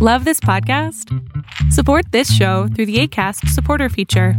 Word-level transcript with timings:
Love 0.00 0.24
this 0.24 0.38
podcast? 0.38 1.12
Support 1.72 2.12
this 2.12 2.32
show 2.32 2.68
through 2.68 2.86
the 2.86 3.00
ACAST 3.00 3.48
supporter 3.48 3.88
feature. 3.88 4.34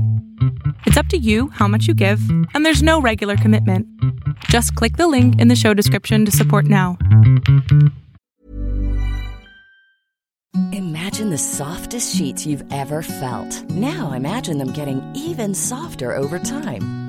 It's 0.86 0.96
up 0.96 1.08
to 1.08 1.18
you 1.18 1.50
how 1.50 1.68
much 1.68 1.86
you 1.86 1.94
give, 1.94 2.22
and 2.54 2.66
there's 2.66 2.82
no 2.82 3.02
regular 3.02 3.36
commitment. 3.36 3.86
Just 4.46 4.74
click 4.76 4.96
the 4.96 5.10
link 5.10 5.38
in 5.42 5.50
the 5.50 5.58
show 5.58 5.74
description 5.74 6.24
to 6.24 6.32
support 6.32 6.64
now. 6.64 6.98
Imagine 10.72 11.30
the 11.30 11.38
softest 11.38 12.16
sheets 12.16 12.46
you've 12.46 12.64
ever 12.72 13.02
felt. 13.02 13.70
Now 13.70 14.14
imagine 14.14 14.60
them 14.60 14.72
getting 14.72 15.04
even 15.14 15.54
softer 15.54 16.16
over 16.16 16.40
time. 16.40 17.09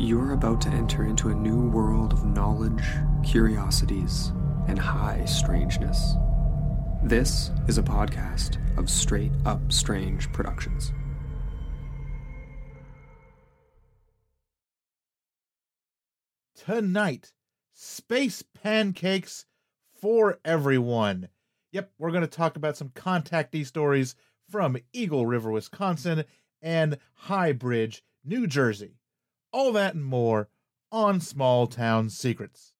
You're 0.00 0.32
about 0.32 0.62
to 0.62 0.70
enter 0.70 1.04
into 1.04 1.28
a 1.28 1.34
new 1.34 1.68
world 1.68 2.14
of 2.14 2.24
knowledge, 2.24 2.82
curiosities, 3.22 4.32
and 4.66 4.78
high 4.78 5.26
strangeness. 5.26 6.14
This 7.02 7.50
is 7.68 7.76
a 7.76 7.82
podcast 7.82 8.56
of 8.78 8.88
Straight 8.88 9.30
Up 9.44 9.70
Strange 9.70 10.32
Productions. 10.32 10.94
Tonight, 16.56 17.34
space 17.74 18.42
pancakes 18.42 19.44
for 20.00 20.40
everyone. 20.46 21.28
Yep, 21.72 21.90
we're 21.98 22.10
going 22.10 22.22
to 22.22 22.26
talk 22.26 22.56
about 22.56 22.78
some 22.78 22.88
contactee 22.88 23.66
stories 23.66 24.14
from 24.48 24.78
Eagle 24.94 25.26
River, 25.26 25.50
Wisconsin, 25.50 26.24
and 26.62 26.96
High 27.12 27.52
Bridge, 27.52 28.02
New 28.24 28.46
Jersey. 28.46 28.99
All 29.52 29.72
that 29.72 29.94
and 29.94 30.04
more 30.04 30.48
on 30.92 31.20
Small 31.20 31.66
Town 31.66 32.08
Secrets. 32.08 32.72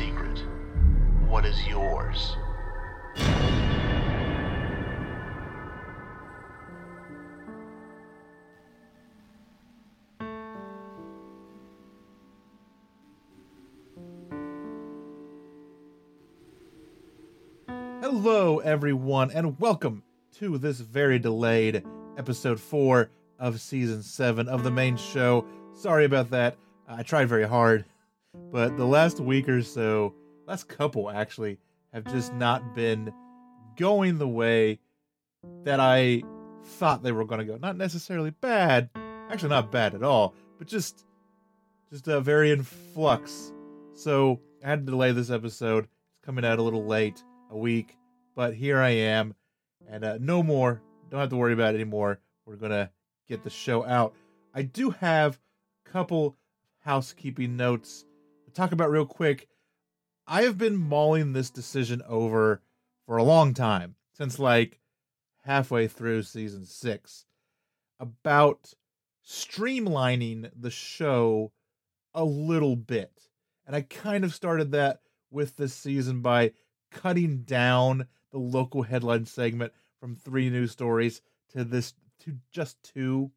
Secret. 0.00 0.42
What 1.28 1.44
is 1.44 1.66
yours? 1.66 2.34
Hello, 18.00 18.60
everyone, 18.60 19.30
and 19.32 19.60
welcome 19.60 20.02
to 20.38 20.56
this 20.56 20.80
very 20.80 21.18
delayed 21.18 21.84
episode 22.16 22.58
four 22.58 23.10
of 23.38 23.60
season 23.60 24.02
seven 24.02 24.48
of 24.48 24.64
the 24.64 24.70
main 24.70 24.96
show. 24.96 25.44
Sorry 25.74 26.06
about 26.06 26.30
that. 26.30 26.56
I 26.88 27.02
tried 27.02 27.28
very 27.28 27.46
hard, 27.46 27.84
but 28.34 28.76
the 28.76 28.86
last 28.86 29.20
week 29.20 29.48
or 29.48 29.62
so, 29.62 30.14
last 30.46 30.68
couple 30.68 31.10
actually, 31.10 31.58
have 31.92 32.04
just 32.04 32.32
not 32.34 32.74
been 32.74 33.12
going 33.76 34.18
the 34.18 34.28
way 34.28 34.78
that 35.64 35.80
I 35.80 36.22
thought 36.64 37.02
they 37.02 37.12
were 37.12 37.24
going 37.24 37.40
to 37.40 37.44
go. 37.44 37.56
Not 37.56 37.76
necessarily 37.76 38.30
bad, 38.30 38.90
actually 39.30 39.48
not 39.48 39.72
bad 39.72 39.94
at 39.94 40.02
all, 40.02 40.34
but 40.58 40.68
just 40.68 41.04
just 41.90 42.08
uh, 42.08 42.20
very 42.20 42.50
in 42.52 42.62
flux. 42.62 43.52
So 43.94 44.40
I 44.64 44.68
had 44.68 44.86
to 44.86 44.90
delay 44.90 45.12
this 45.12 45.30
episode. 45.30 45.84
It's 45.84 46.24
coming 46.24 46.44
out 46.44 46.58
a 46.58 46.62
little 46.62 46.84
late, 46.84 47.22
a 47.50 47.58
week, 47.58 47.96
but 48.36 48.54
here 48.54 48.78
I 48.78 48.90
am, 48.90 49.34
and 49.88 50.04
uh, 50.04 50.18
no 50.20 50.42
more. 50.42 50.82
Don't 51.10 51.20
have 51.20 51.30
to 51.30 51.36
worry 51.36 51.52
about 51.52 51.74
it 51.74 51.78
anymore. 51.78 52.20
We're 52.46 52.56
gonna 52.56 52.90
get 53.26 53.42
the 53.42 53.50
show 53.50 53.84
out. 53.84 54.14
I 54.54 54.62
do 54.62 54.90
have 54.90 55.38
a 55.86 55.90
couple 55.90 56.36
housekeeping 56.80 57.56
notes 57.56 58.04
talk 58.54 58.72
about 58.72 58.90
real 58.90 59.06
quick. 59.06 59.48
I 60.26 60.42
have 60.42 60.58
been 60.58 60.76
mulling 60.76 61.32
this 61.32 61.50
decision 61.50 62.02
over 62.06 62.62
for 63.06 63.16
a 63.16 63.24
long 63.24 63.54
time, 63.54 63.96
since 64.12 64.38
like 64.38 64.80
halfway 65.44 65.88
through 65.88 66.22
season 66.22 66.64
six, 66.64 67.24
about 67.98 68.74
streamlining 69.26 70.50
the 70.54 70.70
show 70.70 71.52
a 72.14 72.24
little 72.24 72.76
bit. 72.76 73.28
And 73.66 73.74
I 73.76 73.82
kind 73.82 74.24
of 74.24 74.34
started 74.34 74.72
that 74.72 75.00
with 75.30 75.56
this 75.56 75.74
season 75.74 76.20
by 76.20 76.52
cutting 76.90 77.42
down 77.42 78.06
the 78.32 78.38
local 78.38 78.82
headline 78.82 79.26
segment 79.26 79.72
from 79.98 80.16
three 80.16 80.50
news 80.50 80.72
stories 80.72 81.22
to 81.50 81.64
this 81.64 81.94
to 82.20 82.36
just 82.52 82.82
two. 82.82 83.30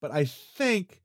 But 0.00 0.12
I 0.12 0.24
think 0.24 1.02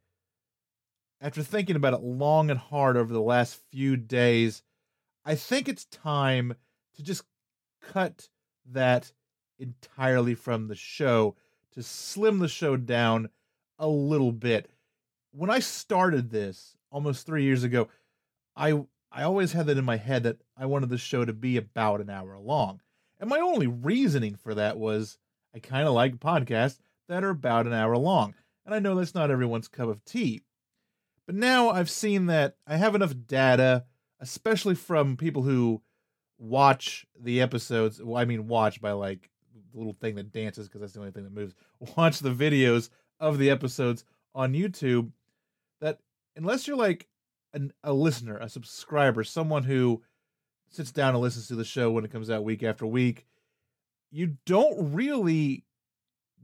after 1.22 1.42
thinking 1.42 1.76
about 1.76 1.94
it 1.94 2.02
long 2.02 2.50
and 2.50 2.60
hard 2.60 2.98
over 2.98 3.14
the 3.14 3.22
last 3.22 3.60
few 3.72 3.96
days, 3.98 4.64
I 5.24 5.36
think 5.36 5.68
it's 5.68 5.86
time 5.86 6.56
to 6.96 7.04
just 7.04 7.24
cut 7.82 8.30
that 8.72 9.12
entirely 9.58 10.36
from 10.36 10.68
the 10.68 10.76
show 10.76 11.36
to 11.72 11.84
slim 11.84 12.40
the 12.40 12.48
show 12.48 12.78
down 12.78 13.30
a 13.78 13.88
little 13.88 14.32
bit. 14.32 14.70
When 15.32 15.50
I 15.50 15.60
started 15.60 16.30
this 16.30 16.78
almost 16.92 17.26
three 17.26 17.44
years 17.44 17.64
ago, 17.64 17.90
I 18.56 18.86
I 19.12 19.24
always 19.24 19.54
had 19.54 19.68
that 19.68 19.78
in 19.78 19.86
my 19.86 19.98
head 19.98 20.24
that 20.24 20.42
I 20.58 20.66
wanted 20.66 20.90
the 20.90 20.98
show 20.98 21.24
to 21.24 21.34
be 21.34 21.58
about 21.58 22.02
an 22.02 22.10
hour 22.10 22.38
long. 22.38 22.82
And 23.20 23.30
my 23.30 23.40
only 23.40 23.68
reasoning 23.68 24.36
for 24.36 24.54
that 24.56 24.78
was 24.78 25.18
I 25.54 25.60
kind 25.60 25.88
of 25.88 25.94
like 25.94 26.18
podcasts 26.18 26.80
that 27.08 27.24
are 27.24 27.30
about 27.30 27.66
an 27.66 27.74
hour 27.74 27.98
long. 27.98 28.34
And 28.66 28.76
I 28.76 28.80
know 28.80 28.96
that's 28.96 29.16
not 29.16 29.32
everyone's 29.32 29.68
cup 29.68 29.88
of 29.88 30.04
tea. 30.04 30.42
But 31.26 31.36
now 31.36 31.70
I've 31.70 31.90
seen 31.90 32.28
that 32.28 32.58
I 32.68 32.78
have 32.78 32.96
enough 32.96 33.14
data, 33.28 33.86
especially 34.20 34.76
from 34.76 35.18
people 35.18 35.42
who 35.42 35.82
watch 36.38 37.06
the 37.20 37.42
episodes. 37.42 38.02
Well, 38.02 38.18
I 38.18 38.26
mean, 38.26 38.48
watch 38.48 38.82
by 38.82 38.92
like 38.92 39.30
the 39.74 39.78
little 39.78 39.94
thing 39.94 40.16
that 40.16 40.32
dances 40.32 40.68
because 40.68 40.82
that's 40.82 40.94
the 40.94 41.00
only 41.00 41.12
thing 41.12 41.24
that 41.24 41.34
moves. 41.34 41.56
Watch 41.98 42.20
the 42.20 42.32
videos 42.34 42.90
of 43.20 43.38
the 43.38 43.50
episodes 43.50 44.06
on 44.34 44.54
YouTube. 44.54 45.12
That 45.82 46.00
unless 46.36 46.68
you're 46.68 46.78
like 46.78 47.08
an, 47.54 47.74
a 47.84 47.94
listener, 47.94 48.38
a 48.38 48.50
subscriber, 48.50 49.24
someone 49.24 49.64
who 49.64 50.04
sits 50.70 50.92
down 50.92 51.14
and 51.14 51.22
listens 51.22 51.48
to 51.48 51.56
the 51.56 51.64
show 51.64 51.92
when 51.92 52.06
it 52.06 52.12
comes 52.12 52.30
out 52.30 52.44
week 52.44 52.64
after 52.64 52.86
week, 52.86 53.26
you 54.12 54.38
don't 54.46 54.94
really 54.94 55.66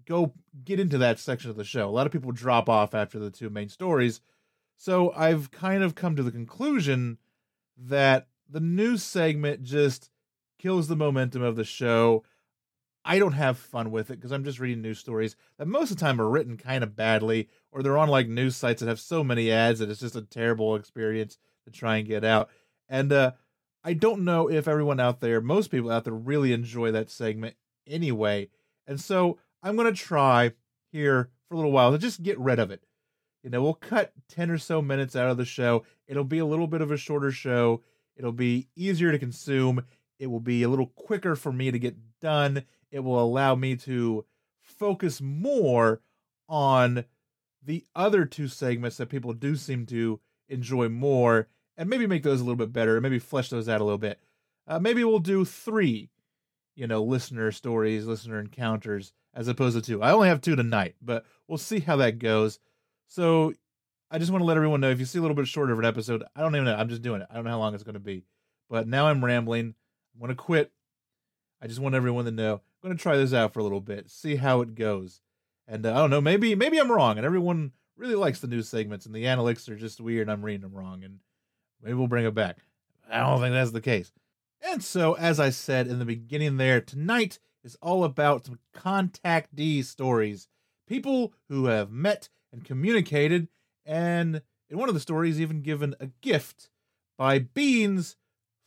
go 0.05 0.33
get 0.63 0.79
into 0.79 0.97
that 0.97 1.19
section 1.19 1.49
of 1.49 1.57
the 1.57 1.63
show. 1.63 1.87
A 1.87 1.91
lot 1.91 2.05
of 2.05 2.11
people 2.11 2.31
drop 2.31 2.69
off 2.69 2.93
after 2.93 3.19
the 3.19 3.29
two 3.29 3.49
main 3.49 3.69
stories. 3.69 4.21
So 4.77 5.13
I've 5.15 5.51
kind 5.51 5.83
of 5.83 5.95
come 5.95 6.15
to 6.15 6.23
the 6.23 6.31
conclusion 6.31 7.17
that 7.77 8.27
the 8.49 8.59
news 8.59 9.03
segment 9.03 9.63
just 9.63 10.09
kills 10.59 10.87
the 10.87 10.95
momentum 10.95 11.41
of 11.41 11.55
the 11.55 11.63
show. 11.63 12.23
I 13.03 13.17
don't 13.17 13.33
have 13.33 13.57
fun 13.57 13.91
with 13.91 14.11
it 14.11 14.15
because 14.17 14.31
I'm 14.31 14.43
just 14.43 14.59
reading 14.59 14.81
news 14.81 14.99
stories 14.99 15.35
that 15.57 15.67
most 15.67 15.91
of 15.91 15.97
the 15.97 16.01
time 16.01 16.21
are 16.21 16.29
written 16.29 16.57
kind 16.57 16.83
of 16.83 16.95
badly, 16.95 17.49
or 17.71 17.81
they're 17.81 17.97
on 17.97 18.09
like 18.09 18.27
news 18.27 18.55
sites 18.55 18.81
that 18.81 18.89
have 18.89 18.99
so 18.99 19.23
many 19.23 19.51
ads 19.51 19.79
that 19.79 19.89
it's 19.89 20.01
just 20.01 20.15
a 20.15 20.21
terrible 20.21 20.75
experience 20.75 21.37
to 21.65 21.71
try 21.71 21.97
and 21.97 22.07
get 22.07 22.23
out. 22.23 22.49
And 22.89 23.11
uh, 23.11 23.31
I 23.83 23.93
don't 23.93 24.23
know 24.23 24.49
if 24.49 24.67
everyone 24.67 24.99
out 24.99 25.19
there, 25.19 25.41
most 25.41 25.71
people 25.71 25.91
out 25.91 26.03
there, 26.03 26.13
really 26.13 26.53
enjoy 26.53 26.91
that 26.91 27.09
segment 27.09 27.55
anyway. 27.87 28.49
And 28.85 28.99
so 28.99 29.39
I'm 29.63 29.75
going 29.75 29.91
to 29.91 29.99
try 29.99 30.51
here 30.91 31.29
for 31.47 31.55
a 31.55 31.57
little 31.57 31.71
while 31.71 31.91
to 31.91 31.97
just 31.97 32.21
get 32.21 32.39
rid 32.39 32.59
of 32.59 32.69
it. 32.69 32.83
You 33.43 33.49
know, 33.49 33.61
we'll 33.61 33.73
cut 33.73 34.13
10 34.29 34.51
or 34.51 34.57
so 34.57 34.81
minutes 34.81 35.15
out 35.15 35.29
of 35.29 35.37
the 35.37 35.45
show. 35.45 35.83
It'll 36.07 36.23
be 36.23 36.39
a 36.39 36.45
little 36.45 36.67
bit 36.67 36.81
of 36.81 36.91
a 36.91 36.97
shorter 36.97 37.31
show. 37.31 37.81
It'll 38.15 38.31
be 38.31 38.67
easier 38.75 39.11
to 39.11 39.19
consume. 39.19 39.83
It 40.19 40.27
will 40.27 40.39
be 40.39 40.63
a 40.63 40.69
little 40.69 40.87
quicker 40.87 41.35
for 41.35 41.51
me 41.51 41.71
to 41.71 41.79
get 41.79 41.95
done. 42.19 42.63
It 42.91 42.99
will 42.99 43.19
allow 43.19 43.55
me 43.55 43.75
to 43.77 44.25
focus 44.61 45.21
more 45.21 46.01
on 46.47 47.05
the 47.63 47.85
other 47.95 48.25
two 48.25 48.47
segments 48.47 48.97
that 48.97 49.09
people 49.09 49.33
do 49.33 49.55
seem 49.55 49.85
to 49.87 50.19
enjoy 50.49 50.89
more 50.89 51.47
and 51.77 51.89
maybe 51.89 52.05
make 52.05 52.23
those 52.23 52.41
a 52.41 52.43
little 52.43 52.57
bit 52.57 52.73
better, 52.73 52.95
and 52.97 53.03
maybe 53.03 53.17
flesh 53.17 53.49
those 53.49 53.69
out 53.69 53.81
a 53.81 53.83
little 53.83 53.97
bit. 53.97 54.19
Uh, 54.67 54.77
maybe 54.77 55.03
we'll 55.03 55.19
do 55.19 55.45
three, 55.45 56.09
you 56.75 56.85
know, 56.85 57.01
listener 57.01 57.51
stories, 57.51 58.05
listener 58.05 58.39
encounters, 58.39 59.13
as 59.33 59.47
opposed 59.47 59.75
to 59.75 59.81
two. 59.81 60.01
I 60.03 60.11
only 60.11 60.27
have 60.27 60.41
two 60.41 60.55
tonight, 60.55 60.95
but 61.01 61.25
we'll 61.47 61.57
see 61.57 61.79
how 61.79 61.95
that 61.95 62.19
goes. 62.19 62.59
So 63.11 63.53
I 64.09 64.19
just 64.19 64.31
want 64.31 64.41
to 64.41 64.45
let 64.45 64.55
everyone 64.55 64.79
know 64.79 64.89
if 64.89 64.97
you 64.97 65.03
see 65.03 65.19
a 65.19 65.21
little 65.21 65.35
bit 65.35 65.45
shorter 65.45 65.73
of 65.73 65.79
an 65.79 65.83
episode, 65.83 66.23
I 66.33 66.39
don't 66.39 66.55
even 66.55 66.63
know. 66.63 66.77
I'm 66.77 66.87
just 66.87 67.01
doing 67.01 67.19
it. 67.19 67.27
I 67.29 67.35
don't 67.35 67.43
know 67.43 67.49
how 67.49 67.59
long 67.59 67.73
it's 67.73 67.83
going 67.83 67.95
to 67.95 67.99
be. 67.99 68.23
But 68.69 68.87
now 68.87 69.07
I'm 69.07 69.23
rambling. 69.23 69.75
I'm 70.13 70.19
going 70.21 70.29
to 70.29 70.35
quit. 70.35 70.71
I 71.61 71.67
just 71.67 71.81
want 71.81 71.93
everyone 71.93 72.23
to 72.23 72.31
know. 72.31 72.53
I'm 72.53 72.87
going 72.87 72.95
to 72.95 73.01
try 73.01 73.17
this 73.17 73.33
out 73.33 73.51
for 73.51 73.59
a 73.59 73.63
little 73.63 73.81
bit, 73.81 74.09
see 74.09 74.37
how 74.37 74.61
it 74.61 74.75
goes. 74.75 75.19
And 75.67 75.85
uh, 75.85 75.91
I 75.91 75.95
don't 75.95 76.09
know, 76.09 76.21
maybe 76.21 76.55
maybe 76.55 76.79
I'm 76.79 76.89
wrong 76.89 77.17
and 77.17 77.25
everyone 77.25 77.73
really 77.97 78.15
likes 78.15 78.39
the 78.39 78.47
news 78.47 78.69
segments 78.69 79.05
and 79.05 79.13
the 79.13 79.25
analytics 79.25 79.67
are 79.67 79.75
just 79.75 79.99
weird 79.99 80.29
I'm 80.29 80.43
reading 80.43 80.61
them 80.61 80.73
wrong 80.73 81.03
and 81.03 81.19
maybe 81.83 81.95
we'll 81.95 82.07
bring 82.07 82.25
it 82.25 82.33
back. 82.33 82.59
I 83.11 83.19
don't 83.19 83.41
think 83.41 83.53
that's 83.53 83.71
the 83.71 83.81
case. 83.81 84.13
And 84.61 84.81
so, 84.81 85.15
as 85.15 85.37
I 85.37 85.49
said 85.49 85.87
in 85.87 85.99
the 85.99 86.05
beginning 86.05 86.55
there, 86.55 86.79
tonight 86.79 87.39
is 87.61 87.77
all 87.81 88.05
about 88.05 88.45
some 88.45 88.59
contactee 88.73 89.83
stories. 89.83 90.47
People 90.87 91.33
who 91.49 91.65
have 91.65 91.91
met 91.91 92.29
and 92.51 92.63
communicated, 92.63 93.47
and 93.85 94.41
in 94.69 94.77
one 94.77 94.89
of 94.89 94.95
the 94.95 95.01
stories, 95.01 95.39
even 95.39 95.61
given 95.61 95.95
a 95.99 96.07
gift 96.21 96.69
by 97.17 97.39
beings 97.39 98.15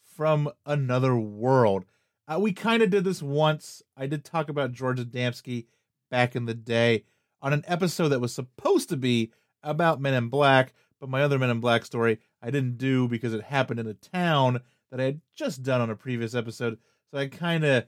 from 0.03 0.51
another 0.65 1.17
world. 1.17 1.85
Uh, 2.27 2.39
we 2.39 2.53
kind 2.53 2.83
of 2.83 2.91
did 2.91 3.05
this 3.05 3.23
once. 3.23 3.83
I 3.97 4.07
did 4.07 4.25
talk 4.25 4.49
about 4.49 4.73
George 4.73 4.99
Adamski 4.99 5.67
back 6.11 6.37
in 6.37 6.47
the 6.47 6.55
day 6.55 7.05
on 7.43 7.53
an 7.53 7.65
episode 7.67 8.09
that 8.09 8.21
was 8.21 8.35
supposed 8.35 8.89
to 8.89 8.97
be 8.97 9.31
about 9.63 10.01
Men 10.01 10.15
in 10.15 10.29
Black, 10.29 10.73
but 11.01 11.11
my 11.11 11.23
other 11.23 11.39
Men 11.39 11.51
in 11.51 11.61
Black 11.61 11.85
story 11.85 12.19
I 12.41 12.51
didn't 12.51 12.79
do 12.79 13.09
because 13.09 13.35
it 13.35 13.43
happened 13.43 13.81
in 13.81 13.87
a 13.87 13.95
town 13.95 14.61
that 14.91 15.01
I 15.01 15.05
had 15.05 15.21
just 15.35 15.63
done 15.63 15.81
on 15.81 15.91
a 15.91 15.97
previous 15.97 16.35
episode. 16.35 16.79
So 17.11 17.19
I 17.19 17.27
kind 17.27 17.65
of 17.65 17.85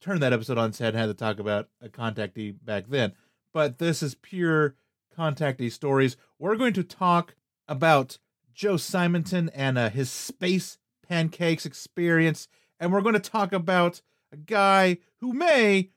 turned 0.00 0.22
that 0.22 0.32
episode 0.32 0.58
on 0.58 0.70
its 0.70 0.78
head 0.78 0.94
and 0.94 0.98
had 0.98 1.06
to 1.06 1.14
talk 1.14 1.38
about 1.38 1.68
a 1.80 1.88
contactee 1.88 2.54
back 2.64 2.84
then. 2.88 3.12
But 3.56 3.78
this 3.78 4.02
is 4.02 4.14
pure 4.14 4.74
contactee 5.16 5.72
stories. 5.72 6.18
We're 6.38 6.56
going 6.56 6.74
to 6.74 6.84
talk 6.84 7.36
about 7.66 8.18
Joe 8.52 8.76
Simonton 8.76 9.48
and 9.54 9.78
uh, 9.78 9.88
his 9.88 10.10
space 10.10 10.76
pancakes 11.08 11.64
experience, 11.64 12.48
and 12.78 12.92
we're 12.92 13.00
going 13.00 13.14
to 13.14 13.18
talk 13.18 13.54
about 13.54 14.02
a 14.30 14.36
guy 14.36 14.98
who 15.20 15.32
may 15.32 15.88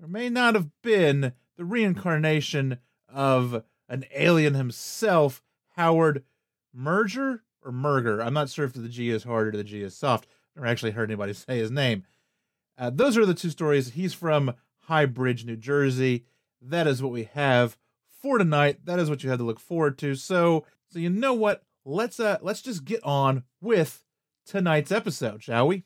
or 0.00 0.08
may 0.08 0.30
not 0.30 0.54
have 0.54 0.70
been 0.80 1.34
the 1.58 1.66
reincarnation 1.66 2.78
of 3.12 3.62
an 3.90 4.06
alien 4.14 4.54
himself, 4.54 5.42
Howard 5.76 6.24
Menger 6.74 7.40
or 7.62 7.72
Menger. 7.72 8.24
I'm 8.24 8.32
not 8.32 8.48
sure 8.48 8.64
if 8.64 8.72
the 8.72 8.88
G 8.88 9.10
is 9.10 9.24
hard 9.24 9.48
or 9.48 9.58
the 9.58 9.64
G 9.64 9.82
is 9.82 9.94
soft. 9.94 10.26
I've 10.26 10.62
never 10.62 10.72
actually 10.72 10.92
heard 10.92 11.10
anybody 11.10 11.32
say 11.34 11.58
his 11.58 11.70
name. 11.70 12.04
Uh, 12.78 12.88
those 12.88 13.18
are 13.18 13.26
the 13.26 13.34
two 13.34 13.50
stories. 13.50 13.90
He's 13.90 14.14
from 14.14 14.54
High 14.84 15.04
Bridge, 15.04 15.44
New 15.44 15.56
Jersey. 15.56 16.24
That 16.68 16.86
is 16.86 17.02
what 17.02 17.12
we 17.12 17.24
have 17.34 17.76
for 18.22 18.38
tonight. 18.38 18.84
That 18.84 18.98
is 18.98 19.08
what 19.08 19.22
you 19.22 19.30
had 19.30 19.38
to 19.38 19.44
look 19.44 19.60
forward 19.60 19.98
to. 19.98 20.14
So, 20.14 20.64
so 20.88 20.98
you 20.98 21.10
know 21.10 21.34
what? 21.34 21.62
Let's 21.84 22.18
uh 22.18 22.38
let's 22.42 22.62
just 22.62 22.84
get 22.84 23.02
on 23.04 23.44
with 23.60 24.04
tonight's 24.44 24.90
episode, 24.90 25.42
shall 25.42 25.68
we? 25.68 25.84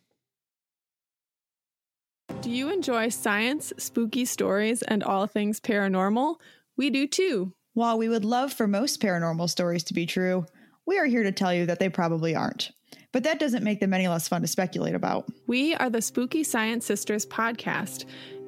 Do 2.41 2.51
you 2.51 2.71
enjoy 2.71 3.11
science, 3.11 3.73
spooky 3.77 4.25
stories, 4.25 4.81
and 4.83 5.03
all 5.03 5.27
things 5.27 5.61
paranormal? 5.61 6.37
We 6.77 6.89
do 6.89 7.07
too. 7.07 7.53
While 7.75 7.99
we 7.99 8.09
would 8.09 8.25
love 8.25 8.53
for 8.53 8.67
most 8.67 9.03
paranormal 9.03 9.51
stories 9.51 9.85
to 9.85 9.95
be 9.95 10.07
true, 10.07 10.47
we 10.87 10.99
are 10.99 11.05
here 11.05 11.23
to 11.23 11.33
tell 11.33 11.53
you 11.53 11.67
that 11.67 11.79
they 11.79 11.91
probably 11.91 12.35
aren't. 12.35 12.71
But 13.13 13.25
that 13.25 13.39
doesn't 13.39 13.65
make 13.65 13.81
them 13.81 13.93
any 13.93 14.09
less 14.09 14.29
fun 14.29 14.41
to 14.41 14.49
speculate 14.49 14.95
about. 14.95 15.29
We 15.47 15.75
are 15.75 15.91
the 15.91 16.01
Spooky 16.01 16.43
Science 16.43 16.87
Sisters 16.87 17.27
podcast. 17.27 18.07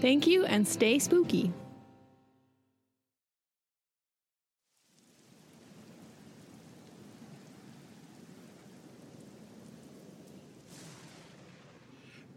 Thank 0.00 0.26
you 0.26 0.44
and 0.44 0.66
stay 0.66 0.98
spooky. 0.98 1.52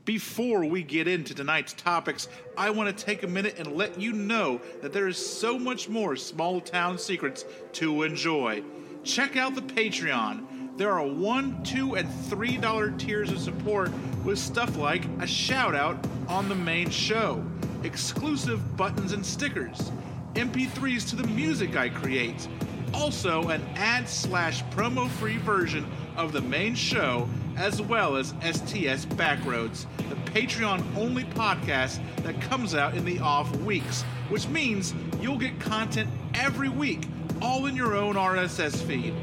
Before 0.05 0.65
we 0.65 0.81
get 0.81 1.07
into 1.07 1.35
tonight's 1.35 1.73
topics, 1.73 2.29
I 2.57 2.71
want 2.71 2.97
to 2.97 3.05
take 3.05 3.21
a 3.21 3.27
minute 3.27 3.59
and 3.59 3.75
let 3.75 4.01
you 4.01 4.11
know 4.11 4.59
that 4.81 4.91
there 4.91 5.07
is 5.07 5.17
so 5.17 5.59
much 5.59 5.87
more 5.87 6.15
small 6.15 6.59
town 6.59 6.97
secrets 6.97 7.45
to 7.73 8.01
enjoy. 8.01 8.63
Check 9.03 9.37
out 9.37 9.53
the 9.53 9.61
Patreon. 9.61 10.58
There 10.79 10.93
are 10.93 11.05
one, 11.05 11.61
two, 11.61 11.95
and 11.95 12.09
three 12.27 12.55
dollar 12.55 12.91
tiers 12.91 13.33
of 13.33 13.39
support 13.39 13.91
with 14.23 14.39
stuff 14.39 14.77
like 14.77 15.03
a 15.19 15.27
shout 15.27 15.75
out 15.75 15.97
on 16.29 16.47
the 16.47 16.55
main 16.55 16.89
show, 16.89 17.43
exclusive 17.83 18.77
buttons 18.77 19.11
and 19.11 19.25
stickers, 19.25 19.91
MP3s 20.35 21.09
to 21.09 21.17
the 21.17 21.27
music 21.27 21.75
I 21.75 21.89
create, 21.89 22.47
also 22.93 23.49
an 23.49 23.61
ad 23.75 24.07
slash 24.07 24.63
promo 24.67 25.09
free 25.09 25.35
version 25.35 25.85
of 26.15 26.31
the 26.31 26.39
main 26.39 26.75
show, 26.75 27.27
as 27.57 27.81
well 27.81 28.15
as 28.15 28.29
STS 28.41 29.03
Backroads, 29.17 29.85
the 30.07 30.15
Patreon 30.31 30.81
only 30.95 31.25
podcast 31.25 31.99
that 32.23 32.39
comes 32.39 32.73
out 32.73 32.95
in 32.95 33.03
the 33.03 33.19
off 33.19 33.53
weeks. 33.57 34.03
which 34.29 34.47
means 34.47 34.93
you'll 35.19 35.37
get 35.37 35.59
content 35.59 36.09
every 36.35 36.69
week, 36.69 37.05
all 37.41 37.65
in 37.65 37.75
your 37.75 37.95
own 37.95 38.15
RSS 38.15 38.81
feed. 38.81 39.13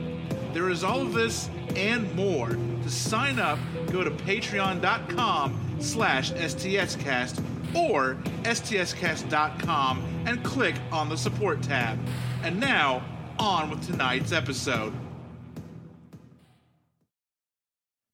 There 0.56 0.70
is 0.70 0.82
all 0.82 1.02
of 1.02 1.12
this 1.12 1.50
and 1.74 2.10
more. 2.16 2.48
To 2.48 2.88
sign 2.88 3.38
up, 3.38 3.58
go 3.92 4.02
to 4.02 4.10
patreon.com 4.10 5.76
slash 5.80 6.32
stscast 6.32 7.44
or 7.74 8.14
stscast.com 8.44 10.22
and 10.24 10.42
click 10.42 10.76
on 10.90 11.10
the 11.10 11.16
support 11.18 11.60
tab. 11.60 11.98
And 12.42 12.58
now, 12.58 13.04
on 13.38 13.68
with 13.68 13.86
tonight's 13.86 14.32
episode. 14.32 14.94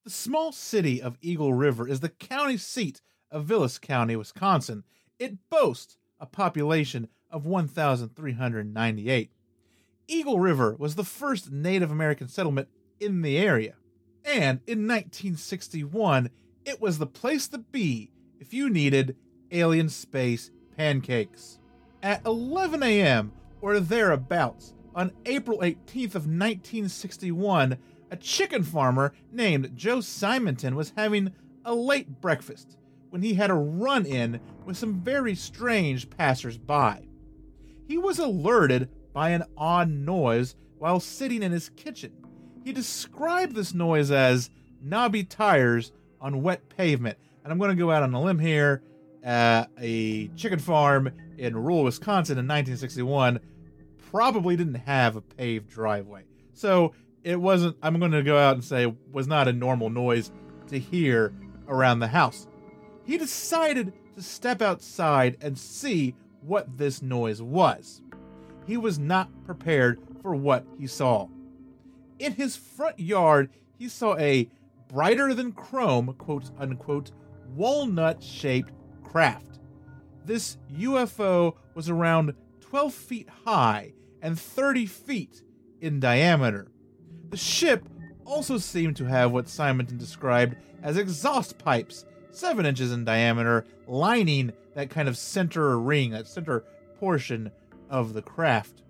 The 0.02 0.10
small 0.10 0.50
city 0.50 1.00
of 1.00 1.18
Eagle 1.20 1.54
River 1.54 1.86
is 1.86 2.00
the 2.00 2.08
county 2.08 2.56
seat 2.56 3.00
of 3.30 3.44
Vilas 3.44 3.78
County, 3.78 4.16
Wisconsin. 4.16 4.82
It 5.16 5.48
boasts 5.48 5.96
a 6.18 6.26
population 6.26 7.06
of 7.30 7.46
1,398. 7.46 9.30
Eagle 10.12 10.38
River 10.38 10.76
was 10.78 10.94
the 10.94 11.04
first 11.04 11.50
Native 11.50 11.90
American 11.90 12.28
settlement 12.28 12.68
in 13.00 13.22
the 13.22 13.38
area. 13.38 13.76
And 14.26 14.60
in 14.66 14.86
1961, 14.86 16.28
it 16.66 16.82
was 16.82 16.98
the 16.98 17.06
place 17.06 17.48
to 17.48 17.58
be 17.58 18.10
if 18.38 18.52
you 18.52 18.68
needed 18.68 19.16
alien 19.50 19.88
space 19.88 20.50
pancakes. 20.76 21.58
At 22.02 22.24
11 22.26 22.82
a.m. 22.82 23.32
or 23.62 23.80
thereabouts 23.80 24.74
on 24.94 25.12
April 25.24 25.60
18th 25.60 26.14
of 26.14 26.26
1961, 26.26 27.78
a 28.10 28.16
chicken 28.16 28.62
farmer 28.62 29.14
named 29.32 29.74
Joe 29.74 30.02
Simonton 30.02 30.76
was 30.76 30.92
having 30.94 31.32
a 31.64 31.74
late 31.74 32.20
breakfast 32.20 32.76
when 33.08 33.22
he 33.22 33.34
had 33.34 33.50
a 33.50 33.54
run 33.54 34.04
in 34.04 34.40
with 34.66 34.76
some 34.76 35.00
very 35.00 35.34
strange 35.34 36.10
passers-by. 36.10 37.06
He 37.88 37.96
was 37.96 38.18
alerted 38.18 38.90
by 39.12 39.30
an 39.30 39.44
odd 39.56 39.90
noise 39.90 40.56
while 40.78 41.00
sitting 41.00 41.42
in 41.42 41.52
his 41.52 41.68
kitchen. 41.70 42.12
He 42.64 42.72
described 42.72 43.54
this 43.54 43.74
noise 43.74 44.10
as 44.10 44.50
knobby 44.82 45.24
tires 45.24 45.92
on 46.20 46.42
wet 46.42 46.68
pavement. 46.68 47.18
And 47.42 47.52
I'm 47.52 47.58
going 47.58 47.70
to 47.70 47.76
go 47.76 47.90
out 47.90 48.02
on 48.02 48.14
a 48.14 48.22
limb 48.22 48.38
here. 48.38 48.82
Uh, 49.24 49.66
a 49.78 50.28
chicken 50.28 50.58
farm 50.58 51.10
in 51.38 51.56
rural 51.56 51.84
Wisconsin 51.84 52.38
in 52.38 52.46
1961 52.46 53.40
probably 54.10 54.56
didn't 54.56 54.74
have 54.74 55.16
a 55.16 55.20
paved 55.20 55.70
driveway. 55.70 56.24
So 56.54 56.94
it 57.22 57.40
wasn't, 57.40 57.76
I'm 57.82 57.98
going 57.98 58.12
to 58.12 58.22
go 58.22 58.38
out 58.38 58.54
and 58.54 58.64
say, 58.64 58.92
was 59.12 59.26
not 59.26 59.48
a 59.48 59.52
normal 59.52 59.90
noise 59.90 60.30
to 60.68 60.78
hear 60.78 61.32
around 61.68 62.00
the 62.00 62.08
house. 62.08 62.46
He 63.04 63.18
decided 63.18 63.92
to 64.14 64.22
step 64.22 64.62
outside 64.62 65.36
and 65.40 65.58
see 65.58 66.14
what 66.42 66.78
this 66.78 67.02
noise 67.02 67.40
was. 67.40 68.02
He 68.66 68.76
was 68.76 68.98
not 68.98 69.28
prepared 69.44 70.00
for 70.22 70.34
what 70.34 70.64
he 70.78 70.86
saw. 70.86 71.28
In 72.18 72.32
his 72.32 72.56
front 72.56 72.98
yard, 73.00 73.50
he 73.78 73.88
saw 73.88 74.16
a 74.16 74.48
brighter 74.88 75.34
than 75.34 75.52
chrome, 75.52 76.14
quote 76.18 76.50
unquote, 76.58 77.10
walnut 77.54 78.22
shaped 78.22 78.72
craft. 79.02 79.58
This 80.24 80.56
UFO 80.72 81.54
was 81.74 81.88
around 81.88 82.34
12 82.60 82.94
feet 82.94 83.28
high 83.44 83.92
and 84.20 84.38
30 84.38 84.86
feet 84.86 85.42
in 85.80 85.98
diameter. 85.98 86.68
The 87.30 87.36
ship 87.36 87.88
also 88.24 88.58
seemed 88.58 88.96
to 88.96 89.04
have 89.04 89.32
what 89.32 89.48
Simonton 89.48 89.98
described 89.98 90.56
as 90.82 90.96
exhaust 90.96 91.58
pipes, 91.58 92.04
7 92.30 92.64
inches 92.64 92.92
in 92.92 93.04
diameter, 93.04 93.64
lining 93.86 94.52
that 94.74 94.90
kind 94.90 95.08
of 95.08 95.18
center 95.18 95.78
ring, 95.78 96.12
that 96.12 96.28
center 96.28 96.64
portion 96.98 97.50
of 97.92 98.14
the 98.14 98.22
craft. 98.22 98.82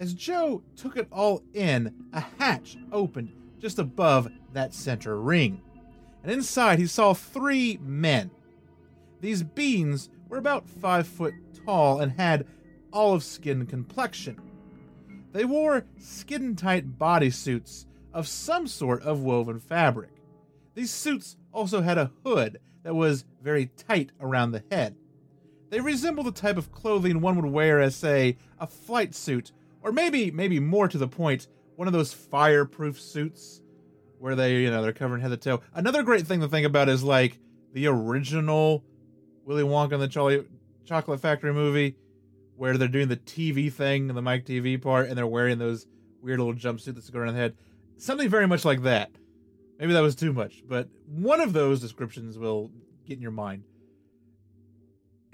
As 0.00 0.14
Joe 0.14 0.62
took 0.74 0.96
it 0.96 1.06
all 1.12 1.42
in, 1.54 1.94
a 2.12 2.20
hatch 2.38 2.76
opened 2.90 3.32
just 3.60 3.78
above 3.78 4.28
that 4.52 4.74
center 4.74 5.20
ring. 5.20 5.60
And 6.22 6.32
inside 6.32 6.78
he 6.78 6.86
saw 6.86 7.14
three 7.14 7.78
men. 7.80 8.30
These 9.20 9.44
beings 9.44 10.10
were 10.28 10.38
about 10.38 10.68
five 10.68 11.06
foot 11.06 11.34
tall 11.64 12.00
and 12.00 12.12
had 12.12 12.46
olive 12.92 13.22
skin 13.22 13.66
complexion. 13.66 14.40
They 15.32 15.44
wore 15.44 15.84
skin 15.98 16.56
tight 16.56 16.98
bodysuits 16.98 17.86
of 18.12 18.26
some 18.26 18.66
sort 18.66 19.02
of 19.02 19.20
woven 19.20 19.60
fabric. 19.60 20.10
These 20.74 20.90
suits 20.90 21.36
also 21.52 21.82
had 21.82 21.98
a 21.98 22.10
hood 22.24 22.58
that 22.82 22.94
was 22.94 23.24
very 23.42 23.66
tight 23.66 24.12
around 24.20 24.52
the 24.52 24.64
head. 24.70 24.96
They 25.70 25.80
resemble 25.80 26.22
the 26.22 26.32
type 26.32 26.56
of 26.56 26.72
clothing 26.72 27.20
one 27.20 27.36
would 27.36 27.50
wear 27.50 27.80
as, 27.80 27.96
say, 27.96 28.36
a 28.58 28.66
flight 28.66 29.14
suit, 29.14 29.52
or 29.82 29.92
maybe, 29.92 30.30
maybe 30.30 30.60
more 30.60 30.88
to 30.88 30.98
the 30.98 31.08
point, 31.08 31.48
one 31.76 31.88
of 31.88 31.92
those 31.92 32.12
fireproof 32.12 33.00
suits 33.00 33.60
where 34.18 34.34
they, 34.34 34.56
you 34.56 34.70
know, 34.70 34.82
they're 34.82 34.92
covering 34.92 35.20
head 35.20 35.30
to 35.30 35.36
toe. 35.36 35.60
Another 35.74 36.02
great 36.02 36.26
thing 36.26 36.40
to 36.40 36.48
think 36.48 36.66
about 36.66 36.88
is 36.88 37.02
like 37.02 37.38
the 37.72 37.86
original 37.86 38.84
Willy 39.44 39.62
Wonka 39.62 39.92
and 39.92 40.02
the 40.02 40.08
Charlie 40.08 40.44
Chocolate 40.84 41.20
Factory 41.20 41.52
movie, 41.52 41.96
where 42.56 42.78
they're 42.78 42.88
doing 42.88 43.08
the 43.08 43.16
TV 43.16 43.70
thing, 43.72 44.08
the 44.08 44.22
Mike 44.22 44.46
TV 44.46 44.80
part, 44.80 45.08
and 45.08 45.18
they're 45.18 45.26
wearing 45.26 45.58
those 45.58 45.86
weird 46.22 46.38
little 46.38 46.54
jumpsuit 46.54 46.94
that's 46.94 47.10
going 47.10 47.24
around 47.24 47.34
the 47.34 47.40
head. 47.40 47.54
Something 47.98 48.28
very 48.28 48.46
much 48.46 48.64
like 48.64 48.82
that. 48.82 49.10
Maybe 49.78 49.92
that 49.92 50.00
was 50.00 50.14
too 50.14 50.32
much, 50.32 50.62
but 50.66 50.88
one 51.06 51.40
of 51.40 51.52
those 51.52 51.80
descriptions 51.80 52.38
will 52.38 52.70
get 53.06 53.16
in 53.16 53.22
your 53.22 53.30
mind. 53.30 53.64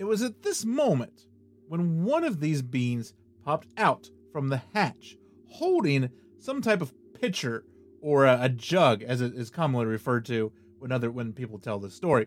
It 0.02 0.08
was 0.08 0.20
at 0.20 0.42
this 0.42 0.64
moment 0.64 1.26
when 1.68 2.02
one 2.02 2.24
of 2.24 2.40
these 2.40 2.60
beings 2.60 3.14
popped 3.44 3.68
out 3.76 4.10
from 4.32 4.48
the 4.48 4.60
hatch, 4.74 5.16
holding 5.48 6.10
some 6.40 6.60
type 6.60 6.82
of 6.82 6.92
pitcher 7.14 7.64
or 8.00 8.26
a, 8.26 8.36
a 8.42 8.48
jug, 8.48 9.04
as 9.04 9.20
it 9.20 9.32
is 9.34 9.48
commonly 9.48 9.86
referred 9.86 10.24
to 10.24 10.50
when 10.80 10.90
other 10.90 11.08
when 11.08 11.32
people 11.32 11.60
tell 11.60 11.78
this 11.78 11.94
story. 11.94 12.26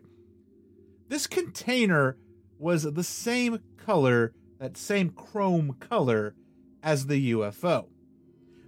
This 1.10 1.27
container 1.27 2.15
was 2.58 2.84
the 2.84 3.03
same 3.03 3.60
color, 3.75 4.32
that 4.58 4.77
same 4.77 5.10
chrome 5.10 5.75
color, 5.77 6.34
as 6.82 7.08
the 7.08 7.34
UFO. 7.34 7.88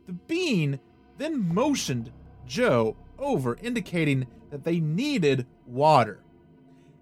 The 0.05 0.11
being 0.27 0.81
then 1.17 1.47
motioned 1.47 2.11
Joe 2.45 2.97
over, 3.17 3.57
indicating 3.61 4.27
that 4.49 4.65
they 4.65 4.81
needed 4.81 5.47
water. 5.65 6.25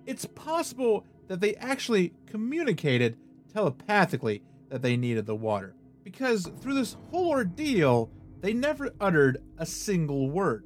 It's 0.05 0.25
possible 0.25 1.03
that 1.27 1.39
they 1.39 1.55
actually 1.55 2.13
communicated 2.25 3.17
telepathically 3.51 4.43
that 4.69 4.81
they 4.81 4.97
needed 4.97 5.25
the 5.25 5.35
water, 5.35 5.75
because 6.03 6.49
through 6.61 6.73
this 6.73 6.97
whole 7.09 7.29
ordeal, 7.29 8.09
they 8.41 8.53
never 8.53 8.91
uttered 8.99 9.41
a 9.57 9.65
single 9.65 10.29
word. 10.29 10.65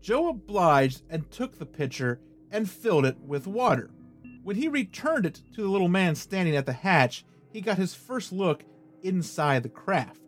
Joe 0.00 0.28
obliged 0.28 1.02
and 1.08 1.30
took 1.30 1.58
the 1.58 1.66
pitcher 1.66 2.20
and 2.50 2.68
filled 2.68 3.06
it 3.06 3.18
with 3.20 3.46
water. 3.46 3.90
When 4.42 4.56
he 4.56 4.68
returned 4.68 5.24
it 5.24 5.40
to 5.54 5.62
the 5.62 5.68
little 5.68 5.88
man 5.88 6.16
standing 6.16 6.56
at 6.56 6.66
the 6.66 6.72
hatch, 6.72 7.24
he 7.50 7.60
got 7.60 7.78
his 7.78 7.94
first 7.94 8.32
look 8.32 8.64
inside 9.02 9.62
the 9.62 9.68
craft. 9.68 10.20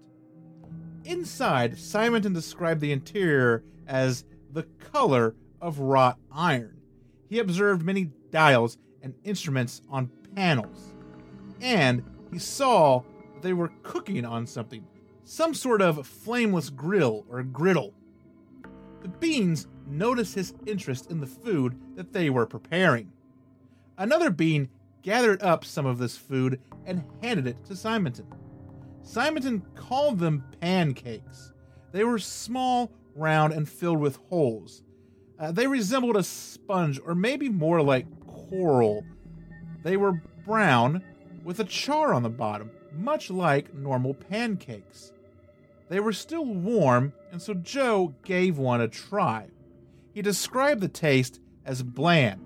Inside, 1.05 1.79
Simonton 1.79 2.33
described 2.33 2.81
the 2.81 2.93
interior 2.93 3.65
as 3.87 4.25
the 4.53 4.63
color 4.93 5.35
of 5.61 5.81
wrought 5.81 6.19
iron. 6.31 6.79
He 7.29 7.39
observed 7.41 7.85
many 7.85 8.13
dials 8.31 8.79
and 9.05 9.15
instruments 9.23 9.83
on 9.89 10.11
panels, 10.35 10.95
and 11.61 12.03
he 12.33 12.39
saw 12.41 13.03
that 13.35 13.43
they 13.43 13.53
were 13.53 13.71
cooking 13.85 14.25
on 14.25 14.47
something, 14.47 14.85
some 15.23 15.55
sort 15.55 15.81
of 15.81 16.05
flameless 16.05 16.71
grill 16.71 17.25
or 17.29 17.43
griddle. 17.45 17.95
The 19.03 19.09
beings 19.09 19.69
noticed 19.87 20.35
his 20.35 20.55
interest 20.67 21.11
in 21.11 21.21
the 21.21 21.27
food 21.27 21.79
that 21.95 22.13
they 22.13 22.31
were 22.31 22.47
preparing. 22.47 23.13
Another 23.99 24.31
being 24.31 24.71
gathered 25.03 25.43
up 25.43 25.65
some 25.65 25.85
of 25.85 25.99
this 25.99 26.17
food 26.17 26.59
and 26.87 27.05
handed 27.23 27.47
it 27.47 27.63
to 27.67 27.77
Simonton. 27.77 28.27
Simonton 29.03 29.63
called 29.75 30.19
them 30.19 30.43
pancakes. 30.61 31.53
They 31.93 32.05
were 32.05 32.19
small, 32.19 32.91
round, 33.15 33.53
and 33.53 33.69
filled 33.69 34.01
with 34.01 34.17
holes. 34.31 34.83
Uh, 35.39 35.53
they 35.53 35.67
resembled 35.67 36.17
a 36.17 36.23
sponge, 36.23 36.99
or 37.05 37.15
maybe 37.15 37.51
more 37.51 37.83
like 37.83 38.07
coral. 38.49 39.05
They 39.83 39.97
were 39.97 40.23
brown, 40.45 41.03
with 41.43 41.61
a 41.61 41.65
char 41.65 42.15
on 42.15 42.23
the 42.23 42.31
bottom, 42.31 42.71
much 42.93 43.31
like 43.31 43.75
normal 43.75 44.15
pancakes. 44.15 45.13
They 45.89 46.01
were 46.01 46.13
still 46.13 46.47
warm, 46.47 47.13
and 47.31 47.41
so 47.41 47.55
Joe 47.55 48.15
gave 48.25 48.57
one 48.57 48.81
a 48.81 48.89
try. 48.89 49.49
He 50.15 50.23
described 50.23 50.81
the 50.81 50.89
taste 50.89 51.41
as 51.65 51.83
bland, 51.83 52.41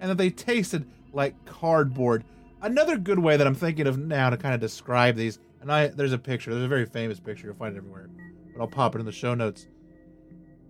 and 0.00 0.10
that 0.10 0.18
they 0.18 0.30
tasted 0.30 0.88
like 1.12 1.44
cardboard. 1.44 2.24
Another 2.62 2.96
good 2.96 3.18
way 3.18 3.36
that 3.36 3.46
I'm 3.46 3.54
thinking 3.54 3.86
of 3.86 3.98
now 3.98 4.30
to 4.30 4.36
kind 4.36 4.54
of 4.54 4.60
describe 4.60 5.16
these 5.16 5.38
and 5.60 5.72
I 5.72 5.88
there's 5.88 6.12
a 6.12 6.18
picture. 6.18 6.52
There's 6.52 6.64
a 6.64 6.68
very 6.68 6.86
famous 6.86 7.20
picture. 7.20 7.46
You'll 7.46 7.56
find 7.56 7.74
it 7.74 7.78
everywhere. 7.78 8.08
But 8.52 8.62
I'll 8.62 8.68
pop 8.68 8.94
it 8.94 9.00
in 9.00 9.06
the 9.06 9.12
show 9.12 9.34
notes. 9.34 9.66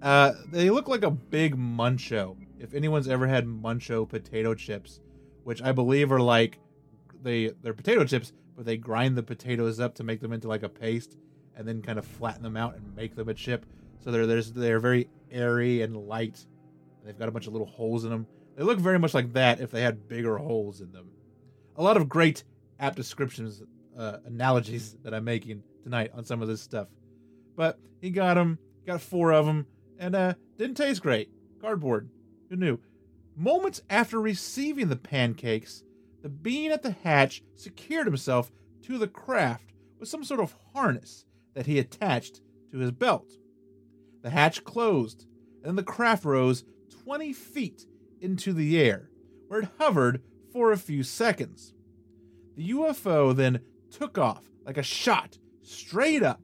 Uh, 0.00 0.32
they 0.50 0.70
look 0.70 0.88
like 0.88 1.02
a 1.02 1.10
big 1.10 1.56
muncho. 1.56 2.36
If 2.58 2.74
anyone's 2.74 3.08
ever 3.08 3.26
had 3.26 3.46
muncho 3.46 4.08
potato 4.08 4.54
chips, 4.54 5.00
which 5.44 5.62
I 5.62 5.72
believe 5.72 6.12
are 6.12 6.20
like 6.20 6.58
they 7.22 7.52
they're 7.62 7.74
potato 7.74 8.04
chips, 8.04 8.32
but 8.56 8.64
they 8.66 8.76
grind 8.76 9.16
the 9.16 9.22
potatoes 9.22 9.80
up 9.80 9.94
to 9.96 10.04
make 10.04 10.20
them 10.20 10.32
into 10.32 10.48
like 10.48 10.62
a 10.62 10.68
paste 10.68 11.16
and 11.56 11.66
then 11.66 11.82
kind 11.82 11.98
of 11.98 12.04
flatten 12.04 12.42
them 12.42 12.56
out 12.56 12.74
and 12.76 12.96
make 12.96 13.14
them 13.14 13.28
a 13.28 13.34
chip. 13.34 13.66
So 14.00 14.10
they're 14.10 14.26
there's 14.26 14.52
they're 14.52 14.80
very 14.80 15.08
airy 15.30 15.82
and 15.82 15.96
light. 15.96 16.44
They've 17.04 17.18
got 17.18 17.28
a 17.28 17.32
bunch 17.32 17.46
of 17.46 17.52
little 17.52 17.66
holes 17.66 18.04
in 18.04 18.10
them. 18.10 18.26
They 18.56 18.64
look 18.64 18.78
very 18.78 18.98
much 18.98 19.14
like 19.14 19.32
that 19.34 19.60
if 19.60 19.70
they 19.70 19.82
had 19.82 20.08
bigger 20.08 20.36
holes 20.38 20.80
in 20.80 20.92
them. 20.92 21.08
A 21.76 21.82
lot 21.82 21.96
of 21.96 22.08
great 22.08 22.42
apt 22.80 22.96
descriptions, 22.96 23.62
uh, 23.96 24.18
analogies 24.26 24.96
that 25.02 25.14
I'm 25.14 25.24
making 25.24 25.62
tonight 25.82 26.10
on 26.14 26.24
some 26.24 26.42
of 26.42 26.48
this 26.48 26.60
stuff. 26.60 26.88
But 27.56 27.78
he 28.00 28.10
got 28.10 28.34
them, 28.34 28.58
got 28.86 29.00
four 29.00 29.32
of 29.32 29.46
them, 29.46 29.66
and 29.98 30.14
uh, 30.14 30.34
didn't 30.58 30.76
taste 30.76 31.02
great. 31.02 31.30
Cardboard. 31.60 32.08
Who 32.48 32.56
knew? 32.56 32.78
Moments 33.36 33.82
after 33.88 34.20
receiving 34.20 34.88
the 34.88 34.96
pancakes, 34.96 35.82
the 36.22 36.28
being 36.28 36.70
at 36.70 36.82
the 36.82 36.90
hatch 36.90 37.42
secured 37.54 38.06
himself 38.06 38.50
to 38.82 38.98
the 38.98 39.06
craft 39.08 39.72
with 39.98 40.08
some 40.08 40.24
sort 40.24 40.40
of 40.40 40.54
harness 40.74 41.24
that 41.54 41.66
he 41.66 41.78
attached 41.78 42.40
to 42.70 42.78
his 42.78 42.90
belt. 42.90 43.32
The 44.22 44.30
hatch 44.30 44.64
closed, 44.64 45.26
and 45.62 45.78
the 45.78 45.82
craft 45.82 46.24
rose 46.24 46.64
20 47.04 47.32
feet 47.32 47.86
into 48.20 48.52
the 48.52 48.80
air, 48.80 49.10
where 49.46 49.60
it 49.60 49.68
hovered 49.78 50.22
for 50.52 50.72
a 50.72 50.76
few 50.76 51.02
seconds. 51.02 51.72
The 52.56 52.70
UFO 52.70 53.34
then 53.34 53.60
took 53.90 54.18
off 54.18 54.44
like 54.64 54.76
a 54.76 54.82
shot 54.82 55.38
straight 55.62 56.22
up, 56.22 56.40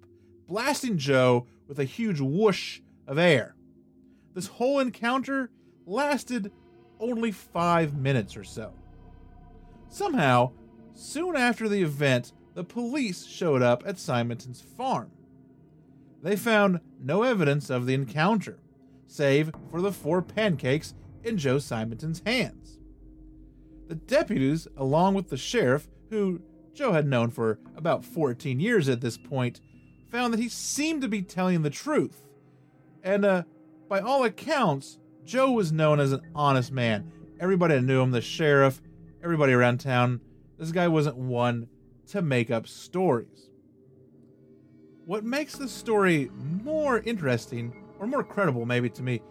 blasting 0.47 0.99
Joe 0.99 1.47
with 1.67 1.79
a 1.79 1.85
huge 1.85 2.21
whoosh 2.21 2.81
of 3.07 3.19
air. 3.19 3.57
This 4.35 4.47
whole 4.47 4.79
encounter 4.79 5.51
lasted 5.87 6.53
only 7.01 7.31
five 7.33 7.97
minutes 7.97 8.37
or 8.37 8.45
so. 8.45 8.73
Somehow, 9.89 10.53
soon 10.95 11.37
after 11.37 11.69
the 11.69 11.83
event, 11.83 12.33
the 12.55 12.65
police 12.65 13.25
showed 13.27 13.63
up 13.63 13.83
at 13.87 13.99
Simonton's 13.99 14.61
farm. 14.61 15.11
They 16.23 16.37
found 16.37 16.81
no 17.01 17.23
evidence 17.23 17.69
of 17.69 17.87
the 17.87 17.95
encounter, 17.95 18.59
save 19.07 19.53
for 19.71 19.81
the 19.81 19.93
four 19.93 20.23
pancakes 20.23 20.95
in 21.23 21.37
Joe 21.37 21.59
Simonton's 21.59 22.23
hands. 22.25 22.79
The 23.89 23.95
deputies, 23.95 24.67
along 24.77 25.15
with 25.15 25.29
the 25.29 25.37
sheriff, 25.37 25.89
who 26.11 26.41
Joe 26.73 26.93
had 26.93 27.07
known 27.07 27.31
for 27.31 27.59
about 27.77 28.05
14 28.05 28.59
years 28.59 28.89
at 28.89 29.01
this 29.01 29.19
point, 29.19 29.61
found 30.11 30.33
that 30.33 30.41
he 30.41 30.49
seemed 30.49 31.03
to 31.03 31.09
be 31.09 31.23
telling 31.23 31.63
the 31.63 31.71
truth. 31.71 32.23
And 33.03 33.25
uh, 33.25 33.43
by 33.89 34.01
all 34.01 34.25
accounts, 34.25 34.99
Joe 35.25 35.53
was 35.53 35.73
known 35.73 36.01
as 36.01 36.13
an 36.13 36.21
honest 36.35 36.71
man. 36.71 37.11
Everybody 37.41 37.81
knew 37.81 38.03
him, 38.03 38.11
the 38.11 38.21
sheriff, 38.21 38.81
everybody 39.23 39.53
around 39.53 39.81
town. 39.81 40.21
This 40.59 40.71
guy 40.71 40.87
wasn't 40.89 41.17
one 41.17 41.69
to 42.09 42.21
make 42.21 42.51
up 42.51 42.67
stories. 42.67 43.49
What 45.07 45.25
makes 45.25 45.57
this 45.57 45.73
story 45.73 46.31
more 46.63 46.99
interesting, 47.01 47.75
or 47.99 48.07
more 48.07 48.23
credible 48.23 48.67
maybe 48.67 48.91
to 48.91 49.03
me, 49.03 49.23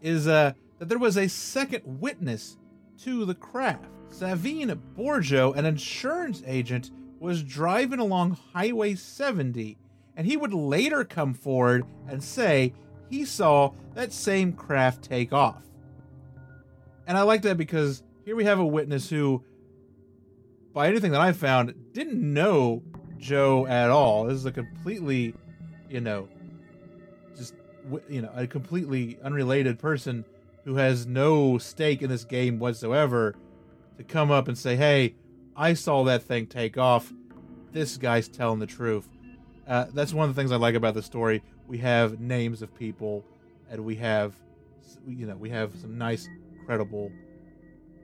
is 0.00 0.26
uh, 0.26 0.52
that 0.78 0.88
there 0.88 0.98
was 0.98 1.16
a 1.16 1.28
second 1.28 1.82
witness 2.00 2.56
to 3.02 3.24
the 3.24 3.34
craft. 3.34 3.84
Savino 4.10 4.78
Borgo, 4.94 5.52
an 5.52 5.66
insurance 5.66 6.42
agent, 6.46 6.90
was 7.18 7.42
driving 7.42 7.98
along 7.98 8.38
Highway 8.52 8.94
70, 8.94 9.76
and 10.16 10.26
he 10.26 10.36
would 10.36 10.54
later 10.54 11.04
come 11.04 11.34
forward 11.34 11.84
and 12.08 12.22
say 12.22 12.72
he 13.14 13.24
saw 13.24 13.70
that 13.94 14.12
same 14.12 14.52
craft 14.52 15.04
take 15.04 15.32
off. 15.32 15.62
And 17.06 17.16
I 17.16 17.22
like 17.22 17.42
that 17.42 17.56
because 17.56 18.02
here 18.24 18.34
we 18.34 18.44
have 18.44 18.58
a 18.58 18.66
witness 18.66 19.08
who, 19.08 19.44
by 20.72 20.88
anything 20.88 21.12
that 21.12 21.20
I 21.20 21.32
found, 21.32 21.74
didn't 21.92 22.20
know 22.20 22.82
Joe 23.18 23.66
at 23.66 23.90
all. 23.90 24.24
This 24.24 24.36
is 24.36 24.46
a 24.46 24.52
completely, 24.52 25.34
you 25.88 26.00
know, 26.00 26.28
just, 27.36 27.54
you 28.08 28.22
know, 28.22 28.30
a 28.34 28.46
completely 28.46 29.18
unrelated 29.22 29.78
person 29.78 30.24
who 30.64 30.76
has 30.76 31.06
no 31.06 31.58
stake 31.58 32.02
in 32.02 32.08
this 32.10 32.24
game 32.24 32.58
whatsoever 32.58 33.36
to 33.98 34.02
come 34.02 34.30
up 34.30 34.48
and 34.48 34.58
say, 34.58 34.74
hey, 34.76 35.14
I 35.54 35.74
saw 35.74 36.02
that 36.04 36.22
thing 36.22 36.46
take 36.46 36.76
off. 36.78 37.12
This 37.70 37.96
guy's 37.96 38.28
telling 38.28 38.58
the 38.58 38.66
truth. 38.66 39.08
Uh, 39.68 39.86
that's 39.92 40.12
one 40.12 40.28
of 40.28 40.34
the 40.34 40.40
things 40.40 40.50
I 40.50 40.56
like 40.56 40.74
about 40.74 40.94
the 40.94 41.02
story. 41.02 41.42
We 41.66 41.78
have 41.78 42.20
names 42.20 42.62
of 42.62 42.74
people, 42.74 43.24
and 43.70 43.84
we 43.84 43.96
have, 43.96 44.34
you 45.06 45.26
know, 45.26 45.36
we 45.36 45.50
have 45.50 45.74
some 45.76 45.96
nice, 45.96 46.28
credible 46.66 47.10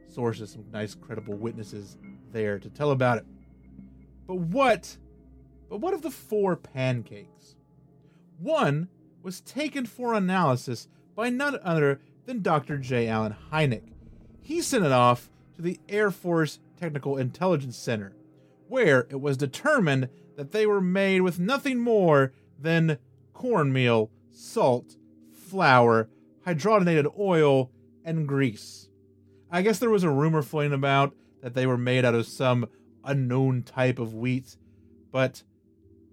sources, 0.08 0.52
some 0.52 0.64
nice, 0.72 0.94
credible 0.94 1.34
witnesses 1.34 1.96
there 2.32 2.58
to 2.58 2.70
tell 2.70 2.90
about 2.90 3.18
it. 3.18 3.26
But 4.26 4.36
what, 4.36 4.96
but 5.68 5.78
what 5.78 5.94
of 5.94 6.02
the 6.02 6.10
four 6.10 6.56
pancakes? 6.56 7.56
One 8.38 8.88
was 9.22 9.40
taken 9.40 9.86
for 9.86 10.14
analysis 10.14 10.88
by 11.14 11.28
none 11.28 11.58
other 11.62 12.00
than 12.24 12.42
Dr. 12.42 12.78
J. 12.78 13.08
Allen 13.08 13.36
Hynek. 13.52 13.92
He 14.40 14.62
sent 14.62 14.84
it 14.84 14.92
off 14.92 15.28
to 15.56 15.62
the 15.62 15.78
Air 15.88 16.10
Force 16.10 16.58
Technical 16.78 17.18
Intelligence 17.18 17.76
Center, 17.76 18.16
where 18.68 19.06
it 19.10 19.20
was 19.20 19.36
determined 19.36 20.08
that 20.36 20.52
they 20.52 20.66
were 20.66 20.80
made 20.80 21.20
with 21.20 21.38
nothing 21.38 21.78
more 21.78 22.32
than 22.58 22.98
cornmeal, 23.40 24.10
salt, 24.30 24.96
flour, 25.32 26.10
hydrogenated 26.46 27.10
oil, 27.18 27.70
and 28.04 28.28
grease. 28.28 28.90
I 29.50 29.62
guess 29.62 29.78
there 29.78 29.88
was 29.88 30.04
a 30.04 30.10
rumor 30.10 30.42
floating 30.42 30.74
about 30.74 31.14
that 31.40 31.54
they 31.54 31.66
were 31.66 31.78
made 31.78 32.04
out 32.04 32.14
of 32.14 32.26
some 32.26 32.68
unknown 33.02 33.62
type 33.62 33.98
of 33.98 34.12
wheat, 34.12 34.58
but 35.10 35.42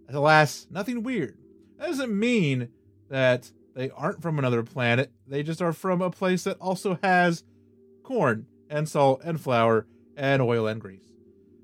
alas, 0.07 0.67
nothing 0.71 1.03
weird. 1.03 1.37
That 1.77 1.87
doesn't 1.87 2.17
mean 2.17 2.69
that 3.09 3.51
they 3.75 3.89
aren't 3.89 4.21
from 4.21 4.39
another 4.39 4.63
planet, 4.63 5.11
they 5.27 5.43
just 5.43 5.61
are 5.61 5.73
from 5.73 6.01
a 6.01 6.09
place 6.09 6.45
that 6.45 6.57
also 6.61 6.97
has 7.03 7.43
corn 8.03 8.45
and 8.69 8.87
salt 8.87 9.19
and 9.25 9.39
flour 9.39 9.85
and 10.15 10.41
oil 10.41 10.65
and 10.65 10.79
grease. 10.79 11.11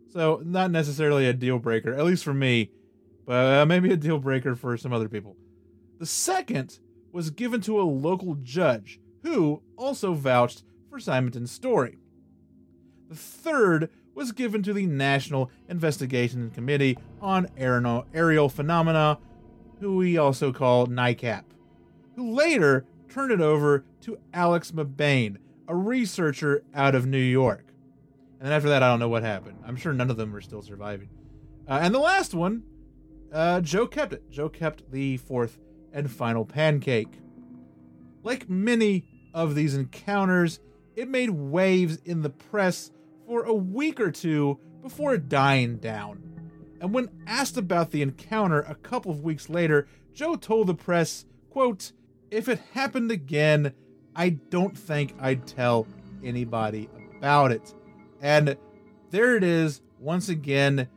So, 0.09 0.41
not 0.43 0.71
necessarily 0.71 1.25
a 1.25 1.33
deal 1.33 1.57
breaker, 1.57 1.93
at 1.93 2.03
least 2.03 2.25
for 2.25 2.33
me, 2.33 2.71
but 3.25 3.61
uh, 3.61 3.65
maybe 3.65 3.93
a 3.93 3.97
deal 3.97 4.19
breaker 4.19 4.55
for 4.55 4.75
some 4.75 4.91
other 4.91 5.07
people. 5.07 5.37
The 6.03 6.07
second 6.07 6.79
was 7.13 7.29
given 7.29 7.61
to 7.61 7.79
a 7.79 7.83
local 7.83 8.35
judge 8.35 8.99
who 9.21 9.61
also 9.77 10.13
vouched 10.13 10.63
for 10.89 10.99
Simonton's 10.99 11.49
story. 11.49 11.97
The 13.07 13.15
third 13.15 13.89
was 14.13 14.33
given 14.33 14.63
to 14.63 14.73
the 14.73 14.85
National 14.85 15.49
Investigation 15.69 16.49
Committee 16.49 16.97
on 17.21 17.47
Aerial 17.55 18.49
Phenomena, 18.49 19.17
who 19.79 19.95
we 19.95 20.17
also 20.17 20.51
call 20.51 20.87
NICAP, 20.87 21.45
who 22.17 22.33
later 22.33 22.85
turned 23.07 23.31
it 23.31 23.39
over 23.39 23.85
to 24.01 24.17
Alex 24.33 24.71
Mebane, 24.71 25.37
a 25.69 25.73
researcher 25.73 26.65
out 26.73 26.95
of 26.95 27.05
New 27.05 27.17
York. 27.17 27.67
And 28.41 28.49
then 28.49 28.51
after 28.51 28.67
that, 28.67 28.83
I 28.83 28.89
don't 28.89 28.99
know 28.99 29.07
what 29.07 29.23
happened. 29.23 29.59
I'm 29.65 29.77
sure 29.77 29.93
none 29.93 30.11
of 30.11 30.17
them 30.17 30.35
are 30.35 30.41
still 30.41 30.61
surviving. 30.61 31.07
Uh, 31.65 31.79
and 31.81 31.95
the 31.95 31.99
last 31.99 32.33
one, 32.33 32.63
uh, 33.31 33.61
Joe 33.61 33.87
kept 33.87 34.11
it. 34.11 34.29
Joe 34.29 34.49
kept 34.49 34.91
the 34.91 35.15
fourth 35.15 35.59
and 35.93 36.09
final 36.11 36.45
pancake. 36.45 37.19
Like 38.23 38.49
many 38.49 39.05
of 39.33 39.55
these 39.55 39.75
encounters, 39.75 40.59
it 40.95 41.07
made 41.07 41.29
waves 41.29 41.97
in 42.03 42.21
the 42.21 42.29
press 42.29 42.91
for 43.27 43.43
a 43.43 43.53
week 43.53 43.99
or 43.99 44.11
two 44.11 44.59
before 44.81 45.17
dying 45.17 45.77
down. 45.77 46.21
And 46.81 46.93
when 46.93 47.09
asked 47.25 47.57
about 47.57 47.91
the 47.91 48.01
encounter 48.01 48.59
a 48.61 48.75
couple 48.75 49.11
of 49.11 49.23
weeks 49.23 49.49
later, 49.49 49.87
Joe 50.13 50.35
told 50.35 50.67
the 50.67 50.73
press, 50.73 51.25
quote, 51.49 51.93
if 52.29 52.49
it 52.49 52.59
happened 52.73 53.11
again, 53.11 53.73
I 54.15 54.29
don't 54.29 54.77
think 54.77 55.15
I'd 55.19 55.47
tell 55.47 55.87
anybody 56.23 56.89
about 57.17 57.51
it. 57.51 57.73
And 58.21 58.57
there 59.11 59.35
it 59.35 59.43
is. 59.43 59.81
Once 59.99 60.27
again, 60.27 60.87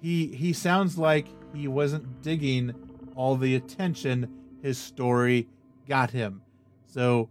he 0.00 0.28
he 0.28 0.52
sounds 0.52 0.98
like 0.98 1.26
he 1.54 1.66
wasn't 1.66 2.22
digging 2.22 2.74
all 3.14 3.36
the 3.36 3.54
attention 3.54 4.28
his 4.62 4.78
story 4.78 5.48
got 5.88 6.10
him. 6.10 6.42
So 6.86 7.28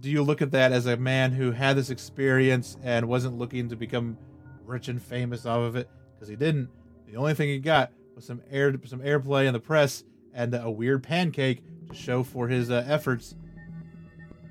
do 0.00 0.10
you 0.10 0.22
look 0.22 0.42
at 0.42 0.52
that 0.52 0.72
as 0.72 0.86
a 0.86 0.96
man 0.96 1.32
who 1.32 1.52
had 1.52 1.76
this 1.76 1.90
experience 1.90 2.76
and 2.82 3.08
wasn't 3.08 3.38
looking 3.38 3.68
to 3.68 3.76
become 3.76 4.16
rich 4.64 4.88
and 4.88 5.02
famous 5.02 5.46
off 5.46 5.62
of 5.62 5.76
it? 5.76 5.88
Because 6.14 6.28
he 6.28 6.36
didn't. 6.36 6.68
The 7.06 7.16
only 7.16 7.34
thing 7.34 7.48
he 7.48 7.58
got 7.58 7.92
was 8.14 8.24
some 8.24 8.40
air 8.50 8.74
some 8.86 9.00
airplay 9.00 9.46
in 9.46 9.52
the 9.52 9.60
press 9.60 10.04
and 10.32 10.54
a 10.54 10.70
weird 10.70 11.02
pancake 11.02 11.62
to 11.88 11.94
show 11.94 12.22
for 12.22 12.48
his 12.48 12.70
uh, 12.70 12.84
efforts 12.86 13.34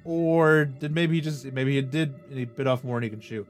or 0.09 0.65
did 0.65 0.93
maybe 0.93 1.15
he 1.15 1.21
just 1.21 1.45
maybe 1.45 1.75
he 1.75 1.81
did 1.83 2.15
and 2.29 2.39
he 2.39 2.45
bit 2.45 2.65
off 2.65 2.83
more 2.83 2.97
than 2.97 3.03
he 3.03 3.09
can 3.09 3.19
chew? 3.19 3.45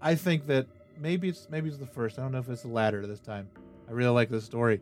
I 0.00 0.16
think 0.16 0.46
that 0.48 0.66
maybe 1.00 1.28
it's 1.28 1.46
maybe 1.48 1.68
it's 1.68 1.78
the 1.78 1.86
first. 1.86 2.18
I 2.18 2.22
don't 2.22 2.32
know 2.32 2.38
if 2.38 2.48
it's 2.48 2.62
the 2.62 2.68
latter 2.68 3.06
this 3.06 3.20
time. 3.20 3.48
I 3.88 3.92
really 3.92 4.10
like 4.10 4.28
this 4.28 4.44
story. 4.44 4.80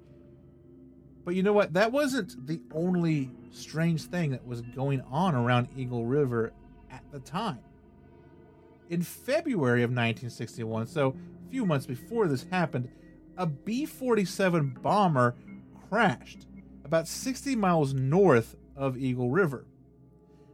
But 1.25 1.35
you 1.35 1.43
know 1.43 1.53
what? 1.53 1.73
That 1.73 1.93
wasn't 1.93 2.47
the 2.47 2.61
only 2.73 3.31
strange 3.51 4.05
thing 4.05 4.33
that 4.33 4.47
was 4.47 4.61
going 4.61 5.01
on 5.11 5.35
around 5.35 5.69
Eagle 5.77 6.05
River 6.05 6.53
at 6.91 7.03
the 7.13 7.21
time. 7.21 7.61
In 8.91 9.03
February 9.03 9.83
of 9.83 9.91
1961, 9.91 10.87
so 10.87 11.17
a 11.47 11.51
few 11.51 11.65
months 11.65 11.87
before 11.87 12.29
this 12.29 12.45
happened, 12.51 12.91
a 13.37 13.47
B 13.47 13.87
47 13.87 14.79
bomber 14.83 15.35
crashed 15.89 16.47
about 16.85 17.09
60 17.09 17.57
miles 17.57 17.95
north 17.95 18.57
of 18.77 18.97
Eagle 18.99 19.31
River. 19.31 19.65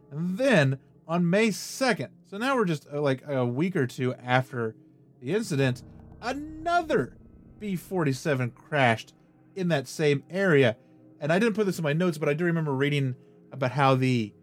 And 0.09 0.37
then 0.37 0.79
on 1.07 1.29
May 1.29 1.49
2nd, 1.49 2.09
so 2.29 2.37
now 2.37 2.55
we're 2.55 2.65
just 2.65 2.87
uh, 2.91 3.01
like 3.01 3.23
a 3.27 3.45
week 3.45 3.75
or 3.75 3.85
two 3.85 4.13
after 4.15 4.75
the 5.21 5.33
incident, 5.33 5.83
another 6.21 7.17
B 7.59 7.75
47 7.75 8.51
crashed 8.51 9.13
in 9.55 9.69
that 9.69 9.87
same 9.87 10.23
area. 10.29 10.77
And 11.19 11.31
I 11.31 11.39
didn't 11.39 11.55
put 11.55 11.65
this 11.65 11.77
in 11.77 11.83
my 11.83 11.93
notes, 11.93 12.17
but 12.17 12.29
I 12.29 12.33
do 12.33 12.45
remember 12.45 12.73
reading 12.73 13.15
about 13.51 13.71
how 13.71 13.95
the 13.95 14.33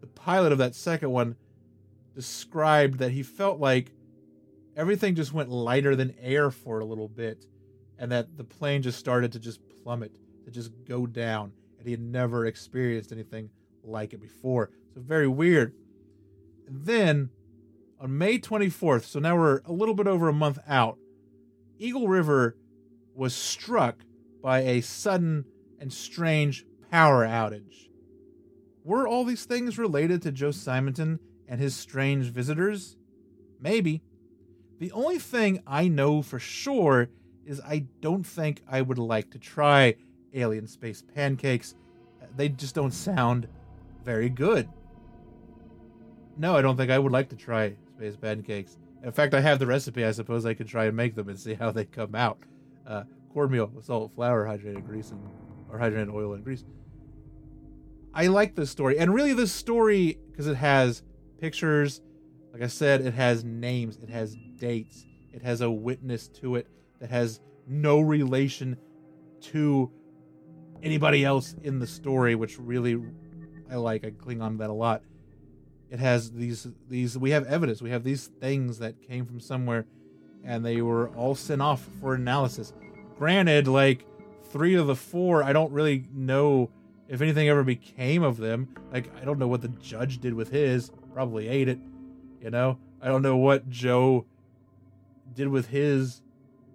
the 0.00 0.06
pilot 0.06 0.52
of 0.52 0.58
that 0.58 0.74
second 0.74 1.10
one 1.10 1.36
described 2.14 2.98
that 2.98 3.12
he 3.12 3.22
felt 3.22 3.60
like 3.60 3.92
everything 4.76 5.14
just 5.14 5.32
went 5.32 5.50
lighter 5.50 5.96
than 5.96 6.14
air 6.20 6.50
for 6.50 6.80
a 6.80 6.84
little 6.84 7.08
bit 7.08 7.46
and 7.98 8.12
that 8.12 8.36
the 8.36 8.44
plane 8.44 8.82
just 8.82 8.98
started 8.98 9.32
to 9.32 9.38
just 9.38 9.60
plummet 9.82 10.12
to 10.44 10.50
just 10.50 10.70
go 10.86 11.06
down 11.06 11.52
and 11.78 11.86
he 11.86 11.92
had 11.92 12.00
never 12.00 12.46
experienced 12.46 13.12
anything 13.12 13.48
like 13.82 14.12
it 14.12 14.20
before 14.20 14.70
so 14.94 15.00
very 15.00 15.28
weird 15.28 15.72
and 16.66 16.84
then 16.84 17.30
on 18.00 18.16
may 18.16 18.38
24th 18.38 19.04
so 19.04 19.18
now 19.18 19.36
we're 19.36 19.60
a 19.64 19.72
little 19.72 19.94
bit 19.94 20.06
over 20.06 20.28
a 20.28 20.32
month 20.32 20.58
out 20.68 20.98
eagle 21.78 22.08
river 22.08 22.56
was 23.14 23.34
struck 23.34 24.02
by 24.46 24.60
a 24.60 24.80
sudden 24.80 25.44
and 25.80 25.92
strange 25.92 26.64
power 26.88 27.26
outage 27.26 27.88
were 28.84 29.08
all 29.08 29.24
these 29.24 29.44
things 29.44 29.76
related 29.76 30.22
to 30.22 30.30
joe 30.30 30.52
simonton 30.52 31.18
and 31.48 31.60
his 31.60 31.74
strange 31.74 32.26
visitors 32.26 32.96
maybe 33.60 34.02
the 34.78 34.92
only 34.92 35.18
thing 35.18 35.62
I 35.66 35.88
know 35.88 36.22
for 36.22 36.38
sure 36.38 37.08
is 37.44 37.60
I 37.60 37.86
don't 38.00 38.24
think 38.24 38.62
I 38.68 38.82
would 38.82 38.98
like 38.98 39.30
to 39.30 39.38
try 39.38 39.94
alien 40.34 40.66
space 40.66 41.02
pancakes. 41.14 41.74
They 42.36 42.48
just 42.50 42.74
don't 42.74 42.92
sound 42.92 43.48
very 44.04 44.28
good. 44.28 44.68
No, 46.36 46.56
I 46.56 46.62
don't 46.62 46.76
think 46.76 46.90
I 46.90 46.98
would 46.98 47.12
like 47.12 47.30
to 47.30 47.36
try 47.36 47.74
space 47.96 48.16
pancakes. 48.16 48.76
In 49.02 49.12
fact, 49.12 49.32
I 49.32 49.40
have 49.40 49.58
the 49.58 49.66
recipe. 49.66 50.04
I 50.04 50.10
suppose 50.10 50.44
I 50.44 50.52
could 50.52 50.68
try 50.68 50.86
and 50.86 50.96
make 50.96 51.14
them 51.14 51.28
and 51.28 51.38
see 51.38 51.54
how 51.54 51.70
they 51.70 51.84
come 51.86 52.14
out. 52.14 52.38
Uh, 52.86 53.04
cornmeal 53.36 53.70
with 53.74 53.84
salt, 53.84 54.10
flour, 54.14 54.46
hydrated 54.46 54.86
grease, 54.86 55.10
and 55.10 55.20
or 55.70 55.78
hydrated 55.78 56.10
oil 56.10 56.32
and 56.32 56.42
grease. 56.42 56.64
I 58.14 58.28
like 58.28 58.54
this 58.54 58.70
story, 58.70 58.98
and 58.98 59.12
really, 59.12 59.34
this 59.34 59.52
story 59.52 60.18
because 60.30 60.46
it 60.46 60.56
has 60.56 61.02
pictures. 61.38 62.00
Like 62.50 62.62
I 62.62 62.68
said, 62.68 63.02
it 63.02 63.12
has 63.12 63.44
names, 63.44 63.98
it 64.02 64.08
has 64.08 64.34
dates, 64.56 65.04
it 65.34 65.42
has 65.42 65.60
a 65.60 65.70
witness 65.70 66.28
to 66.28 66.56
it 66.56 66.66
that 66.98 67.10
has 67.10 67.40
no 67.68 68.00
relation 68.00 68.78
to 69.42 69.92
anybody 70.82 71.22
else 71.22 71.54
in 71.62 71.78
the 71.78 71.86
story, 71.86 72.34
which 72.34 72.58
really 72.58 72.98
I 73.70 73.76
like. 73.76 74.06
I 74.06 74.12
cling 74.12 74.40
on 74.40 74.52
to 74.52 74.58
that 74.58 74.70
a 74.70 74.72
lot. 74.72 75.02
It 75.90 75.98
has 75.98 76.32
these 76.32 76.68
these 76.88 77.18
we 77.18 77.32
have 77.32 77.44
evidence. 77.44 77.82
We 77.82 77.90
have 77.90 78.02
these 78.02 78.28
things 78.40 78.78
that 78.78 79.02
came 79.02 79.26
from 79.26 79.40
somewhere 79.40 79.84
and 80.42 80.64
they 80.64 80.80
were 80.80 81.08
all 81.10 81.34
sent 81.34 81.60
off 81.60 81.86
for 82.00 82.14
analysis. 82.14 82.72
Granted, 83.18 83.66
like 83.66 84.04
three 84.50 84.74
of 84.74 84.86
the 84.86 84.96
four, 84.96 85.42
I 85.42 85.52
don't 85.52 85.72
really 85.72 86.06
know 86.12 86.70
if 87.08 87.20
anything 87.20 87.48
ever 87.48 87.64
became 87.64 88.22
of 88.22 88.36
them. 88.36 88.68
Like 88.92 89.10
I 89.20 89.24
don't 89.24 89.38
know 89.38 89.48
what 89.48 89.62
the 89.62 89.68
judge 89.68 90.18
did 90.18 90.34
with 90.34 90.50
his. 90.50 90.90
Probably 91.12 91.48
ate 91.48 91.68
it. 91.68 91.78
You 92.40 92.50
know, 92.50 92.78
I 93.00 93.08
don't 93.08 93.22
know 93.22 93.36
what 93.36 93.68
Joe 93.70 94.26
did 95.34 95.48
with 95.48 95.68
his. 95.68 96.22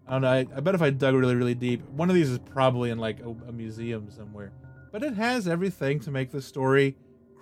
I 0.07 0.13
don't 0.13 0.21
know. 0.21 0.29
I, 0.29 0.39
I 0.55 0.59
bet 0.59 0.75
if 0.75 0.81
I 0.81 0.89
dug 0.89 1.13
really, 1.15 1.35
really 1.35 1.53
deep, 1.53 1.87
one 1.89 2.09
of 2.09 2.15
these 2.15 2.29
is 2.29 2.39
probably 2.39 2.89
in 2.89 2.97
like 2.97 3.19
a, 3.19 3.29
a 3.47 3.51
museum 3.51 4.09
somewhere. 4.09 4.51
But 4.91 5.03
it 5.03 5.13
has 5.13 5.47
everything 5.47 5.99
to 6.01 6.11
make 6.11 6.31
the 6.31 6.41
story 6.41 6.97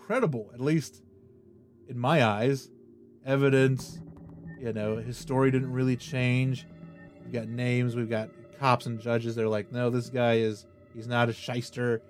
credible, 0.06 0.52
at 0.54 0.60
least 0.60 1.02
in 1.88 1.98
my 1.98 2.24
eyes. 2.24 2.70
Evidence, 3.26 4.02
you 4.60 4.74
know, 4.74 4.98
his 4.98 5.18
story 5.18 5.52
didn't 5.52 5.72
really 5.72 5.96
change. 5.96 6.68
We've 7.24 7.34
got 7.34 7.48
names, 7.48 7.96
we've 7.96 8.10
got 8.10 8.30
cops 8.60 8.86
and 8.86 9.00
judges. 9.00 9.36
They're 9.36 9.48
like, 9.48 9.72
no, 9.72 9.90
this 9.90 10.10
guy 10.10 10.36
is, 10.36 10.66
he's 10.94 11.08
not 11.08 11.30
a 11.30 11.34
shyster. 11.34 12.02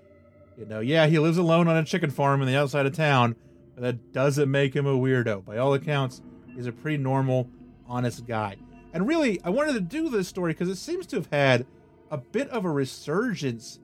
You 0.57 0.65
know, 0.65 0.79
yeah, 0.79 1.07
he 1.07 1.19
lives 1.19 1.37
alone 1.37 1.67
on 1.67 1.77
a 1.77 1.85
chicken 1.85 2.09
farm 2.09 2.41
in 2.41 2.47
the 2.47 2.57
outside 2.57 2.85
of 2.85 2.93
town, 2.93 3.35
but 3.75 3.83
that 3.83 4.11
doesn't 4.11 4.51
make 4.51 4.75
him 4.75 4.85
a 4.85 4.97
weirdo. 4.97 5.45
By 5.45 5.57
all 5.57 5.73
accounts, 5.73 6.21
he's 6.53 6.65
a 6.65 6.71
pretty 6.71 6.97
normal, 6.97 7.49
honest 7.87 8.27
guy. 8.27 8.57
And 8.91 9.07
really, 9.07 9.39
I 9.43 9.49
wanted 9.49 9.73
to 9.73 9.81
do 9.81 10.09
this 10.09 10.27
story 10.27 10.51
because 10.53 10.69
it 10.69 10.77
seems 10.77 11.05
to 11.07 11.15
have 11.17 11.29
had 11.31 11.65
a 12.11 12.17
bit 12.17 12.49
of 12.49 12.65
a 12.65 12.69
resurgence 12.69 13.79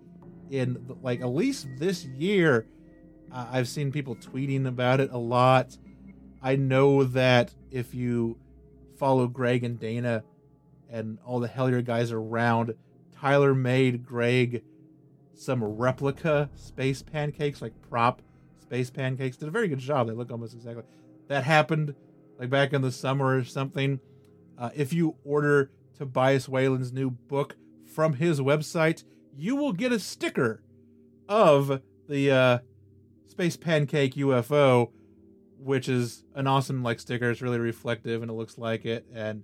in, 0.50 0.98
like, 1.02 1.22
at 1.22 1.30
least 1.30 1.68
this 1.78 2.06
year. 2.06 2.66
Uh, 3.32 3.48
I've 3.52 3.68
seen 3.68 3.92
people 3.92 4.16
tweeting 4.16 4.68
about 4.68 5.00
it 5.00 5.12
a 5.12 5.18
lot. 5.18 5.78
I 6.42 6.56
know 6.56 7.04
that 7.04 7.54
if 7.72 7.96
you 7.96 8.38
follow 8.98 9.28
Greg 9.28 9.64
and 9.64 9.80
Dana 9.80 10.24
and 10.96 11.20
all 11.26 11.42
the 11.42 11.50
Hellier 11.50 11.84
guys 11.84 12.12
around, 12.12 12.74
Tyler 13.14 13.54
made 13.54 14.06
Greg 14.06 14.64
some 15.34 15.62
replica 15.62 16.50
space 16.56 17.02
pancakes, 17.02 17.62
like 17.62 17.74
prop 17.90 18.22
space 18.62 18.90
pancakes. 18.90 19.36
Did 19.36 19.50
a 19.50 19.52
very 19.52 19.68
good 19.68 19.80
job. 19.80 20.08
They 20.08 20.14
look 20.14 20.32
almost 20.32 20.54
exactly. 20.54 20.84
That 21.28 21.44
happened 21.44 21.96
like 22.40 22.50
back 22.50 22.72
in 22.72 22.82
the 22.82 22.94
summer 22.94 23.38
or 23.38 23.44
something. 23.44 24.00
Uh, 24.58 24.70
if 24.74 24.94
you 24.94 25.16
order 25.26 25.70
Tobias 25.98 26.48
Wayland's 26.48 26.94
new 26.94 27.10
book 27.12 27.58
from 27.86 28.14
his 28.14 28.40
website, 28.40 29.04
you 29.36 29.58
will 29.58 29.74
get 29.74 29.92
a 29.92 30.00
sticker 30.00 30.64
of 31.28 31.82
the 32.08 32.32
uh, 32.32 32.60
space 33.28 33.58
pancake 33.58 34.16
UFO, 34.16 34.92
which 35.60 35.90
is 35.90 36.24
an 36.36 36.48
awesome 36.48 36.84
like 36.84 37.02
sticker. 37.02 37.32
It's 37.32 37.42
really 37.42 37.60
reflective 37.60 38.22
and 38.22 38.32
it 38.32 38.36
looks 38.36 38.58
like 38.58 38.86
it, 38.86 39.06
and 39.14 39.44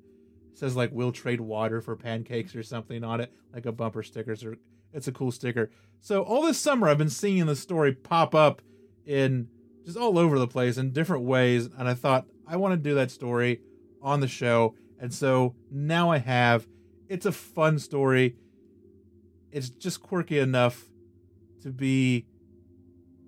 says 0.53 0.75
like 0.75 0.91
"We'll 0.91 1.11
trade 1.11 1.41
water 1.41 1.81
for 1.81 1.95
pancakes" 1.95 2.55
or 2.55 2.63
something 2.63 3.03
on 3.03 3.21
it, 3.21 3.31
like 3.53 3.65
a 3.65 3.71
bumper 3.71 4.03
sticker. 4.03 4.35
So 4.35 4.55
it's 4.93 5.07
a 5.07 5.11
cool 5.11 5.31
sticker. 5.31 5.71
So 5.99 6.23
all 6.23 6.41
this 6.41 6.59
summer, 6.59 6.87
I've 6.87 6.97
been 6.97 7.09
seeing 7.09 7.45
the 7.45 7.55
story 7.55 7.93
pop 7.93 8.33
up 8.33 8.61
in 9.05 9.47
just 9.85 9.97
all 9.97 10.17
over 10.17 10.37
the 10.37 10.47
place 10.47 10.77
in 10.77 10.91
different 10.91 11.23
ways, 11.23 11.69
and 11.77 11.87
I 11.87 11.93
thought 11.93 12.25
I 12.47 12.57
want 12.57 12.73
to 12.73 12.77
do 12.77 12.95
that 12.95 13.11
story 13.11 13.61
on 14.01 14.19
the 14.19 14.27
show, 14.27 14.75
and 14.99 15.13
so 15.13 15.55
now 15.69 16.09
I 16.09 16.17
have. 16.17 16.67
It's 17.07 17.25
a 17.25 17.31
fun 17.31 17.77
story. 17.77 18.35
It's 19.51 19.69
just 19.69 20.01
quirky 20.01 20.39
enough 20.39 20.85
to 21.61 21.69
be. 21.71 22.25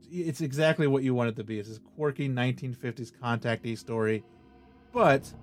It's 0.10 0.42
exactly 0.42 0.88
what 0.88 1.04
you 1.04 1.16
want 1.16 1.30
it 1.30 1.36
to 1.38 1.44
be. 1.44 1.60
It's 1.60 1.70
this 1.70 1.80
quirky 1.96 2.30
1950s 2.30 3.12
contactee 3.12 3.78
story, 3.78 4.24
but 4.92 5.34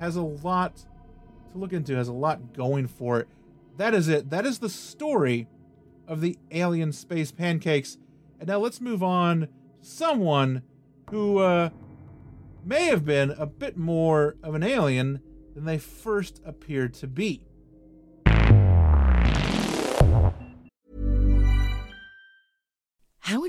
has 0.00 0.16
a 0.16 0.22
lot 0.22 0.84
to 1.52 1.58
look 1.58 1.72
into. 1.72 1.96
Has 1.96 2.08
a 2.08 2.12
lot 2.12 2.54
going 2.54 2.86
for 2.86 3.20
it. 3.20 3.28
That 3.76 3.94
is 3.94 4.08
it. 4.08 4.30
That 4.30 4.46
is 4.46 4.58
the 4.58 4.68
story 4.68 5.48
of 6.06 6.20
the 6.20 6.38
alien 6.50 6.92
space 6.92 7.30
pancakes. 7.30 7.98
And 8.40 8.48
now 8.48 8.58
let's 8.58 8.80
move 8.80 9.02
on 9.02 9.40
to 9.42 9.48
someone 9.80 10.62
who 11.10 11.38
uh, 11.38 11.70
may 12.64 12.86
have 12.86 13.04
been 13.04 13.30
a 13.30 13.46
bit 13.46 13.76
more 13.76 14.36
of 14.42 14.54
an 14.54 14.62
alien 14.62 15.20
than 15.54 15.64
they 15.64 15.78
first 15.78 16.40
appeared 16.44 16.94
to 16.94 17.06
be. 17.06 17.47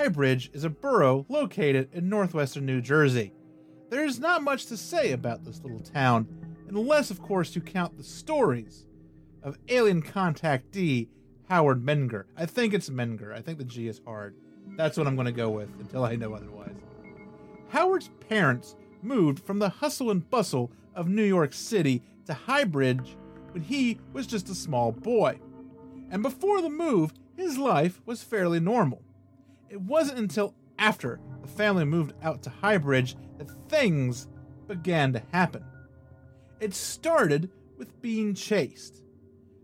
Highbridge 0.00 0.48
is 0.54 0.64
a 0.64 0.70
borough 0.70 1.26
located 1.28 1.90
in 1.92 2.08
northwestern 2.08 2.64
New 2.64 2.80
Jersey. 2.80 3.34
There's 3.90 4.18
not 4.18 4.42
much 4.42 4.64
to 4.66 4.76
say 4.78 5.12
about 5.12 5.44
this 5.44 5.60
little 5.62 5.80
town, 5.80 6.26
unless, 6.70 7.10
of 7.10 7.20
course, 7.20 7.54
you 7.54 7.60
count 7.60 7.98
the 7.98 8.02
stories 8.02 8.86
of 9.42 9.58
alien 9.68 10.00
contactee 10.00 11.08
Howard 11.50 11.84
Menger. 11.84 12.24
I 12.34 12.46
think 12.46 12.72
it's 12.72 12.88
Menger. 12.88 13.34
I 13.34 13.42
think 13.42 13.58
the 13.58 13.64
G 13.64 13.88
is 13.88 14.00
hard. 14.06 14.36
That's 14.74 14.96
what 14.96 15.06
I'm 15.06 15.16
going 15.16 15.26
to 15.26 15.32
go 15.32 15.50
with 15.50 15.68
until 15.78 16.06
I 16.06 16.16
know 16.16 16.32
otherwise. 16.32 16.76
Howard's 17.68 18.08
parents 18.26 18.76
moved 19.02 19.40
from 19.40 19.58
the 19.58 19.68
hustle 19.68 20.10
and 20.10 20.30
bustle 20.30 20.72
of 20.94 21.08
New 21.08 21.24
York 21.24 21.52
City 21.52 22.02
to 22.24 22.32
Highbridge 22.32 23.16
when 23.52 23.62
he 23.62 24.00
was 24.14 24.26
just 24.26 24.48
a 24.48 24.54
small 24.54 24.92
boy. 24.92 25.38
And 26.10 26.22
before 26.22 26.62
the 26.62 26.70
move, 26.70 27.12
his 27.36 27.58
life 27.58 28.00
was 28.06 28.22
fairly 28.22 28.60
normal. 28.60 29.02
It 29.70 29.80
wasn't 29.80 30.18
until 30.18 30.54
after 30.78 31.20
the 31.40 31.48
family 31.48 31.84
moved 31.84 32.12
out 32.22 32.42
to 32.42 32.50
Highbridge 32.50 33.14
that 33.38 33.48
things 33.68 34.26
began 34.66 35.12
to 35.12 35.22
happen. 35.32 35.64
It 36.58 36.74
started 36.74 37.50
with 37.78 38.02
being 38.02 38.34
chased. 38.34 39.04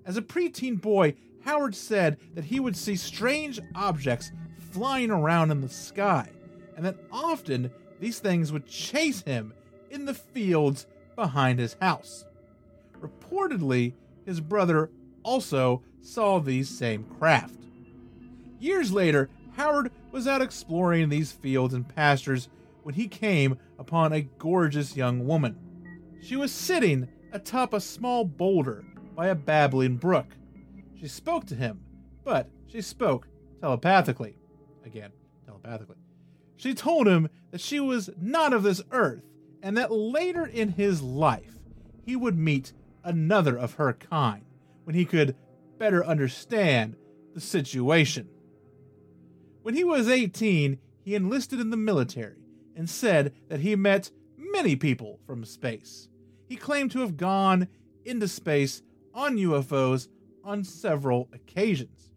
As 0.05 0.17
a 0.17 0.23
preteen 0.23 0.81
boy, 0.81 1.17
Howard 1.45 1.75
said 1.75 2.19
that 2.35 2.45
he 2.45 2.61
would 2.61 2.77
see 2.77 2.95
strange 2.95 3.61
objects 3.75 4.31
flying 4.71 5.11
around 5.11 5.51
in 5.51 5.61
the 5.61 5.69
sky, 5.69 6.31
and 6.77 6.87
that 6.87 6.97
often 7.11 7.71
these 7.99 8.21
things 8.21 8.53
would 8.53 8.67
chase 8.67 9.23
him 9.23 9.53
in 9.91 10.05
the 10.05 10.15
fields 10.15 10.87
behind 11.17 11.59
his 11.59 11.77
house. 11.81 12.25
Reportedly, 13.01 13.95
his 14.25 14.41
brother 14.41 14.91
also 15.25 15.83
saw 16.01 16.39
these 16.39 16.69
same 16.69 17.05
craft. 17.19 17.55
Years 18.59 18.93
later, 18.93 19.29
Howard 19.57 19.91
was 20.13 20.27
out 20.27 20.43
exploring 20.43 21.09
these 21.09 21.33
fields 21.33 21.73
and 21.73 21.89
pastures 21.89 22.51
when 22.83 22.95
he 22.95 23.09
came 23.09 23.59
upon 23.79 24.13
a 24.13 24.21
gorgeous 24.21 24.95
young 24.95 25.27
woman. 25.27 25.57
She 26.21 26.37
was 26.37 26.53
sitting 26.53 27.09
atop 27.33 27.73
a 27.73 27.81
small 27.81 28.27
boulder 28.27 28.85
by 29.15 29.29
a 29.29 29.35
babbling 29.35 29.97
brook. 29.97 30.27
She 31.01 31.09
spoke 31.09 31.47
to 31.47 31.55
him, 31.55 31.81
but 32.23 32.51
she 32.67 32.83
spoke 32.83 33.29
telepathically. 33.63 34.37
Again, 34.85 35.13
telepathically. 35.47 35.97
She 36.57 36.75
told 36.75 37.09
him 37.09 37.31
that 37.51 37.61
she 37.63 37.81
was 37.81 38.11
not 38.21 38.53
of 38.53 38.63
this 38.63 38.83
earth 38.93 39.25
and 39.63 39.75
that 39.79 39.91
later 39.91 40.45
in 40.45 40.69
his 40.69 41.01
life 41.01 41.57
he 42.05 42.15
would 42.15 42.37
meet 42.37 42.75
another 43.03 43.57
of 43.57 43.75
her 43.75 43.95
kind 43.95 44.45
when 44.85 44.95
he 44.95 45.07
could 45.07 45.35
better 45.79 46.05
understand 46.05 46.95
the 47.35 47.41
situation. 47.41 48.29
When 49.67 49.75
he 49.75 49.83
was 49.83 50.09
18, 50.09 50.79
he 51.03 51.17
enlisted 51.17 51.59
in 51.59 51.71
the 51.71 51.77
military 51.77 52.45
and 52.77 52.89
said 52.89 53.33
that 53.49 53.59
he 53.59 53.75
met 53.75 54.13
many 54.39 54.77
people 54.77 55.19
from 55.27 55.45
space. 55.45 56.09
He 56.49 56.55
claimed 56.55 56.93
to 56.93 57.01
have 57.01 57.17
gone 57.17 57.67
into 58.05 58.29
space 58.29 58.83
on 59.13 59.39
UFOs 59.39 60.07
on 60.45 60.63
several 60.63 61.29
occasions. 61.33 62.13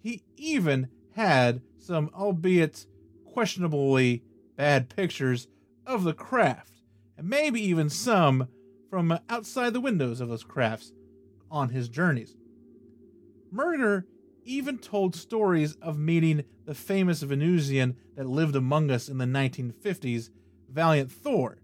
He 0.00 0.22
even 0.38 0.88
had 1.14 1.60
some, 1.76 2.08
albeit 2.14 2.86
questionably 3.26 4.22
bad 4.56 4.88
pictures 4.88 5.48
of 5.86 6.02
the 6.02 6.14
craft, 6.14 6.80
and 7.18 7.28
maybe 7.28 7.60
even 7.60 7.90
some 7.90 8.48
from 8.88 9.18
outside 9.28 9.74
the 9.74 9.82
windows 9.82 10.18
of 10.18 10.30
those 10.30 10.44
crafts 10.44 10.94
on 11.50 11.68
his 11.68 11.90
journeys. 11.90 12.36
Menger 13.54 14.04
even 14.44 14.78
told 14.78 15.14
stories 15.14 15.76
of 15.82 15.98
meeting 15.98 16.44
the 16.66 16.74
famous 16.74 17.22
Venusian 17.22 17.96
that 18.16 18.26
lived 18.26 18.56
among 18.56 18.90
us 18.90 19.08
in 19.08 19.18
the 19.18 19.24
1950s, 19.24 20.30
Valiant 20.70 21.10
Thor, 21.10 21.58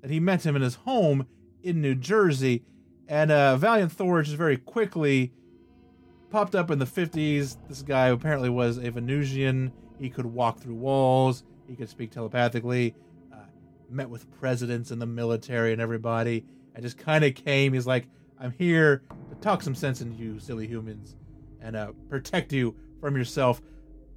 that 0.00 0.10
he 0.10 0.20
met 0.20 0.44
him 0.44 0.56
in 0.56 0.62
his 0.62 0.76
home 0.76 1.26
in 1.62 1.80
New 1.80 1.94
Jersey, 1.94 2.64
and 3.08 3.30
uh, 3.30 3.56
Valiant 3.56 3.92
Thor 3.92 4.22
just 4.22 4.36
very 4.36 4.56
quickly 4.56 5.32
popped 6.30 6.54
up 6.54 6.70
in 6.70 6.78
the 6.78 6.86
50s. 6.86 7.56
This 7.68 7.82
guy 7.82 8.08
apparently 8.08 8.48
was 8.48 8.78
a 8.78 8.90
Venusian. 8.90 9.72
He 9.98 10.08
could 10.08 10.26
walk 10.26 10.60
through 10.60 10.76
walls. 10.76 11.44
He 11.68 11.76
could 11.76 11.88
speak 11.88 12.10
telepathically. 12.10 12.94
Uh, 13.32 13.36
met 13.90 14.08
with 14.08 14.30
presidents 14.40 14.90
and 14.90 15.00
the 15.00 15.06
military 15.06 15.72
and 15.72 15.80
everybody. 15.80 16.44
And 16.74 16.82
just 16.82 16.96
kind 16.96 17.22
of 17.22 17.34
came. 17.34 17.74
He's 17.74 17.86
like, 17.86 18.08
I'm 18.40 18.52
here 18.52 19.02
to 19.28 19.34
talk 19.40 19.62
some 19.62 19.74
sense 19.74 20.00
into 20.00 20.16
you, 20.16 20.38
silly 20.38 20.66
humans 20.66 21.16
and 21.62 21.76
uh, 21.76 21.92
protect 22.08 22.52
you 22.52 22.74
from 23.00 23.16
yourself. 23.16 23.62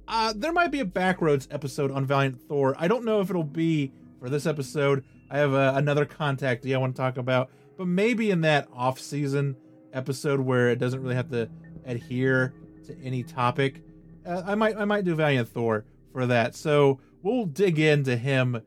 Uh, 0.08 0.32
there 0.36 0.52
might 0.52 0.70
be 0.70 0.80
a 0.80 0.84
Backroads 0.84 1.48
episode 1.50 1.90
on 1.90 2.04
Valiant 2.04 2.40
Thor. 2.40 2.74
I 2.78 2.88
don't 2.88 3.04
know 3.04 3.20
if 3.20 3.30
it'll 3.30 3.42
be 3.42 3.92
for 4.20 4.28
this 4.28 4.46
episode. 4.46 5.04
I 5.30 5.38
have 5.38 5.52
uh, 5.54 5.72
another 5.74 6.06
contactee 6.06 6.74
I 6.74 6.78
want 6.78 6.94
to 6.94 7.02
talk 7.02 7.16
about, 7.16 7.50
but 7.76 7.86
maybe 7.86 8.30
in 8.30 8.42
that 8.42 8.68
off-season 8.72 9.56
episode 9.92 10.40
where 10.40 10.68
it 10.70 10.78
doesn't 10.78 11.02
really 11.02 11.16
have 11.16 11.30
to 11.30 11.48
adhere 11.84 12.54
to 12.86 12.96
any 13.02 13.22
topic, 13.22 13.82
uh, 14.24 14.42
I 14.46 14.54
might 14.54 14.76
I 14.76 14.84
might 14.84 15.04
do 15.04 15.14
Valiant 15.14 15.48
Thor 15.48 15.84
for 16.12 16.26
that. 16.26 16.54
So 16.54 17.00
we'll 17.22 17.46
dig 17.46 17.78
into 17.78 18.16
him 18.16 18.60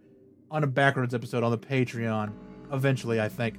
on 0.52 0.64
a 0.64 0.68
Backroads 0.68 1.14
episode 1.14 1.44
on 1.44 1.52
the 1.52 1.58
Patreon 1.58 2.34
eventually. 2.72 3.22
I 3.22 3.30
think. 3.30 3.56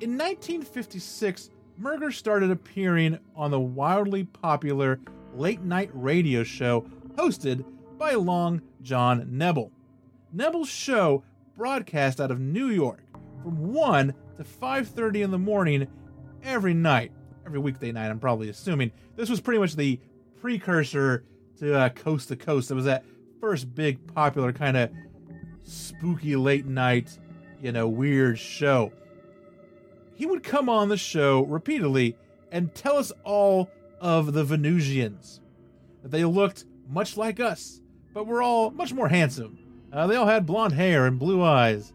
In 0.00 0.16
1956, 0.16 1.50
Menger 1.80 2.12
started 2.12 2.50
appearing 2.50 3.18
on 3.36 3.52
the 3.52 3.60
wildly 3.60 4.24
popular 4.24 4.98
late 5.34 5.62
night 5.62 5.90
radio 5.92 6.42
show 6.42 6.84
hosted 7.14 7.64
by 7.96 8.14
Long 8.14 8.62
John 8.82 9.26
Nebel. 9.30 9.70
Nebel's 10.32 10.68
show 10.68 11.22
broadcast 11.56 12.20
out 12.20 12.32
of 12.32 12.40
New 12.40 12.66
York 12.66 13.04
from 13.42 13.72
1 13.72 14.12
to 14.36 14.44
5:30 14.44 15.22
in 15.22 15.30
the 15.30 15.38
morning 15.38 15.86
every 16.42 16.74
night, 16.74 17.12
every 17.46 17.60
weekday 17.60 17.92
night. 17.92 18.10
I'm 18.10 18.18
probably 18.18 18.48
assuming 18.48 18.90
this 19.14 19.30
was 19.30 19.40
pretty 19.40 19.60
much 19.60 19.76
the 19.76 20.00
precursor 20.40 21.24
to 21.58 21.74
uh, 21.74 21.88
Coast 21.90 22.28
to 22.28 22.36
Coast. 22.36 22.72
It 22.72 22.74
was 22.74 22.86
that 22.86 23.04
first 23.40 23.72
big 23.74 24.04
popular 24.14 24.52
kind 24.52 24.76
of 24.76 24.90
spooky 25.62 26.34
late 26.34 26.66
night, 26.66 27.18
you 27.62 27.70
know, 27.70 27.86
weird 27.86 28.38
show. 28.38 28.92
He 30.18 30.26
would 30.26 30.42
come 30.42 30.68
on 30.68 30.88
the 30.88 30.96
show 30.96 31.44
repeatedly 31.44 32.16
and 32.50 32.74
tell 32.74 32.96
us 32.96 33.12
all 33.22 33.70
of 34.00 34.32
the 34.32 34.42
Venusians. 34.42 35.40
They 36.02 36.24
looked 36.24 36.64
much 36.88 37.16
like 37.16 37.38
us, 37.38 37.80
but 38.12 38.26
were 38.26 38.42
all 38.42 38.72
much 38.72 38.92
more 38.92 39.08
handsome. 39.08 39.60
Uh, 39.92 40.08
they 40.08 40.16
all 40.16 40.26
had 40.26 40.44
blonde 40.44 40.72
hair 40.72 41.06
and 41.06 41.20
blue 41.20 41.40
eyes. 41.44 41.92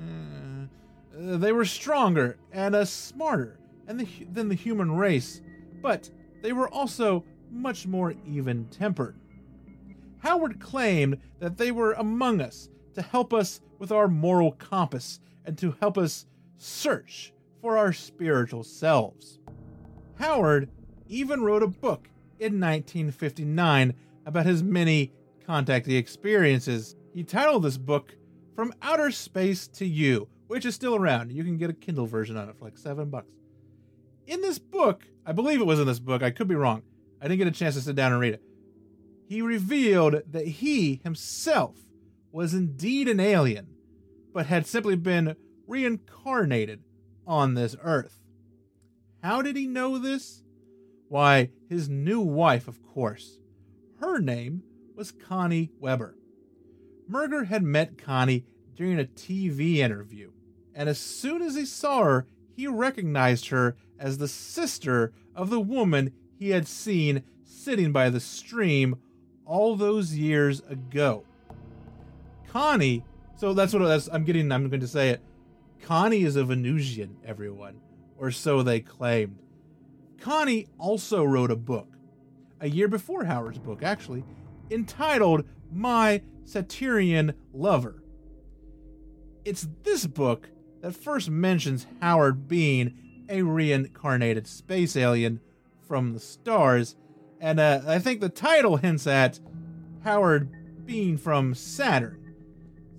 Uh, 0.00 1.36
they 1.36 1.50
were 1.50 1.64
stronger 1.64 2.38
and 2.52 2.76
uh, 2.76 2.84
smarter 2.84 3.58
the, 3.88 4.06
than 4.32 4.48
the 4.48 4.54
human 4.54 4.92
race, 4.92 5.42
but 5.82 6.08
they 6.42 6.52
were 6.52 6.68
also 6.68 7.24
much 7.50 7.88
more 7.88 8.14
even 8.24 8.66
tempered. 8.66 9.16
Howard 10.18 10.60
claimed 10.60 11.18
that 11.40 11.56
they 11.56 11.72
were 11.72 11.94
among 11.94 12.40
us 12.40 12.68
to 12.94 13.02
help 13.02 13.34
us 13.34 13.60
with 13.80 13.90
our 13.90 14.06
moral 14.06 14.52
compass 14.52 15.18
and 15.44 15.58
to 15.58 15.74
help 15.80 15.98
us 15.98 16.26
search 16.56 17.32
for 17.60 17.76
our 17.78 17.92
spiritual 17.92 18.64
selves. 18.64 19.38
Howard 20.18 20.68
even 21.08 21.42
wrote 21.42 21.62
a 21.62 21.68
book 21.68 22.08
in 22.38 22.60
1959 22.60 23.94
about 24.26 24.46
his 24.46 24.62
many 24.62 25.12
contactee 25.46 25.98
experiences. 25.98 26.96
He 27.14 27.24
titled 27.24 27.62
this 27.62 27.78
book 27.78 28.14
From 28.54 28.72
Outer 28.82 29.10
Space 29.10 29.66
to 29.68 29.86
You, 29.86 30.28
which 30.46 30.66
is 30.66 30.74
still 30.74 30.94
around. 30.94 31.32
You 31.32 31.44
can 31.44 31.56
get 31.56 31.70
a 31.70 31.74
Kindle 31.74 32.06
version 32.06 32.36
of 32.36 32.48
it 32.48 32.56
for 32.56 32.64
like 32.64 32.78
seven 32.78 33.10
bucks. 33.10 33.32
In 34.26 34.42
this 34.42 34.58
book, 34.58 35.04
I 35.24 35.32
believe 35.32 35.60
it 35.60 35.66
was 35.66 35.80
in 35.80 35.86
this 35.86 35.98
book, 36.00 36.22
I 36.22 36.30
could 36.30 36.48
be 36.48 36.54
wrong. 36.54 36.82
I 37.20 37.28
didn't 37.28 37.38
get 37.38 37.48
a 37.48 37.52
chance 37.52 37.74
to 37.74 37.80
sit 37.80 37.96
down 37.96 38.12
and 38.12 38.20
read 38.20 38.34
it. 38.34 38.42
He 39.26 39.42
revealed 39.42 40.22
that 40.30 40.46
he 40.46 41.00
himself 41.02 41.76
was 42.30 42.54
indeed 42.54 43.08
an 43.08 43.20
alien, 43.20 43.68
but 44.32 44.46
had 44.46 44.66
simply 44.66 44.96
been 44.96 45.36
reincarnated 45.66 46.80
on 47.28 47.54
this 47.54 47.76
earth. 47.82 48.18
How 49.22 49.42
did 49.42 49.54
he 49.54 49.66
know 49.66 49.98
this? 49.98 50.42
Why, 51.08 51.50
his 51.68 51.88
new 51.88 52.20
wife, 52.20 52.66
of 52.66 52.82
course. 52.82 53.38
Her 54.00 54.18
name 54.18 54.62
was 54.96 55.12
Connie 55.12 55.70
Weber. 55.78 56.16
Menger 57.10 57.46
had 57.46 57.62
met 57.62 57.98
Connie 57.98 58.44
during 58.74 58.98
a 58.98 59.04
TV 59.04 59.76
interview, 59.76 60.32
and 60.74 60.88
as 60.88 60.98
soon 60.98 61.42
as 61.42 61.54
he 61.54 61.64
saw 61.64 62.02
her, 62.02 62.26
he 62.54 62.66
recognized 62.66 63.48
her 63.48 63.76
as 63.98 64.18
the 64.18 64.28
sister 64.28 65.12
of 65.34 65.50
the 65.50 65.60
woman 65.60 66.12
he 66.38 66.50
had 66.50 66.66
seen 66.66 67.22
sitting 67.44 67.92
by 67.92 68.10
the 68.10 68.20
stream 68.20 68.96
all 69.44 69.76
those 69.76 70.14
years 70.14 70.60
ago. 70.68 71.24
Connie, 72.48 73.04
so 73.36 73.52
that's 73.52 73.72
what 73.72 73.80
that's, 73.80 74.08
I'm 74.12 74.24
getting, 74.24 74.52
I'm 74.52 74.68
going 74.68 74.80
to 74.80 74.88
say 74.88 75.10
it. 75.10 75.20
Connie 75.82 76.22
is 76.22 76.36
a 76.36 76.44
Venusian, 76.44 77.16
everyone, 77.24 77.80
or 78.16 78.30
so 78.30 78.62
they 78.62 78.80
claimed. 78.80 79.38
Connie 80.20 80.66
also 80.78 81.24
wrote 81.24 81.50
a 81.50 81.56
book, 81.56 81.96
a 82.60 82.68
year 82.68 82.88
before 82.88 83.24
Howard's 83.24 83.58
book, 83.58 83.82
actually, 83.82 84.24
entitled 84.70 85.44
My 85.72 86.22
Saturnian 86.44 87.34
Lover. 87.52 88.02
It's 89.44 89.68
this 89.82 90.06
book 90.06 90.50
that 90.82 90.94
first 90.94 91.30
mentions 91.30 91.86
Howard 92.00 92.48
being 92.48 93.24
a 93.28 93.42
reincarnated 93.42 94.46
space 94.46 94.96
alien 94.96 95.40
from 95.86 96.12
the 96.12 96.20
stars, 96.20 96.96
and 97.40 97.60
uh, 97.60 97.82
I 97.86 97.98
think 97.98 98.20
the 98.20 98.28
title 98.28 98.76
hints 98.76 99.06
at 99.06 99.38
Howard 100.04 100.50
being 100.84 101.16
from 101.16 101.54
Saturn, 101.54 102.34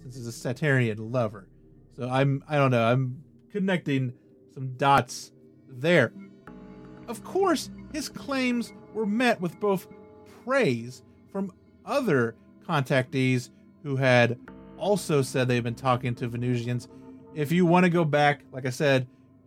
since 0.01 0.15
he's 0.15 0.27
a 0.27 0.31
Saturnian 0.31 1.11
lover. 1.11 1.48
So 1.99 2.09
I'm, 2.09 2.41
I 2.47 2.55
don't 2.55 2.71
know, 2.71 2.85
I'm 2.85 3.21
connecting 3.51 4.13
some 4.53 4.77
dots 4.77 5.33
there. 5.67 6.13
Of 7.09 7.25
course, 7.25 7.69
his 7.91 8.07
claims 8.07 8.71
were 8.93 9.05
met 9.05 9.41
with 9.41 9.59
both 9.59 9.85
praise 10.45 11.03
from 11.29 11.51
other 11.85 12.35
contactees 12.65 13.49
who 13.83 13.97
had 13.97 14.39
also 14.77 15.21
said 15.21 15.49
they've 15.49 15.62
been 15.62 15.75
talking 15.75 16.15
to 16.15 16.29
Venusians. 16.29 16.88
If 17.35 17.51
you 17.51 17.65
want 17.65 17.83
to 17.83 17.89
go 17.89 18.05
back, 18.05 18.45
like 18.53 18.65
I 18.65 18.69
said, 18.69 19.05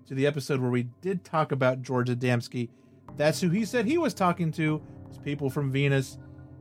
to 0.08 0.14
the 0.14 0.26
episode 0.26 0.60
where 0.60 0.70
we 0.70 0.88
did 1.00 1.24
talk 1.24 1.52
about 1.52 1.80
George 1.80 2.10
Adamski, 2.10 2.68
that's 3.16 3.40
who 3.40 3.48
he 3.48 3.64
said 3.64 3.86
he 3.86 3.96
was 3.96 4.12
talking 4.12 4.52
to, 4.52 4.82
was 5.08 5.16
people 5.16 5.48
from 5.48 5.70
Venus. 5.70 6.18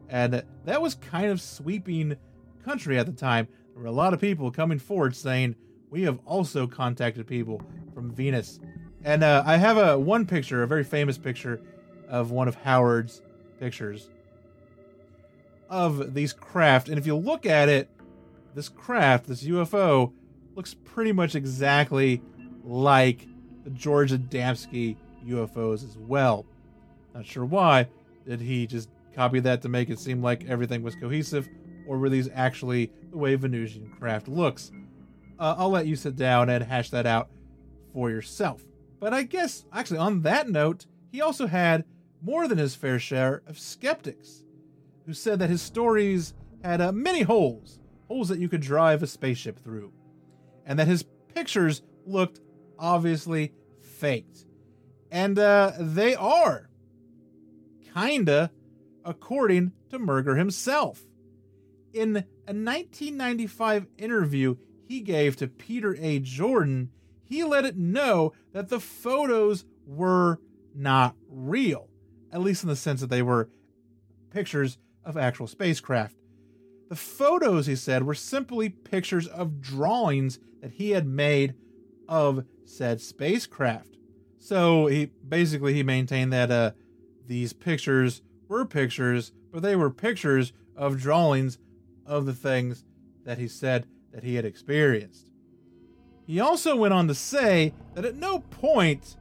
And 0.08 0.41
that 0.63 0.82
was 0.82 0.95
kind 0.95 1.27
of 1.27 1.41
sweeping 1.41 2.15
country 2.63 2.97
at 2.97 3.08
the 3.08 3.12
time. 3.12 3.49
There 3.73 3.84
were 3.84 3.89
a 3.89 3.91
lot 3.91 4.13
of 4.13 4.21
people 4.21 4.51
coming 4.51 4.80
forward 4.80 5.17
saying, 5.17 5.56
We 5.91 6.04
have 6.04 6.19
also 6.25 6.65
contacted 6.65 7.27
people 7.27 7.62
from 7.93 8.12
Venus. 8.12 8.60
And 9.04 9.23
uh, 9.23 9.43
I 9.45 9.58
have 9.58 9.77
a 9.77 9.99
one 9.99 10.25
picture, 10.25 10.63
a 10.63 10.67
very 10.67 10.86
famous 10.86 11.17
picture 11.17 11.62
of 12.08 12.32
one 12.32 12.47
of 12.47 12.56
Howard's 12.56 13.21
pictures 13.60 14.10
of 15.69 16.13
these 16.13 16.34
craft. 16.34 16.88
And 16.88 16.97
if 16.97 17.06
you 17.06 17.15
look 17.15 17.45
at 17.45 17.67
it, 17.67 17.89
this 18.56 18.69
craft, 18.69 19.27
this 19.27 19.43
UFO, 19.43 20.13
looks 20.56 20.73
pretty 20.73 21.12
much 21.12 21.36
exactly 21.36 22.21
like 22.63 23.27
the 23.63 23.69
George 23.71 24.12
Adamski 24.12 24.95
UFOs 25.25 25.84
as 25.84 25.97
well. 25.97 26.45
Not 27.13 27.25
sure 27.25 27.45
why. 27.45 27.88
Did 28.25 28.39
he 28.39 28.65
just 28.65 28.89
copy 29.13 29.41
that 29.41 29.62
to 29.63 29.69
make 29.69 29.89
it 29.89 29.99
seem 29.99 30.21
like 30.21 30.47
everything 30.47 30.84
was 30.84 30.95
cohesive, 30.95 31.49
or 31.86 31.97
were 31.97 32.10
these 32.10 32.30
actually 32.34 32.91
the 33.10 33.17
way 33.17 33.36
Venusian 33.36 33.89
craft 33.99 34.27
looks? 34.27 34.71
Uh, 35.41 35.56
I'll 35.58 35.71
let 35.71 35.88
you 35.88 35.95
sit 35.95 36.15
down 36.15 36.51
and 36.51 36.63
hash 36.63 36.91
that 36.91 37.08
out 37.08 37.27
for 37.93 38.12
yourself. 38.12 38.63
But 38.99 39.12
I 39.12 39.23
guess, 39.23 39.65
actually, 39.73 39.97
on 39.97 40.21
that 40.21 40.47
note, 40.47 40.86
he 41.12 41.19
also 41.19 41.47
had 41.47 41.84
more 42.21 42.47
than 42.47 42.60
his 42.60 42.75
fair 42.75 42.99
share 42.99 43.41
of 43.47 43.58
skeptics 43.58 44.43
who 45.08 45.15
said 45.15 45.39
that 45.39 45.49
his 45.49 45.63
stories 45.63 46.36
had 46.63 46.80
uh, 46.80 46.91
many 46.91 47.23
holes, 47.23 47.80
holes 48.08 48.30
that 48.30 48.38
you 48.38 48.47
could 48.47 48.62
drive 48.62 49.01
a 49.01 49.08
spaceship 49.08 49.58
through, 49.58 49.91
and 50.63 50.77
that 50.77 50.88
his 50.88 51.06
pictures 51.34 51.82
looked 52.06 52.39
obviously 52.77 53.51
faked. 53.82 54.45
And 55.10 55.39
uh, 55.39 55.71
they 55.80 56.13
are. 56.13 56.69
Kinda, 57.95 58.51
according 59.04 59.71
to 59.89 59.97
Menger 59.97 60.38
himself. 60.38 61.01
In 61.93 62.17
a 62.17 62.54
1995 62.54 63.88
interview 63.97 64.56
he 64.91 64.99
gave 64.99 65.38
to 65.38 65.47
Peter 65.47 65.95
A. 66.01 66.19
Jordan, 66.19 66.89
he 67.23 67.45
let 67.45 67.63
it 67.63 67.77
know 67.77 68.34
that 68.51 68.67
the 68.67 68.80
photos 68.80 69.63
were 69.88 70.39
not 70.75 71.15
real, 71.30 71.88
at 72.30 72.41
least 72.41 72.63
in 72.63 72.69
the 72.69 72.75
sense 72.75 72.99
that 72.99 73.10
they 73.10 73.21
were 73.21 73.49
pictures 74.32 74.77
of 75.06 75.15
actual 75.15 75.47
spacecraft. 75.47 76.17
The 76.89 76.97
photos, 76.97 77.67
he 77.67 77.75
said, 77.77 78.04
were 78.04 78.13
simply 78.13 78.67
pictures 78.67 79.27
of 79.27 79.62
drawings 79.62 80.39
that 80.62 80.71
he 80.71 80.91
had 80.91 81.08
made 81.08 81.56
of 82.10 82.43
said 82.65 82.99
spacecraft. 82.99 83.97
So 84.39 84.88
he 84.88 85.12
basically 85.25 85.73
he 85.73 85.84
maintained 85.84 86.34
that 86.34 86.51
uh, 86.51 86.71
these 87.25 87.54
pictures 87.54 88.21
were 88.49 88.65
pictures, 88.65 89.32
but 89.54 89.62
they 89.62 89.77
were 89.77 89.89
pictures 89.89 90.51
of 90.75 90.99
drawings 90.99 91.60
of 92.06 92.25
the 92.25 92.34
things 92.34 92.84
that 93.23 93.38
he 93.38 93.47
said 93.47 93.88
that 94.12 94.24
he 94.24 94.36
had 94.36 94.45
experienced. 94.45 95.32
He 96.26 96.39
also 96.39 96.76
went 96.76 96.93
on 96.93 97.08
to 97.08 97.15
say 97.15 97.74
that 97.93 98.06
at 98.06 98.15
no 98.15 98.39
point 98.39 99.17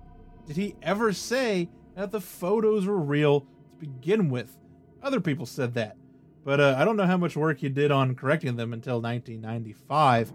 did 0.46 0.56
he 0.56 0.76
ever 0.82 1.12
say 1.12 1.68
that 1.96 2.10
the 2.10 2.20
photos 2.20 2.86
were 2.86 2.98
real 2.98 3.40
to 3.40 3.46
begin 3.78 4.30
with. 4.30 4.56
Other 5.02 5.20
people 5.20 5.46
said 5.46 5.74
that, 5.74 5.96
but 6.44 6.60
uh, 6.60 6.76
I 6.78 6.84
don't 6.84 6.96
know 6.96 7.06
how 7.06 7.16
much 7.16 7.36
work 7.36 7.58
he 7.58 7.68
did 7.68 7.90
on 7.90 8.14
correcting 8.14 8.56
them 8.56 8.72
until 8.72 9.00
1995. 9.00 10.32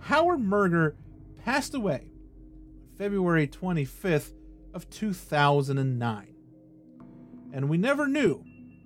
Howard 0.00 0.40
Menger 0.40 0.94
passed 1.44 1.74
away 1.74 2.10
February 2.96 3.46
25th 3.46 4.32
of 4.74 4.88
2009. 4.90 6.34
And 7.52 7.68
we 7.68 7.78
never 7.78 8.06
knew 8.06 8.44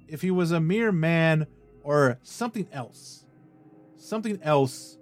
if 0.09 0.23
he 0.23 0.31
was 0.31 0.53
a 0.53 0.61
mere 0.61 0.93
man 0.93 1.47
or 1.83 2.19
something 2.23 2.69
else. 2.73 3.24
Something 4.05 4.39
else 4.43 4.99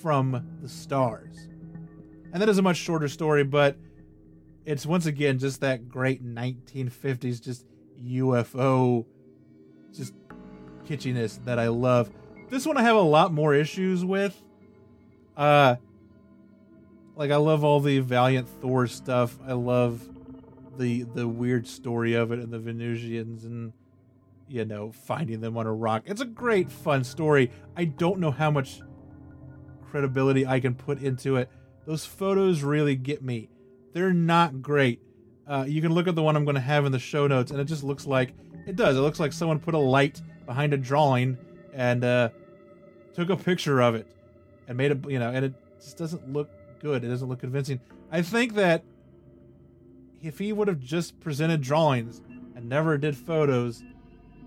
from 0.00 0.56
the 0.62 0.68
stars. 0.68 1.36
And 2.32 2.40
that 2.40 2.48
is 2.48 2.56
a 2.56 2.62
much 2.62 2.78
shorter 2.78 3.06
story, 3.06 3.44
but 3.44 3.76
it's 4.64 4.86
once 4.86 5.04
again 5.04 5.38
just 5.38 5.60
that 5.60 5.86
great 5.86 6.24
1950s, 6.24 7.42
just 7.42 7.66
UFO 8.02 9.04
just 9.94 10.14
kitschiness 10.86 11.44
that 11.44 11.58
I 11.58 11.68
love. 11.68 12.10
This 12.48 12.64
one 12.64 12.78
I 12.78 12.82
have 12.82 12.96
a 12.96 13.02
lot 13.02 13.34
more 13.34 13.54
issues 13.54 14.02
with. 14.02 14.42
Uh 15.36 15.76
like 17.16 17.30
I 17.30 17.36
love 17.36 17.64
all 17.64 17.80
the 17.80 17.98
Valiant 17.98 18.48
Thor 18.48 18.86
stuff. 18.86 19.38
I 19.46 19.52
love 19.52 20.08
the 20.78 21.02
the 21.02 21.28
weird 21.28 21.66
story 21.66 22.14
of 22.14 22.32
it 22.32 22.38
and 22.38 22.50
the 22.50 22.58
Venusians 22.58 23.44
and 23.44 23.74
you 24.52 24.64
know 24.64 24.92
finding 24.92 25.40
them 25.40 25.56
on 25.56 25.66
a 25.66 25.72
rock. 25.72 26.02
It's 26.06 26.20
a 26.20 26.26
great 26.26 26.70
fun 26.70 27.04
story. 27.04 27.50
I 27.76 27.86
don't 27.86 28.20
know 28.20 28.30
how 28.30 28.50
much 28.50 28.82
credibility 29.90 30.46
I 30.46 30.60
can 30.60 30.74
put 30.74 31.02
into 31.02 31.36
it. 31.36 31.48
Those 31.86 32.04
photos 32.04 32.62
really 32.62 32.94
get 32.94 33.22
me. 33.22 33.48
They're 33.92 34.12
not 34.12 34.62
great. 34.62 35.00
Uh, 35.46 35.64
you 35.66 35.82
can 35.82 35.92
look 35.92 36.06
at 36.06 36.14
the 36.14 36.22
one 36.22 36.36
I'm 36.36 36.44
going 36.44 36.54
to 36.54 36.60
have 36.60 36.86
in 36.86 36.92
the 36.92 36.98
show 36.98 37.26
notes, 37.26 37.50
and 37.50 37.60
it 37.60 37.64
just 37.64 37.82
looks 37.82 38.06
like 38.06 38.34
it 38.66 38.76
does. 38.76 38.96
It 38.96 39.00
looks 39.00 39.18
like 39.18 39.32
someone 39.32 39.58
put 39.58 39.74
a 39.74 39.78
light 39.78 40.20
behind 40.46 40.72
a 40.72 40.76
drawing 40.76 41.36
and 41.72 42.04
uh, 42.04 42.28
took 43.14 43.30
a 43.30 43.36
picture 43.36 43.80
of 43.80 43.94
it 43.94 44.06
and 44.68 44.76
made 44.76 44.92
it, 44.92 45.10
you 45.10 45.18
know, 45.18 45.30
and 45.30 45.46
it 45.46 45.54
just 45.80 45.96
doesn't 45.96 46.32
look 46.32 46.50
good. 46.80 47.04
It 47.04 47.08
doesn't 47.08 47.28
look 47.28 47.40
convincing. 47.40 47.80
I 48.10 48.22
think 48.22 48.54
that 48.54 48.84
if 50.22 50.38
he 50.38 50.52
would 50.52 50.68
have 50.68 50.80
just 50.80 51.18
presented 51.20 51.60
drawings 51.60 52.20
and 52.54 52.68
never 52.68 52.96
did 52.96 53.16
photos, 53.16 53.82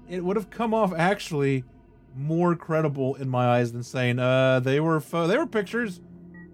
it 0.09 0.23
would 0.23 0.35
have 0.35 0.49
come 0.49 0.73
off 0.73 0.93
actually 0.95 1.63
more 2.15 2.55
credible 2.55 3.15
in 3.15 3.29
my 3.29 3.45
eyes 3.45 3.71
than 3.71 3.83
saying, 3.83 4.19
"Uh, 4.19 4.59
they 4.59 4.79
were 4.79 4.99
fo- 4.99 5.27
they 5.27 5.37
were 5.37 5.47
pictures, 5.47 6.01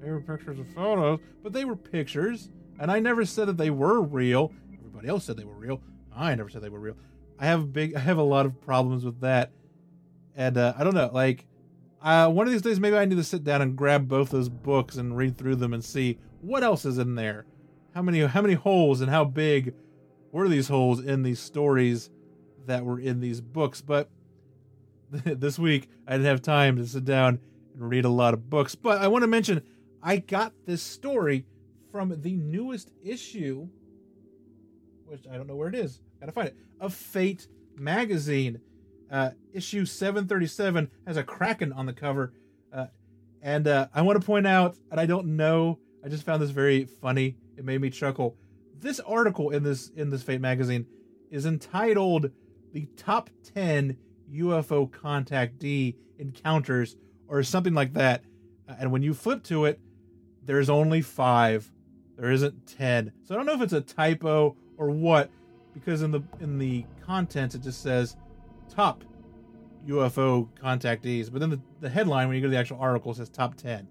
they 0.02 0.10
were 0.10 0.22
pictures 0.22 0.60
of 0.60 0.68
photos, 0.70 1.20
but 1.44 1.54
they 1.54 1.66
were 1.66 1.76
pictures." 1.76 2.50
And 2.80 2.92
I 2.92 3.00
never 3.00 3.26
said 3.26 3.48
that 3.48 3.58
they 3.58 3.70
were 3.70 4.02
real. 4.02 4.52
Everybody 4.74 5.08
else 5.08 5.26
said 5.26 5.38
they 5.38 5.44
were 5.44 5.54
real. 5.54 5.82
I 6.16 6.34
never 6.36 6.50
said 6.50 6.62
they 6.62 6.70
were 6.70 6.80
real. 6.80 6.96
I 7.40 7.46
have 7.46 7.72
big, 7.72 7.96
I 7.96 8.00
have 8.00 8.18
a 8.18 8.24
lot 8.24 8.46
of 8.46 8.60
problems 8.62 9.06
with 9.06 9.22
that, 9.22 9.52
and 10.36 10.58
uh, 10.58 10.74
I 10.78 10.84
don't 10.84 10.96
know. 10.96 11.12
Like, 11.14 11.46
uh, 12.02 12.30
one 12.30 12.48
of 12.48 12.54
these 12.54 12.64
days, 12.64 12.80
maybe 12.80 12.98
I 12.98 13.06
need 13.06 13.18
to 13.18 13.24
sit 13.24 13.44
down 13.44 13.62
and 13.62 13.76
grab 13.76 14.08
both 14.08 14.32
those 14.32 14.50
books 14.50 14.96
and 14.96 15.16
read 15.16 15.38
through 15.38 15.58
them 15.58 15.74
and 15.74 15.84
see 15.84 16.18
what 16.42 16.64
else 16.64 16.86
is 16.86 16.98
in 16.98 17.16
there. 17.16 17.46
How 17.94 18.02
many, 18.02 18.22
how 18.22 18.42
many 18.42 18.56
holes 18.56 19.02
and 19.02 19.10
how 19.10 19.26
big 19.26 19.76
were 20.32 20.48
these 20.48 20.70
holes 20.70 21.02
in 21.02 21.24
these 21.24 21.40
stories 21.40 22.10
that 22.68 22.86
were 22.86 23.00
in 23.00 23.20
these 23.20 23.42
books? 23.42 23.82
But 23.82 24.10
this 25.12 25.60
week, 25.60 25.90
I 26.08 26.14
didn't 26.14 26.28
have 26.28 26.42
time 26.42 26.78
to 26.78 26.88
sit 26.88 27.06
down 27.06 27.40
and 27.74 27.90
read 27.90 28.06
a 28.06 28.10
lot 28.10 28.34
of 28.34 28.50
books. 28.50 28.76
But 28.76 29.02
I 29.02 29.08
want 29.08 29.24
to 29.24 29.28
mention, 29.28 29.62
I 30.02 30.18
got 30.18 30.54
this 30.66 30.82
story 30.82 31.46
from 31.92 32.22
the 32.22 32.34
newest 32.34 32.92
issue, 33.04 33.68
which 35.06 35.26
I 35.32 35.36
don't 35.36 35.48
know 35.48 35.56
where 35.56 35.68
it 35.68 35.76
is. 35.76 36.00
Gotta 36.20 36.32
find 36.32 36.48
it. 36.48 36.56
Of 36.80 36.94
Fate 36.94 37.48
magazine. 37.76 38.62
Uh, 39.12 39.32
issue 39.52 39.86
737 39.86 40.90
has 41.06 41.18
a 41.18 41.24
kraken 41.24 41.74
on 41.74 41.86
the 41.86 41.94
cover. 41.94 42.32
Uh, 42.72 42.86
and 43.42 43.68
uh, 43.68 43.88
I 43.94 44.04
want 44.04 44.20
to 44.20 44.26
point 44.26 44.48
out, 44.48 44.78
and 44.90 45.00
I 45.00 45.06
don't 45.06 45.36
know, 45.36 45.80
I 46.04 46.08
just 46.08 46.24
found 46.24 46.42
this 46.42 46.52
very 46.52 46.86
funny. 46.86 47.36
It 47.58 47.66
made 47.66 47.82
me 47.82 47.90
chuckle. 47.90 48.38
This 48.80 49.00
article 49.02 49.50
in 49.50 49.64
this 49.64 49.90
in 49.90 50.10
this 50.10 50.24
Fate 50.24 50.42
magazine 50.42 50.88
is 51.30 51.46
entitled 51.46 52.32
"The 52.74 52.88
Top 52.98 53.30
10 53.54 53.98
UFO 54.34 54.90
Contactee 54.90 55.96
Encounters" 56.20 56.96
or 57.28 57.42
something 57.44 57.74
like 57.74 57.94
that. 57.94 58.24
Uh, 58.68 58.76
and 58.80 58.92
when 58.92 59.02
you 59.02 59.14
flip 59.14 59.44
to 59.44 59.66
it, 59.66 59.80
there's 60.46 60.70
only 60.70 61.02
five. 61.02 61.72
There 62.18 62.32
isn't 62.32 62.68
ten. 62.68 63.12
So 63.24 63.34
I 63.34 63.38
don't 63.38 63.46
know 63.46 63.54
if 63.54 63.62
it's 63.62 63.74
a 63.74 63.82
typo 63.82 64.56
or 64.78 64.92
what, 64.92 65.30
because 65.74 66.02
in 66.02 66.12
the 66.12 66.22
in 66.40 66.60
the 66.60 66.86
contents 67.06 67.56
it 67.56 67.62
just 67.62 67.82
says 67.82 68.18
top 68.70 69.04
UFO 69.88 70.48
contactees, 70.62 71.32
but 71.32 71.40
then 71.40 71.50
the, 71.50 71.62
the 71.80 71.90
headline 71.90 72.28
when 72.28 72.36
you 72.36 72.42
go 72.42 72.48
to 72.48 72.52
the 72.52 72.60
actual 72.60 72.80
article 72.80 73.14
says 73.14 73.30
top 73.30 73.56
ten, 73.56 73.88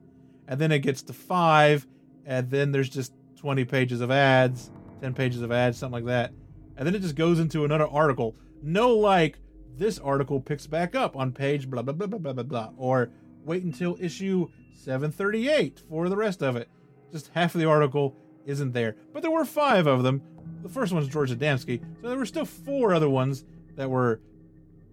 and 0.47 0.61
then 0.61 0.70
it 0.70 0.81
gets 0.81 1.03
to 1.03 1.12
five, 1.12 1.87
and 2.26 2.51
then 2.51 2.72
there's 2.72 2.89
just 2.89 3.12
twenty 3.37 3.64
pages 3.64 4.01
of 4.01 4.11
ads, 4.11 4.70
ten 5.01 5.14
pages 5.14 5.43
of 5.43 5.51
ads, 5.51 5.78
something 5.78 6.05
like 6.05 6.07
that, 6.07 6.33
and 6.76 6.87
then 6.87 6.95
it 6.95 7.01
just 7.01 7.16
goes 7.16 7.41
into 7.41 7.64
another 7.64 7.89
article. 7.89 8.37
No, 8.62 8.94
like 8.94 9.38
this 9.76 9.98
article 9.98 10.40
picks 10.40 10.66
back 10.66 10.94
up 10.94 11.16
on 11.16 11.32
page 11.32 11.70
blah 11.70 11.82
blah 11.82 11.94
blah 11.94 12.06
blah 12.06 12.18
blah 12.18 12.32
blah 12.32 12.42
blah, 12.42 12.70
or 12.76 13.11
wait 13.44 13.62
until 13.62 13.96
issue 14.00 14.48
738 14.74 15.80
for 15.88 16.08
the 16.08 16.16
rest 16.16 16.42
of 16.42 16.56
it. 16.56 16.68
Just 17.12 17.30
half 17.34 17.54
of 17.54 17.61
the 17.61 17.68
article 17.68 18.16
isn't 18.46 18.72
there. 18.72 18.96
But 19.12 19.22
there 19.22 19.30
were 19.30 19.44
five 19.44 19.86
of 19.86 20.02
them. 20.02 20.22
The 20.62 20.68
first 20.68 20.92
one's 20.92 21.08
George 21.08 21.30
Adamski, 21.30 21.80
so 22.00 22.08
there 22.08 22.18
were 22.18 22.26
still 22.26 22.44
four 22.44 22.92
other 22.92 23.08
ones 23.08 23.44
that 23.76 23.88
were 23.88 24.20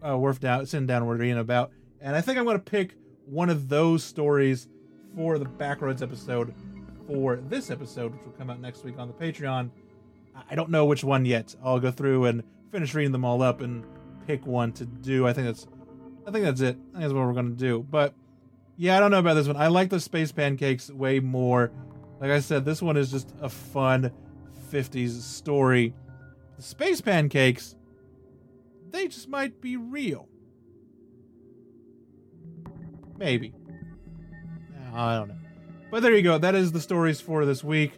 uh, 0.08 0.18
worth 0.18 0.40
down, 0.40 0.66
sitting 0.66 0.88
down 0.88 1.04
and 1.04 1.20
reading 1.20 1.38
about. 1.38 1.72
And 2.00 2.16
I 2.16 2.22
think 2.22 2.38
I'm 2.38 2.46
going 2.46 2.58
to 2.58 2.64
pick 2.64 2.96
one 3.26 3.50
of 3.50 3.68
those 3.70 4.04
stories 4.04 4.68
for 5.16 5.38
the 5.38 5.46
Backroads 5.46 6.02
episode 6.02 6.54
for 7.08 7.38
this 7.38 7.72
episode, 7.72 8.14
which 8.14 8.24
will 8.24 8.32
come 8.34 8.50
out 8.50 8.62
next 8.62 8.84
week 8.84 8.98
on 8.98 9.08
the 9.08 9.14
Patreon. 9.14 9.72
I 10.50 10.56
don't 10.56 10.70
know 10.70 10.86
which 10.86 11.04
one 11.04 11.26
yet. 11.26 11.56
I'll 11.64 11.80
go 11.80 11.92
through 11.92 12.26
and 12.26 12.44
finish 12.72 12.94
reading 12.94 13.12
them 13.12 13.26
all 13.26 13.42
up 13.42 13.62
and 13.62 13.86
pick 14.26 14.46
one 14.46 14.72
to 14.74 14.86
do. 14.86 15.28
I 15.28 15.34
think 15.34 15.48
that's, 15.48 15.68
I 16.28 16.32
think 16.32 16.46
that's 16.46 16.62
it. 16.62 16.78
I 16.94 17.00
think 17.00 17.02
that's 17.02 17.14
what 17.14 17.26
we're 17.26 17.34
to 17.34 17.50
do. 17.50 17.86
But 17.90 18.14
yeah, 18.76 18.98
I 18.98 19.00
don't 19.00 19.12
know 19.12 19.20
about 19.20 19.36
this 19.36 19.48
one. 19.48 19.58
I 19.58 19.68
like 19.68 19.90
the 19.90 20.00
space 20.00 20.32
pancakes 20.32 20.90
way 20.90 21.20
more. 21.20 21.72
Like 22.20 22.32
I 22.32 22.40
said, 22.40 22.66
this 22.66 22.82
one 22.82 22.98
is 22.98 23.12
just 23.12 23.34
a 23.42 23.50
fun 23.50 24.12
50s 24.72 25.22
story. 25.22 25.94
The 26.58 26.62
space 26.62 27.02
pancakes, 27.02 27.76
they 28.90 29.08
just 29.08 29.30
might 29.30 29.62
be 29.62 29.78
real. 29.78 30.28
Maybe. 33.18 33.54
I 34.94 35.16
don't 35.18 35.30
know. 35.30 35.36
But 35.92 36.02
there 36.02 36.16
you 36.16 36.22
go. 36.22 36.38
That 36.38 36.56
is 36.56 36.72
the 36.72 36.82
stories 36.82 37.22
for 37.22 37.46
this 37.46 37.64
week 37.64 37.98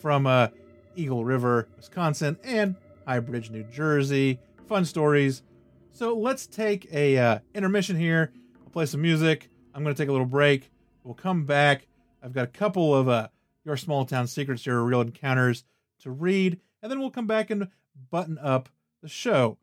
from 0.00 0.26
uh, 0.26 0.48
Eagle 0.96 1.24
River, 1.24 1.68
Wisconsin, 1.76 2.38
and 2.44 2.76
High 3.10 3.18
Bridge, 3.18 3.50
New 3.50 3.64
Jersey. 3.64 4.38
Fun 4.68 4.84
stories. 4.84 5.42
So 5.90 6.16
let's 6.16 6.46
take 6.46 6.86
a 6.92 7.18
uh, 7.18 7.38
intermission 7.56 7.96
here. 7.96 8.32
I'll 8.62 8.70
play 8.70 8.86
some 8.86 9.02
music. 9.02 9.50
I'm 9.74 9.82
going 9.82 9.92
to 9.92 10.00
take 10.00 10.08
a 10.08 10.12
little 10.12 10.28
break. 10.28 10.70
We'll 11.02 11.14
come 11.14 11.44
back. 11.44 11.88
I've 12.22 12.32
got 12.32 12.44
a 12.44 12.46
couple 12.46 12.94
of 12.94 13.08
uh, 13.08 13.26
your 13.64 13.76
small 13.76 14.04
town 14.04 14.28
secrets, 14.28 14.64
your 14.64 14.84
real 14.84 15.00
encounters 15.00 15.64
to 16.02 16.12
read, 16.12 16.60
and 16.82 16.88
then 16.88 17.00
we'll 17.00 17.10
come 17.10 17.26
back 17.26 17.50
and 17.50 17.66
button 18.12 18.38
up 18.38 18.68
the 19.02 19.08
show. 19.08 19.58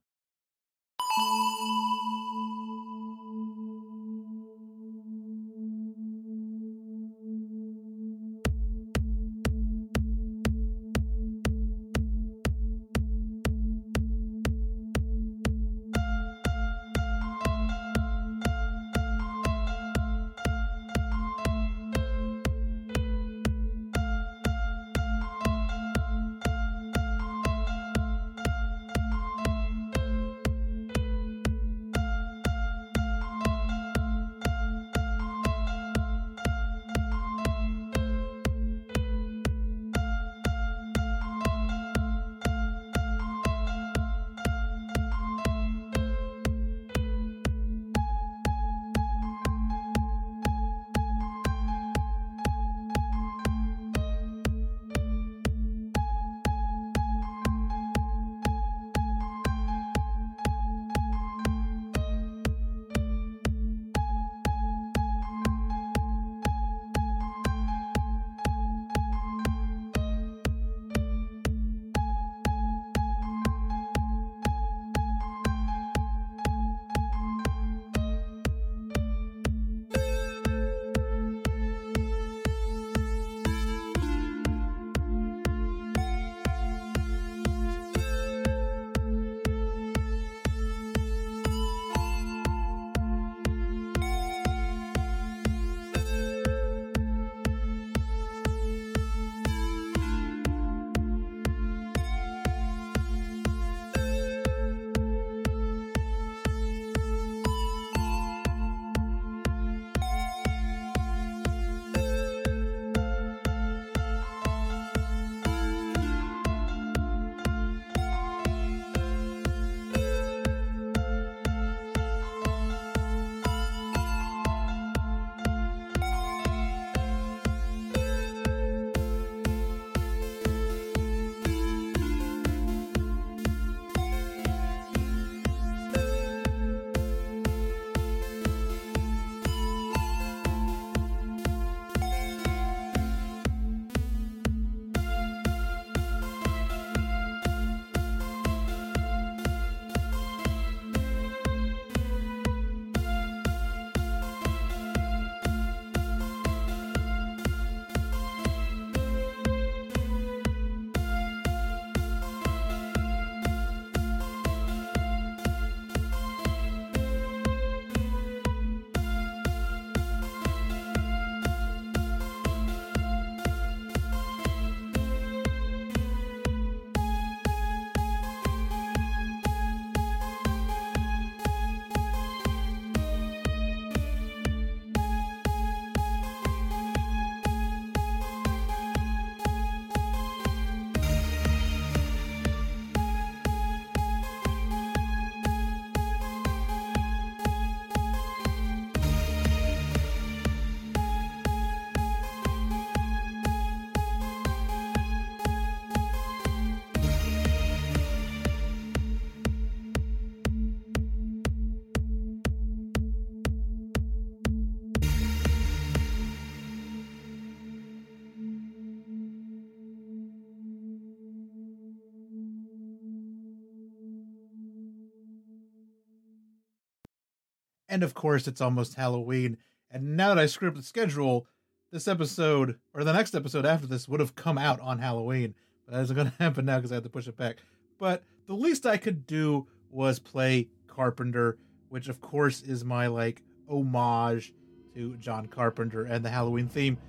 And 227.98 228.04
of 228.04 228.14
course, 228.14 228.48
it's 228.48 228.62
almost 228.62 228.94
Halloween. 228.94 229.58
And 229.90 230.16
now 230.16 230.28
that 230.28 230.38
I 230.38 230.46
screwed 230.46 230.70
up 230.70 230.78
the 230.78 230.84
schedule, 230.84 231.48
this 231.92 232.08
episode, 232.08 232.78
or 232.94 233.04
the 233.04 233.12
next 233.12 233.34
episode 233.34 233.66
after 233.66 233.88
this, 233.88 234.08
would 234.08 234.20
have 234.20 234.36
come 234.36 234.60
out 234.60 234.80
on 234.82 235.00
Halloween. 235.00 235.56
But 235.84 235.96
that 235.96 236.02
isn't 236.04 236.16
going 236.16 236.30
to 236.38 236.38
happen 236.38 236.66
now 236.66 236.76
because 236.76 236.92
I 236.92 236.96
had 236.98 237.06
to 237.06 237.10
push 237.10 237.28
it 237.28 237.36
back. 237.38 237.56
But 237.98 238.22
the 238.46 238.54
least 238.54 238.86
I 238.86 238.98
could 238.98 239.26
do 239.26 239.66
was 239.90 240.20
play 240.20 240.68
Carpenter, 240.86 241.58
which 241.90 242.08
of 242.08 242.22
course 242.22 242.62
is 242.62 242.86
my 242.86 243.08
like 243.08 243.42
homage 243.68 244.54
to 244.94 245.18
John 245.18 245.48
Carpenter 245.48 246.04
and 246.04 246.24
the 246.24 246.30
Halloween 246.30 246.68
theme. 246.68 247.00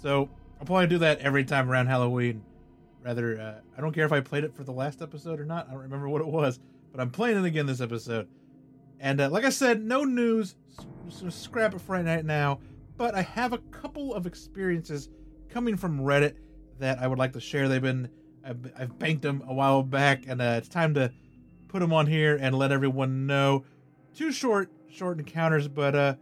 So 0.00 0.30
I'll 0.58 0.64
probably 0.64 0.86
do 0.86 0.96
that 1.00 1.18
every 1.18 1.44
time 1.44 1.70
around 1.70 1.88
Halloween. 1.88 2.42
Rather, 3.04 3.38
uh, 3.38 3.60
I 3.76 3.82
don't 3.82 3.92
care 3.92 4.06
if 4.06 4.12
I 4.12 4.20
played 4.20 4.44
it 4.44 4.54
for 4.54 4.64
the 4.64 4.72
last 4.72 5.02
episode 5.02 5.38
or 5.38 5.44
not. 5.44 5.68
I 5.68 5.72
don't 5.72 5.82
remember 5.82 6.08
what 6.08 6.22
it 6.22 6.28
was, 6.28 6.60
but 6.92 6.98
I'm 6.98 7.10
playing 7.10 7.36
it 7.36 7.44
again 7.44 7.66
this 7.66 7.82
episode. 7.82 8.26
And 9.00 9.20
uh, 9.20 9.30
like 9.30 9.44
I 9.44 9.50
said, 9.50 9.82
no 9.82 10.04
news. 10.04 10.54
So 11.08 11.28
scrap 11.28 11.74
it 11.74 11.80
for 11.80 12.00
right 12.00 12.24
now. 12.24 12.60
But 12.96 13.14
I 13.14 13.22
have 13.22 13.52
a 13.52 13.58
couple 13.58 14.14
of 14.14 14.26
experiences 14.26 15.08
coming 15.48 15.76
from 15.76 16.00
Reddit 16.00 16.36
that 16.78 16.98
I 16.98 17.06
would 17.06 17.18
like 17.18 17.32
to 17.32 17.40
share. 17.40 17.66
They've 17.66 17.80
been 17.80 18.10
I've, 18.44 18.72
I've 18.78 18.98
banked 18.98 19.22
them 19.22 19.42
a 19.46 19.54
while 19.54 19.82
back, 19.82 20.24
and 20.26 20.40
uh, 20.40 20.54
it's 20.58 20.68
time 20.68 20.94
to 20.94 21.12
put 21.68 21.80
them 21.80 21.92
on 21.92 22.06
here 22.06 22.36
and 22.40 22.54
let 22.54 22.72
everyone 22.72 23.26
know. 23.26 23.64
Two 24.14 24.32
short, 24.32 24.70
short 24.90 25.18
encounters, 25.18 25.68
but 25.68 25.94
uh, 25.94 26.14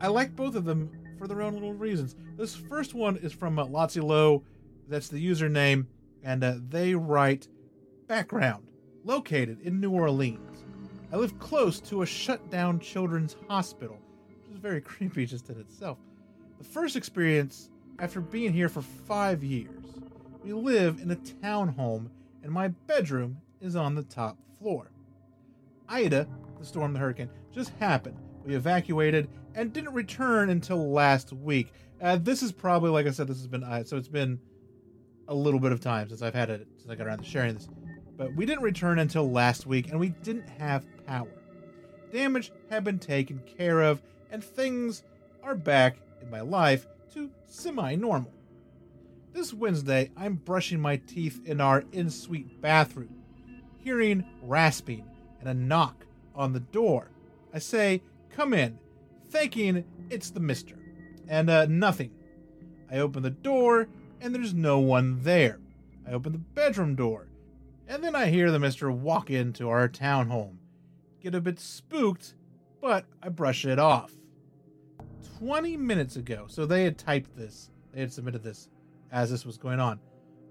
I 0.00 0.08
like 0.08 0.34
both 0.34 0.54
of 0.54 0.64
them 0.64 0.90
for 1.18 1.26
their 1.28 1.42
own 1.42 1.54
little 1.54 1.74
reasons. 1.74 2.16
This 2.36 2.54
first 2.54 2.94
one 2.94 3.16
is 3.16 3.32
from 3.32 3.58
uh, 3.58 3.66
Lotsie 3.66 4.02
Low. 4.02 4.42
That's 4.88 5.08
the 5.08 5.24
username, 5.24 5.86
and 6.22 6.42
uh, 6.42 6.54
they 6.68 6.94
write 6.94 7.48
background 8.06 8.64
located 9.04 9.60
in 9.60 9.80
New 9.80 9.90
Orleans. 9.90 10.49
I 11.12 11.16
live 11.16 11.38
close 11.38 11.80
to 11.80 12.02
a 12.02 12.06
shut 12.06 12.50
down 12.50 12.78
children's 12.78 13.36
hospital, 13.48 13.98
which 14.28 14.54
is 14.54 14.60
very 14.60 14.80
creepy 14.80 15.26
just 15.26 15.50
in 15.50 15.58
itself. 15.58 15.98
The 16.58 16.64
first 16.64 16.94
experience 16.94 17.70
after 17.98 18.20
being 18.20 18.52
here 18.52 18.68
for 18.68 18.82
five 18.82 19.42
years. 19.42 19.84
We 20.42 20.52
live 20.52 21.00
in 21.00 21.10
a 21.10 21.16
townhome, 21.16 22.08
and 22.42 22.50
my 22.52 22.68
bedroom 22.68 23.38
is 23.60 23.76
on 23.76 23.94
the 23.94 24.02
top 24.02 24.38
floor. 24.58 24.90
Ida, 25.88 26.26
the 26.58 26.64
storm, 26.64 26.92
the 26.92 26.98
hurricane, 26.98 27.28
just 27.52 27.70
happened. 27.78 28.16
We 28.44 28.54
evacuated 28.54 29.28
and 29.54 29.72
didn't 29.72 29.92
return 29.92 30.48
until 30.48 30.90
last 30.90 31.32
week. 31.32 31.72
Uh, 32.00 32.16
this 32.16 32.42
is 32.42 32.52
probably, 32.52 32.90
like 32.90 33.06
I 33.06 33.10
said, 33.10 33.26
this 33.26 33.36
has 33.36 33.48
been 33.48 33.64
uh, 33.64 33.84
so 33.84 33.96
it's 33.96 34.08
been 34.08 34.38
a 35.28 35.34
little 35.34 35.60
bit 35.60 35.72
of 35.72 35.80
time 35.80 36.08
since 36.08 36.22
I've 36.22 36.34
had 36.34 36.48
it 36.48 36.66
since 36.78 36.90
I 36.90 36.94
got 36.94 37.06
around 37.06 37.18
to 37.18 37.24
sharing 37.24 37.54
this. 37.54 37.68
But 38.20 38.34
we 38.34 38.44
didn't 38.44 38.64
return 38.64 38.98
until 38.98 39.30
last 39.30 39.64
week, 39.64 39.88
and 39.88 39.98
we 39.98 40.10
didn't 40.10 40.46
have 40.58 40.84
power. 41.06 41.32
Damage 42.12 42.52
had 42.68 42.84
been 42.84 42.98
taken 42.98 43.40
care 43.56 43.80
of, 43.80 44.02
and 44.30 44.44
things 44.44 45.04
are 45.42 45.54
back 45.54 45.96
in 46.20 46.28
my 46.28 46.42
life 46.42 46.86
to 47.14 47.30
semi-normal. 47.46 48.30
This 49.32 49.54
Wednesday, 49.54 50.10
I'm 50.18 50.34
brushing 50.34 50.80
my 50.80 50.96
teeth 50.96 51.40
in 51.46 51.62
our 51.62 51.84
in 51.92 52.10
suite 52.10 52.60
bathroom, 52.60 53.22
hearing 53.78 54.26
rasping 54.42 55.08
and 55.40 55.48
a 55.48 55.54
knock 55.54 56.04
on 56.34 56.52
the 56.52 56.60
door. 56.60 57.08
I 57.54 57.58
say, 57.58 58.02
Come 58.28 58.52
in, 58.52 58.78
thinking 59.30 59.82
it's 60.10 60.28
the 60.28 60.40
mister, 60.40 60.76
and 61.26 61.48
uh, 61.48 61.64
nothing. 61.64 62.10
I 62.92 62.98
open 62.98 63.22
the 63.22 63.30
door, 63.30 63.88
and 64.20 64.34
there's 64.34 64.52
no 64.52 64.78
one 64.78 65.22
there. 65.22 65.58
I 66.06 66.12
open 66.12 66.32
the 66.32 66.38
bedroom 66.38 66.96
door, 66.96 67.28
and 67.90 68.04
then 68.04 68.14
I 68.14 68.26
hear 68.26 68.52
the 68.52 68.60
mister 68.60 68.88
walk 68.88 69.30
into 69.30 69.68
our 69.68 69.88
townhome. 69.88 70.58
Get 71.20 71.34
a 71.34 71.40
bit 71.40 71.58
spooked, 71.58 72.34
but 72.80 73.04
I 73.20 73.30
brush 73.30 73.64
it 73.64 73.80
off. 73.80 74.12
20 75.40 75.76
minutes 75.76 76.14
ago, 76.14 76.44
so 76.46 76.64
they 76.64 76.84
had 76.84 76.96
typed 76.96 77.36
this, 77.36 77.72
they 77.92 78.00
had 78.00 78.12
submitted 78.12 78.44
this 78.44 78.68
as 79.10 79.28
this 79.28 79.44
was 79.44 79.58
going 79.58 79.80
on. 79.80 79.98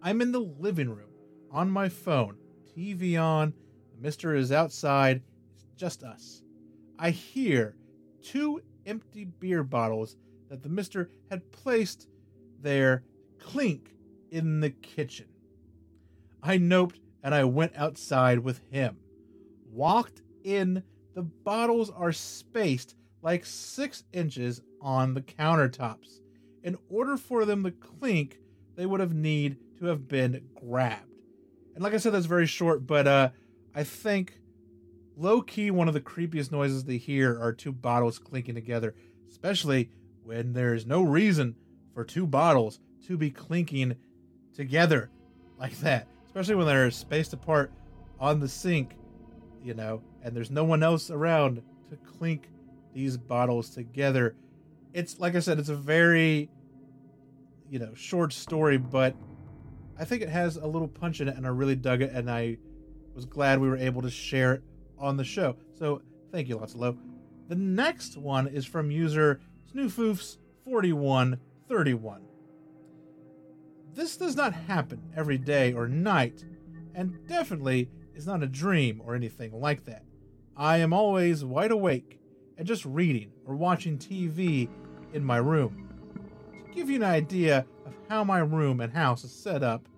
I'm 0.01 0.21
in 0.21 0.33
the 0.33 0.41
living 0.41 0.89
room 0.89 1.11
on 1.49 1.71
my 1.71 1.87
phone, 1.87 2.35
TV 2.77 3.17
on, 3.19 3.53
the 3.95 4.01
mister 4.01 4.35
is 4.35 4.51
outside, 4.51 5.21
it's 5.53 5.65
just 5.77 6.03
us. 6.03 6.43
I 6.97 7.11
hear 7.11 7.77
two 8.21 8.61
empty 8.85 9.23
beer 9.23 9.63
bottles 9.63 10.17
that 10.49 10.61
the 10.61 10.69
mister 10.69 11.09
had 11.29 11.49
placed 11.53 12.09
there 12.61 13.03
clink 13.39 13.95
in 14.29 14.59
the 14.59 14.71
kitchen. 14.71 15.27
I 16.43 16.57
noped 16.57 16.99
and 17.23 17.33
I 17.35 17.43
went 17.43 17.73
outside 17.75 18.39
with 18.39 18.61
him. 18.71 18.97
Walked 19.71 20.21
in, 20.43 20.83
the 21.15 21.23
bottles 21.23 21.89
are 21.89 22.11
spaced 22.11 22.95
like 23.21 23.45
six 23.45 24.03
inches 24.13 24.61
on 24.81 25.13
the 25.13 25.21
countertops. 25.21 26.19
In 26.63 26.77
order 26.89 27.17
for 27.17 27.45
them 27.45 27.63
to 27.63 27.71
clink, 27.71 28.39
they 28.75 28.85
would 28.85 28.99
have 28.99 29.13
need 29.13 29.57
to 29.79 29.85
have 29.85 30.07
been 30.07 30.41
grabbed. 30.55 31.03
And 31.75 31.83
like 31.83 31.93
I 31.93 31.97
said, 31.97 32.13
that's 32.13 32.25
very 32.25 32.47
short, 32.47 32.85
but 32.85 33.07
uh, 33.07 33.29
I 33.73 33.83
think 33.83 34.39
low 35.15 35.41
key 35.41 35.71
one 35.71 35.87
of 35.87 35.93
the 35.93 36.01
creepiest 36.01 36.51
noises 36.51 36.83
they 36.83 36.97
hear 36.97 37.39
are 37.41 37.53
two 37.53 37.71
bottles 37.71 38.19
clinking 38.19 38.55
together, 38.55 38.95
especially 39.29 39.89
when 40.23 40.53
there's 40.53 40.85
no 40.85 41.01
reason 41.01 41.55
for 41.93 42.03
two 42.03 42.27
bottles 42.27 42.79
to 43.07 43.17
be 43.17 43.29
clinking 43.29 43.95
together 44.53 45.09
like 45.57 45.77
that, 45.79 46.07
especially 46.29 46.55
when 46.55 46.67
they're 46.67 46.91
spaced 46.91 47.33
apart 47.33 47.73
on 48.19 48.39
the 48.39 48.47
sink, 48.47 48.95
you 49.63 49.73
know, 49.73 50.03
and 50.23 50.35
there's 50.35 50.51
no 50.51 50.63
one 50.63 50.83
else 50.83 51.09
around 51.09 51.63
to 51.89 51.95
clink 51.97 52.49
these 52.93 53.17
bottles 53.17 53.71
together. 53.71 54.35
It's 54.93 55.19
like 55.19 55.35
I 55.35 55.39
said, 55.39 55.57
it's 55.57 55.69
a 55.69 55.75
very 55.75 56.51
you 57.67 57.79
know 57.79 57.95
short 57.95 58.31
story, 58.31 58.77
but 58.77 59.15
I 59.99 60.05
think 60.05 60.21
it 60.21 60.29
has 60.29 60.57
a 60.57 60.67
little 60.67 60.87
punch 60.87 61.19
in 61.19 61.27
it, 61.27 61.35
and 61.35 61.47
I 61.47 61.49
really 61.49 61.75
dug 61.75 62.03
it, 62.03 62.11
and 62.13 62.29
I 62.29 62.57
was 63.15 63.25
glad 63.25 63.59
we 63.59 63.67
were 63.67 63.77
able 63.77 64.03
to 64.03 64.11
share 64.11 64.53
it 64.53 64.61
on 64.99 65.17
the 65.17 65.23
show. 65.23 65.55
So 65.73 66.03
thank 66.31 66.47
you, 66.47 66.63
love. 66.75 66.99
The 67.47 67.55
next 67.55 68.17
one 68.17 68.45
is 68.47 68.67
from 68.67 68.91
user 68.91 69.41
Snoofoofs4131. 69.73 72.28
This 73.99 74.15
does 74.15 74.37
not 74.37 74.53
happen 74.53 75.01
every 75.13 75.37
day 75.37 75.73
or 75.73 75.89
night, 75.89 76.45
and 76.95 77.27
definitely 77.27 77.89
is 78.15 78.25
not 78.25 78.41
a 78.41 78.47
dream 78.47 79.01
or 79.03 79.13
anything 79.13 79.51
like 79.51 79.83
that. 79.83 80.05
I 80.55 80.77
am 80.77 80.93
always 80.93 81.43
wide 81.43 81.71
awake 81.71 82.17
and 82.57 82.65
just 82.65 82.85
reading 82.85 83.33
or 83.45 83.57
watching 83.57 83.97
TV 83.97 84.69
in 85.11 85.21
my 85.21 85.35
room 85.35 85.89
To 86.53 86.73
give 86.73 86.89
you 86.89 86.95
an 86.95 87.03
idea 87.03 87.65
of 87.85 87.93
how 88.07 88.23
my 88.23 88.39
room 88.39 88.79
and 88.79 88.93
house 88.93 89.25
is 89.25 89.33
set 89.33 89.63
up 89.63 89.89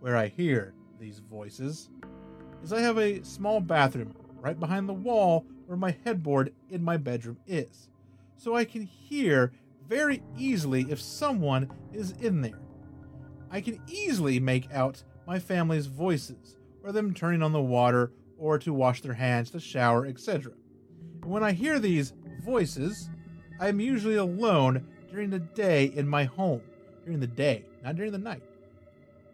where 0.00 0.16
I 0.16 0.26
hear 0.26 0.74
these 0.98 1.20
voices, 1.20 1.90
is 2.64 2.72
I 2.72 2.80
have 2.80 2.98
a 2.98 3.22
small 3.22 3.60
bathroom 3.60 4.16
right 4.40 4.58
behind 4.58 4.88
the 4.88 4.94
wall 4.94 5.46
where 5.66 5.78
my 5.78 5.96
headboard 6.04 6.52
in 6.70 6.82
my 6.82 6.96
bedroom 6.96 7.38
is. 7.46 7.88
So 8.36 8.56
I 8.56 8.64
can 8.64 8.82
hear 8.82 9.52
very 9.88 10.24
easily 10.36 10.86
if 10.90 11.00
someone 11.00 11.70
is 11.92 12.10
in 12.20 12.40
there. 12.40 12.63
I 13.50 13.60
can 13.60 13.80
easily 13.88 14.40
make 14.40 14.72
out 14.72 15.02
my 15.26 15.38
family's 15.38 15.86
voices, 15.86 16.56
or 16.82 16.92
them 16.92 17.14
turning 17.14 17.42
on 17.42 17.52
the 17.52 17.60
water, 17.60 18.12
or 18.38 18.58
to 18.58 18.72
wash 18.72 19.00
their 19.00 19.14
hands, 19.14 19.50
to 19.50 19.60
shower, 19.60 20.06
etc. 20.06 20.52
When 21.24 21.42
I 21.42 21.52
hear 21.52 21.78
these 21.78 22.12
voices, 22.44 23.08
I 23.60 23.68
am 23.68 23.80
usually 23.80 24.16
alone 24.16 24.86
during 25.10 25.30
the 25.30 25.38
day 25.38 25.86
in 25.86 26.08
my 26.08 26.24
home. 26.24 26.62
During 27.04 27.20
the 27.20 27.26
day, 27.26 27.64
not 27.82 27.96
during 27.96 28.12
the 28.12 28.18
night. 28.18 28.42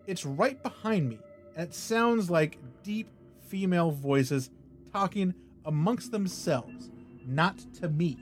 It's 0.06 0.26
right 0.26 0.60
behind 0.62 1.08
me, 1.08 1.18
and 1.56 1.68
it 1.68 1.74
sounds 1.74 2.30
like 2.30 2.58
deep 2.82 3.08
female 3.48 3.90
voices 3.90 4.50
talking 4.92 5.34
amongst 5.64 6.10
themselves, 6.10 6.90
not 7.26 7.58
to 7.80 7.88
me. 7.88 8.18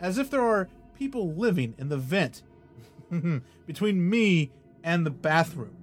As 0.00 0.18
if 0.18 0.30
there 0.30 0.42
are 0.42 0.68
people 0.96 1.32
living 1.34 1.74
in 1.78 1.88
the 1.88 1.96
vent 1.96 2.42
between 3.66 4.08
me 4.08 4.50
and 4.84 5.04
the 5.04 5.10
bathroom. 5.10 5.76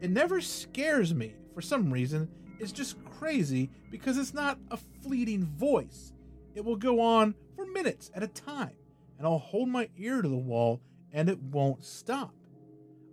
It 0.00 0.10
never 0.10 0.40
scares 0.40 1.14
me 1.14 1.34
for 1.54 1.60
some 1.60 1.92
reason. 1.92 2.28
It's 2.58 2.72
just 2.72 2.96
crazy 3.04 3.70
because 3.90 4.18
it's 4.18 4.34
not 4.34 4.58
a 4.70 4.78
fleeting 5.02 5.44
voice. 5.44 6.12
It 6.56 6.64
will 6.64 6.76
go 6.76 7.00
on 7.00 7.36
for 7.54 7.66
minutes 7.66 8.10
at 8.14 8.24
a 8.24 8.28
time 8.28 8.72
and 9.18 9.26
I'll 9.26 9.38
hold 9.38 9.68
my 9.68 9.88
ear 9.96 10.22
to 10.22 10.28
the 10.28 10.36
wall 10.36 10.80
and 11.12 11.28
it 11.28 11.38
won't 11.38 11.84
stop. 11.84 12.34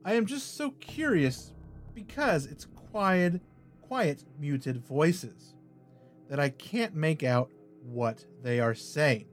I 0.04 0.14
am 0.14 0.26
just 0.26 0.56
so 0.56 0.72
curious 0.72 1.54
because 1.94 2.46
it's 2.46 2.66
quiet, 2.66 3.42
quiet, 3.82 4.24
muted 4.40 4.78
voices 4.78 5.54
that 6.30 6.40
I 6.40 6.50
can't 6.50 6.96
make 6.96 7.24
out 7.24 7.52
what 7.84 8.26
they 8.42 8.60
are 8.60 8.74
saying. 8.74 9.28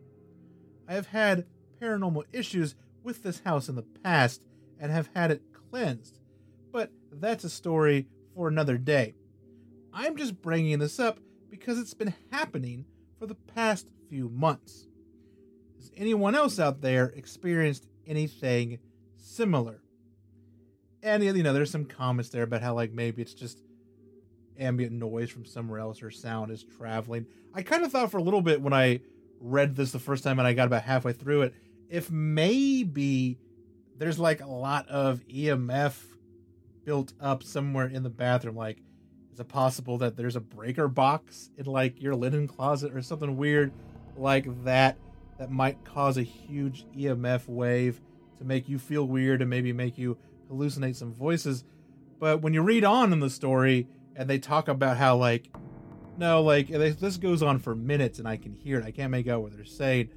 I 0.89 0.95
have 0.95 1.07
had 1.07 1.47
paranormal 1.81 2.25
issues 2.33 2.75
with 3.03 3.23
this 3.23 3.41
house 3.41 3.69
in 3.69 3.77
the 3.77 3.83
past 3.83 4.43
and 4.81 4.91
have 4.91 5.11
had 5.15 5.31
it 5.31 5.43
cleansed, 5.77 6.19
but 6.73 6.91
that's 7.13 7.45
a 7.45 7.51
story 7.51 8.07
for 8.35 8.49
another 8.49 8.79
day. 8.79 9.15
I'm 9.93 10.17
just 10.17 10.41
bringing 10.41 10.79
this 10.79 10.99
up 10.99 11.21
because 11.51 11.79
it's 11.79 11.93
been 11.93 12.15
happening 12.33 12.87
for 13.19 13.27
the 13.27 13.35
past 13.35 13.87
few 14.09 14.31
months. 14.31 14.87
Has 15.79 15.91
anyone 15.95 16.35
else 16.35 16.59
out 16.59 16.81
there 16.81 17.13
experienced 17.15 17.87
anything 18.07 18.79
similar? 19.17 19.83
And 21.03 21.23
you 21.23 21.43
know, 21.43 21.53
there's 21.53 21.71
some 21.71 21.85
comments 21.85 22.31
there 22.31 22.45
about 22.45 22.63
how 22.63 22.73
like 22.73 22.93
maybe 22.93 23.21
it's 23.21 23.35
just 23.35 23.63
ambient 24.59 24.93
noise 24.93 25.29
from 25.29 25.45
somewhere 25.45 25.81
else 25.81 26.03
or 26.03 26.11
sound 26.11 26.53
is 26.53 26.65
traveling. 26.65 27.27
I 27.53 27.61
kind 27.61 27.85
of 27.85 27.93
thought 27.93 28.11
for 28.11 28.17
a 28.17 28.23
little 28.23 28.41
bit 28.41 28.63
when 28.63 28.73
I 28.73 29.01
read 29.41 29.77
this 29.77 29.93
the 29.93 29.99
first 29.99 30.25
time 30.25 30.39
and 30.39 30.49
I 30.49 30.55
got 30.55 30.69
about 30.69 30.85
halfway 30.85 31.13
through 31.13 31.43
it, 31.43 31.55
if 31.91 32.11
maybe 32.11 33.39
there's 33.99 34.19
like 34.19 34.43
a 34.43 34.47
lot 34.47 34.89
of 34.89 35.21
EMF 35.29 35.97
built 36.85 37.13
up 37.21 37.43
somewhere 37.43 37.87
in 37.87 38.03
the 38.03 38.11
bathroom. 38.11 38.57
Like, 38.57 38.79
is 39.33 39.41
it 39.41 39.49
possible 39.49 39.99
that 39.99 40.17
there's 40.17 40.37
a 40.37 40.41
breaker 40.41 40.89
box 40.89 41.51
in 41.57 41.67
like 41.67 42.01
your 42.01 42.15
linen 42.15 42.47
closet 42.47 42.95
or 42.95 43.03
something 43.03 43.37
weird 43.37 43.73
like 44.17 44.65
that 44.65 44.97
that 45.39 45.51
might 45.51 45.85
cause 45.85 46.17
a 46.17 46.23
huge 46.23 46.87
EMF 46.97 47.49
wave 47.49 48.01
to 48.39 48.45
make 48.45 48.69
you 48.69 48.79
feel 48.79 49.07
weird 49.07 49.41
and 49.41 49.51
maybe 49.51 49.73
make 49.73 49.99
you 49.99 50.17
hallucinate 50.51 50.97
some 50.97 51.13
voices? 51.13 51.65
But 52.19 52.41
when 52.41 52.55
you 52.55 52.63
read 52.63 52.85
on 52.85 53.13
in 53.13 53.21
the 53.21 53.31
story 53.31 53.89
and 54.15 54.31
they 54.31 54.39
talk 54.39 54.69
about 54.69 54.97
how 54.97 55.17
like 55.17 55.51
no, 56.19 56.43
like 56.43 56.69
this 56.69 57.19
goes 57.19 57.43
on 57.43 57.59
for 57.59 57.75
minutes 57.75 58.19
and 58.19 58.27
I 58.27 58.39
can 58.39 58.55
hear 58.55 58.79
it. 58.79 58.85
I 58.85 58.91
can't 58.91 59.11
make 59.11 59.29
out 59.29 59.43
what 59.43 59.55
they're 59.55 59.65
saying. 59.65 60.11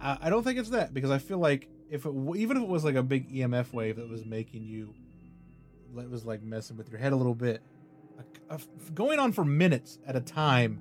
I, 0.00 0.30
don't 0.30 0.42
think 0.42 0.58
it's 0.58 0.70
that 0.70 0.92
because 0.92 1.12
I 1.12 1.18
feel 1.18 1.38
like 1.38 1.68
if 1.92 2.06
it 2.06 2.12
even 2.36 2.56
if 2.56 2.62
it 2.62 2.68
was 2.68 2.84
like 2.84 2.94
a 2.94 3.02
big 3.02 3.30
EMF 3.32 3.72
wave 3.72 3.96
that 3.96 4.08
was 4.08 4.24
making 4.24 4.64
you, 4.64 4.94
that 5.94 6.10
was 6.10 6.24
like 6.24 6.42
messing 6.42 6.76
with 6.76 6.88
your 6.88 6.98
head 6.98 7.12
a 7.12 7.16
little 7.16 7.34
bit, 7.34 7.62
a, 8.48 8.54
a, 8.54 8.60
going 8.94 9.18
on 9.18 9.32
for 9.32 9.44
minutes 9.44 9.98
at 10.06 10.16
a 10.16 10.20
time 10.20 10.80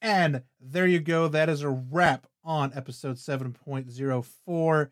And 0.00 0.42
there 0.60 0.86
you 0.86 1.00
go. 1.00 1.28
That 1.28 1.48
is 1.48 1.62
a 1.62 1.70
wrap 1.70 2.26
on 2.44 2.72
episode 2.74 3.16
7.04. 3.16 4.90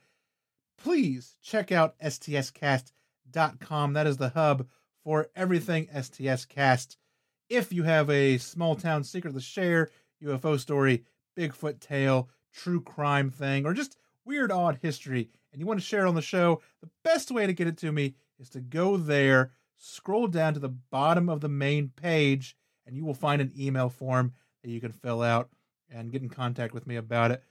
Please 0.78 1.36
check 1.42 1.72
out 1.72 1.98
stscast.com. 1.98 3.92
That 3.92 4.06
is 4.06 4.16
the 4.16 4.30
hub 4.30 4.66
for 5.02 5.28
everything 5.34 5.88
STS 6.00 6.44
Cast. 6.44 6.96
If 7.48 7.72
you 7.72 7.84
have 7.84 8.10
a 8.10 8.38
small 8.38 8.74
town 8.74 9.04
secret 9.04 9.34
to 9.34 9.40
share, 9.40 9.90
UFO 10.22 10.58
story, 10.58 11.04
Bigfoot 11.38 11.80
tale, 11.80 12.28
true 12.52 12.80
crime 12.80 13.30
thing, 13.30 13.66
or 13.66 13.74
just 13.74 13.98
weird, 14.24 14.50
odd 14.50 14.78
history, 14.82 15.28
and 15.52 15.60
you 15.60 15.66
want 15.66 15.78
to 15.78 15.86
share 15.86 16.04
it 16.04 16.08
on 16.08 16.14
the 16.14 16.22
show, 16.22 16.60
the 16.80 16.90
best 17.04 17.30
way 17.30 17.46
to 17.46 17.52
get 17.52 17.68
it 17.68 17.76
to 17.78 17.92
me 17.92 18.14
is 18.38 18.50
to 18.50 18.60
go 18.60 18.96
there, 18.96 19.52
scroll 19.78 20.26
down 20.26 20.54
to 20.54 20.60
the 20.60 20.68
bottom 20.68 21.28
of 21.28 21.40
the 21.40 21.48
main 21.48 21.90
page, 21.94 22.56
and 22.86 22.96
you 22.96 23.04
will 23.04 23.14
find 23.14 23.40
an 23.40 23.52
email 23.58 23.88
form 23.88 24.32
that 24.62 24.70
you 24.70 24.80
can 24.80 24.92
fill 24.92 25.22
out 25.22 25.50
and 25.90 26.10
get 26.10 26.22
in 26.22 26.28
contact 26.28 26.74
with 26.74 26.86
me 26.86 26.96
about 26.96 27.30
it. 27.30 27.42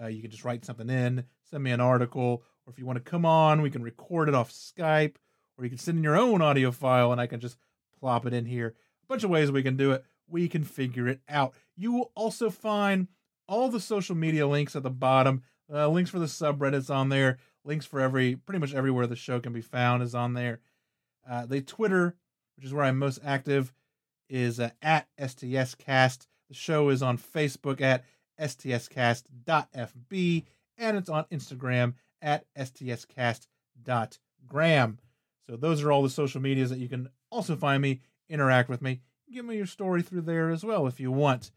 Uh, 0.00 0.06
you 0.08 0.20
can 0.20 0.30
just 0.30 0.44
write 0.44 0.64
something 0.64 0.90
in, 0.90 1.24
send 1.48 1.62
me 1.62 1.70
an 1.70 1.80
article, 1.80 2.42
or 2.66 2.72
if 2.72 2.78
you 2.78 2.86
want 2.86 2.96
to 2.96 3.10
come 3.10 3.26
on, 3.26 3.62
we 3.62 3.70
can 3.70 3.82
record 3.82 4.28
it 4.28 4.34
off 4.34 4.50
Skype, 4.50 5.16
or 5.56 5.64
you 5.64 5.70
can 5.70 5.78
send 5.78 5.98
in 5.98 6.04
your 6.04 6.16
own 6.16 6.42
audio 6.42 6.70
file 6.70 7.12
and 7.12 7.20
I 7.20 7.26
can 7.26 7.40
just 7.40 7.58
plop 7.98 8.26
it 8.26 8.32
in 8.32 8.46
here. 8.46 8.74
A 9.04 9.06
bunch 9.06 9.24
of 9.24 9.30
ways 9.30 9.50
we 9.52 9.62
can 9.62 9.76
do 9.76 9.92
it. 9.92 10.04
We 10.26 10.48
can 10.48 10.64
figure 10.64 11.06
it 11.06 11.20
out. 11.28 11.54
You 11.76 11.92
will 11.92 12.10
also 12.14 12.50
find 12.50 13.08
all 13.46 13.68
the 13.68 13.80
social 13.80 14.16
media 14.16 14.46
links 14.46 14.74
at 14.74 14.82
the 14.82 14.90
bottom. 14.90 15.42
Uh, 15.72 15.88
links 15.88 16.10
for 16.10 16.18
the 16.18 16.26
subreddits 16.26 16.94
on 16.94 17.08
there. 17.08 17.38
Links 17.64 17.86
for 17.86 18.00
every 18.00 18.36
pretty 18.36 18.58
much 18.58 18.74
everywhere 18.74 19.06
the 19.06 19.16
show 19.16 19.40
can 19.40 19.52
be 19.52 19.60
found 19.60 20.02
is 20.02 20.14
on 20.14 20.34
there. 20.34 20.60
Uh, 21.28 21.46
the 21.46 21.60
Twitter, 21.62 22.16
which 22.56 22.66
is 22.66 22.74
where 22.74 22.84
I'm 22.84 22.98
most 22.98 23.20
active, 23.24 23.72
is 24.28 24.60
uh, 24.60 24.70
at 24.82 25.08
STScast. 25.18 26.26
The 26.48 26.54
show 26.54 26.88
is 26.90 27.02
on 27.02 27.18
Facebook 27.18 27.80
at 27.80 28.04
stscast.fb 28.40 29.24
and 30.76 30.96
it's 30.96 31.08
on 31.08 31.24
Instagram 31.32 31.94
at 32.24 32.46
stscast.gram. 32.58 33.48
So 35.48 35.56
those 35.56 35.82
are 35.82 35.92
all 35.92 36.02
the 36.02 36.08
social 36.10 36.40
medias 36.40 36.70
that 36.70 36.78
you 36.78 36.88
can 36.88 37.10
also 37.30 37.54
find 37.54 37.82
me, 37.82 38.00
interact 38.28 38.70
with 38.70 38.82
me, 38.82 39.02
give 39.32 39.44
me 39.44 39.56
your 39.56 39.66
story 39.66 40.02
through 40.02 40.22
there 40.22 40.50
as 40.50 40.64
well 40.64 40.86
if 40.86 40.98
you 40.98 41.12
want. 41.12 41.50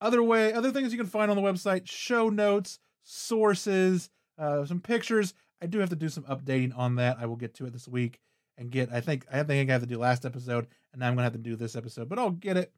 Other 0.00 0.22
way, 0.22 0.52
other 0.52 0.70
things 0.70 0.92
you 0.92 0.98
can 0.98 1.06
find 1.06 1.30
on 1.30 1.36
the 1.36 1.42
website: 1.42 1.86
show 1.86 2.28
notes, 2.28 2.78
sources, 3.02 4.10
uh, 4.38 4.64
some 4.64 4.80
pictures. 4.80 5.34
I 5.62 5.66
do 5.66 5.78
have 5.78 5.90
to 5.90 5.96
do 5.96 6.08
some 6.08 6.24
updating 6.24 6.76
on 6.76 6.96
that. 6.96 7.18
I 7.20 7.26
will 7.26 7.36
get 7.36 7.54
to 7.54 7.66
it 7.66 7.72
this 7.72 7.86
week 7.88 8.20
and 8.58 8.70
get. 8.70 8.92
I 8.92 9.00
think 9.00 9.26
I 9.30 9.42
think 9.42 9.70
I 9.70 9.72
have 9.72 9.82
to 9.82 9.88
do 9.88 9.98
last 9.98 10.24
episode, 10.24 10.66
and 10.92 11.00
now 11.00 11.08
I'm 11.08 11.14
gonna 11.14 11.24
have 11.24 11.32
to 11.32 11.38
do 11.38 11.56
this 11.56 11.76
episode, 11.76 12.08
but 12.08 12.18
I'll 12.18 12.30
get 12.30 12.56
it. 12.56 12.72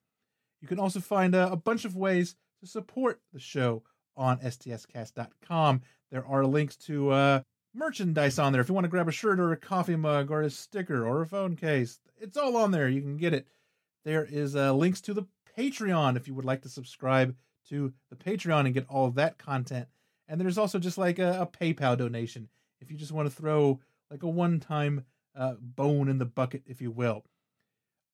You 0.61 0.69
can 0.69 0.79
also 0.79 1.01
find 1.01 1.35
uh, 1.35 1.49
a 1.51 1.57
bunch 1.57 1.85
of 1.85 1.97
ways 1.97 2.37
to 2.61 2.67
support 2.67 3.21
the 3.33 3.41
show 3.41 3.83
on 4.17 4.39
stscast.com. 4.39 5.83
There 6.11 6.27
are 6.27 6.47
links 6.47 6.77
to 6.77 7.11
uh, 7.11 7.41
merchandise 7.75 8.39
on 8.39 8.53
there. 8.53 8.63
If 8.63 8.69
you 8.69 8.75
want 8.75 8.85
to 8.85 8.91
grab 8.91 9.09
a 9.09 9.13
shirt 9.13 9.39
or 9.39 9.53
a 9.53 9.57
coffee 9.57 9.97
mug 9.97 10.31
or 10.31 10.43
a 10.43 10.51
sticker 10.51 11.07
or 11.07 11.23
a 11.23 11.27
phone 11.27 11.57
case, 11.57 12.01
it's 12.21 12.37
all 12.37 12.57
on 12.57 12.71
there. 12.71 12.89
You 12.89 13.03
can 13.03 13.17
get 13.17 13.35
it. 13.35 13.47
There 14.05 14.25
is 14.25 14.55
uh, 14.55 14.73
links 14.73 15.01
to 15.03 15.15
the 15.15 15.27
Patreon 15.59 16.17
if 16.17 16.29
you 16.29 16.35
would 16.35 16.45
like 16.45 16.63
to 16.63 16.69
subscribe 16.69 17.35
to 17.69 17.93
the 18.11 18.17
Patreon 18.17 18.67
and 18.67 18.75
get 18.75 18.87
all 18.89 19.07
of 19.07 19.17
that 19.17 19.39
content. 19.39 19.89
And 20.29 20.41
there's 20.41 20.59
also 20.59 20.79
just 20.79 20.99
like 20.99 21.19
a, 21.19 21.43
a 21.43 21.47
PayPal 21.47 21.97
donation 21.97 22.49
if 22.81 22.91
you 22.91 22.97
just 22.97 23.13
want 23.13 23.29
to 23.29 23.35
throw 23.35 23.81
like 24.11 24.23
a 24.23 24.29
one-time 24.29 25.05
uh, 25.35 25.55
bone 25.61 26.09
in 26.09 26.19
the 26.19 26.25
bucket, 26.25 26.63
if 26.67 26.81
you 26.81 26.91
will. 26.91 27.25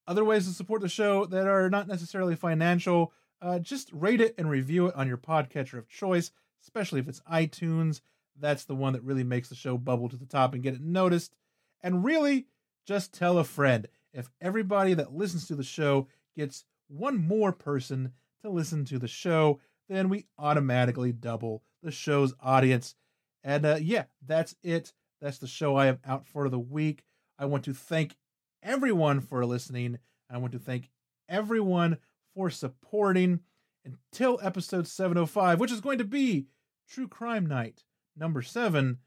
Other 0.07 0.25
ways 0.25 0.47
to 0.47 0.53
support 0.53 0.81
the 0.81 0.89
show 0.89 1.25
that 1.25 1.47
are 1.47 1.69
not 1.69 1.87
necessarily 1.87 2.35
financial, 2.35 3.13
uh, 3.43 3.59
just 3.59 3.91
rate 3.91 4.21
it 4.21 4.33
and 4.37 4.49
review 4.49 4.87
it 4.87 4.95
on 4.95 5.07
your 5.07 5.17
podcatcher 5.17 5.77
of 5.77 5.89
choice, 5.89 6.31
especially 6.63 7.01
if 7.01 7.09
it's 7.09 7.19
iTunes. 7.31 7.99
That's 8.39 8.63
the 8.63 8.75
one 8.75 8.93
that 8.93 9.03
really 9.03 9.25
makes 9.25 9.49
the 9.49 9.55
show 9.55 9.77
bubble 9.77 10.07
to 10.09 10.15
the 10.15 10.25
top 10.25 10.53
and 10.53 10.63
get 10.63 10.73
it 10.73 10.81
noticed. 10.81 11.35
And 11.81 12.03
really, 12.03 12.47
just 12.85 13.13
tell 13.13 13.37
a 13.37 13.43
friend. 13.43 13.87
If 14.13 14.29
everybody 14.39 14.93
that 14.93 15.13
listens 15.13 15.47
to 15.47 15.55
the 15.55 15.63
show 15.63 16.07
gets 16.35 16.65
one 16.87 17.17
more 17.17 17.51
person 17.51 18.13
to 18.41 18.49
listen 18.49 18.85
to 18.85 18.97
the 18.97 19.07
show, 19.07 19.59
then 19.89 20.07
we 20.07 20.25
automatically 20.39 21.11
double 21.11 21.63
the 21.81 21.91
show's 21.91 22.33
audience. 22.41 22.95
And 23.43 23.65
uh, 23.65 23.79
yeah, 23.81 24.05
that's 24.25 24.55
it. 24.63 24.93
That's 25.21 25.37
the 25.37 25.47
show 25.47 25.75
I 25.75 25.87
am 25.87 25.99
out 26.05 26.25
for 26.25 26.47
the 26.47 26.59
week. 26.59 27.03
I 27.37 27.45
want 27.45 27.65
to 27.65 27.73
thank 27.73 28.15
everyone 28.61 29.19
for 29.19 29.45
listening. 29.45 29.99
I 30.29 30.37
want 30.37 30.53
to 30.53 30.59
thank 30.59 30.89
everyone 31.27 31.97
for 32.33 32.49
supporting 32.49 33.41
until 33.85 34.39
episode 34.41 34.87
705, 34.87 35.59
which 35.59 35.71
is 35.71 35.81
going 35.81 35.97
to 35.97 36.03
be 36.03 36.47
True 36.89 37.07
Crime 37.07 37.45
Night 37.45 37.83
number 38.15 38.41
seven. 38.41 38.99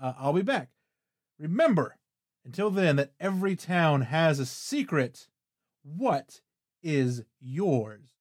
Uh, 0.00 0.14
I'll 0.18 0.32
be 0.32 0.42
back. 0.42 0.70
Remember, 1.38 1.98
until 2.44 2.70
then, 2.70 2.96
that 2.96 3.12
every 3.20 3.56
town 3.56 4.02
has 4.02 4.38
a 4.38 4.46
secret. 4.46 5.28
What 5.82 6.40
is 6.82 7.24
yours? 7.40 8.14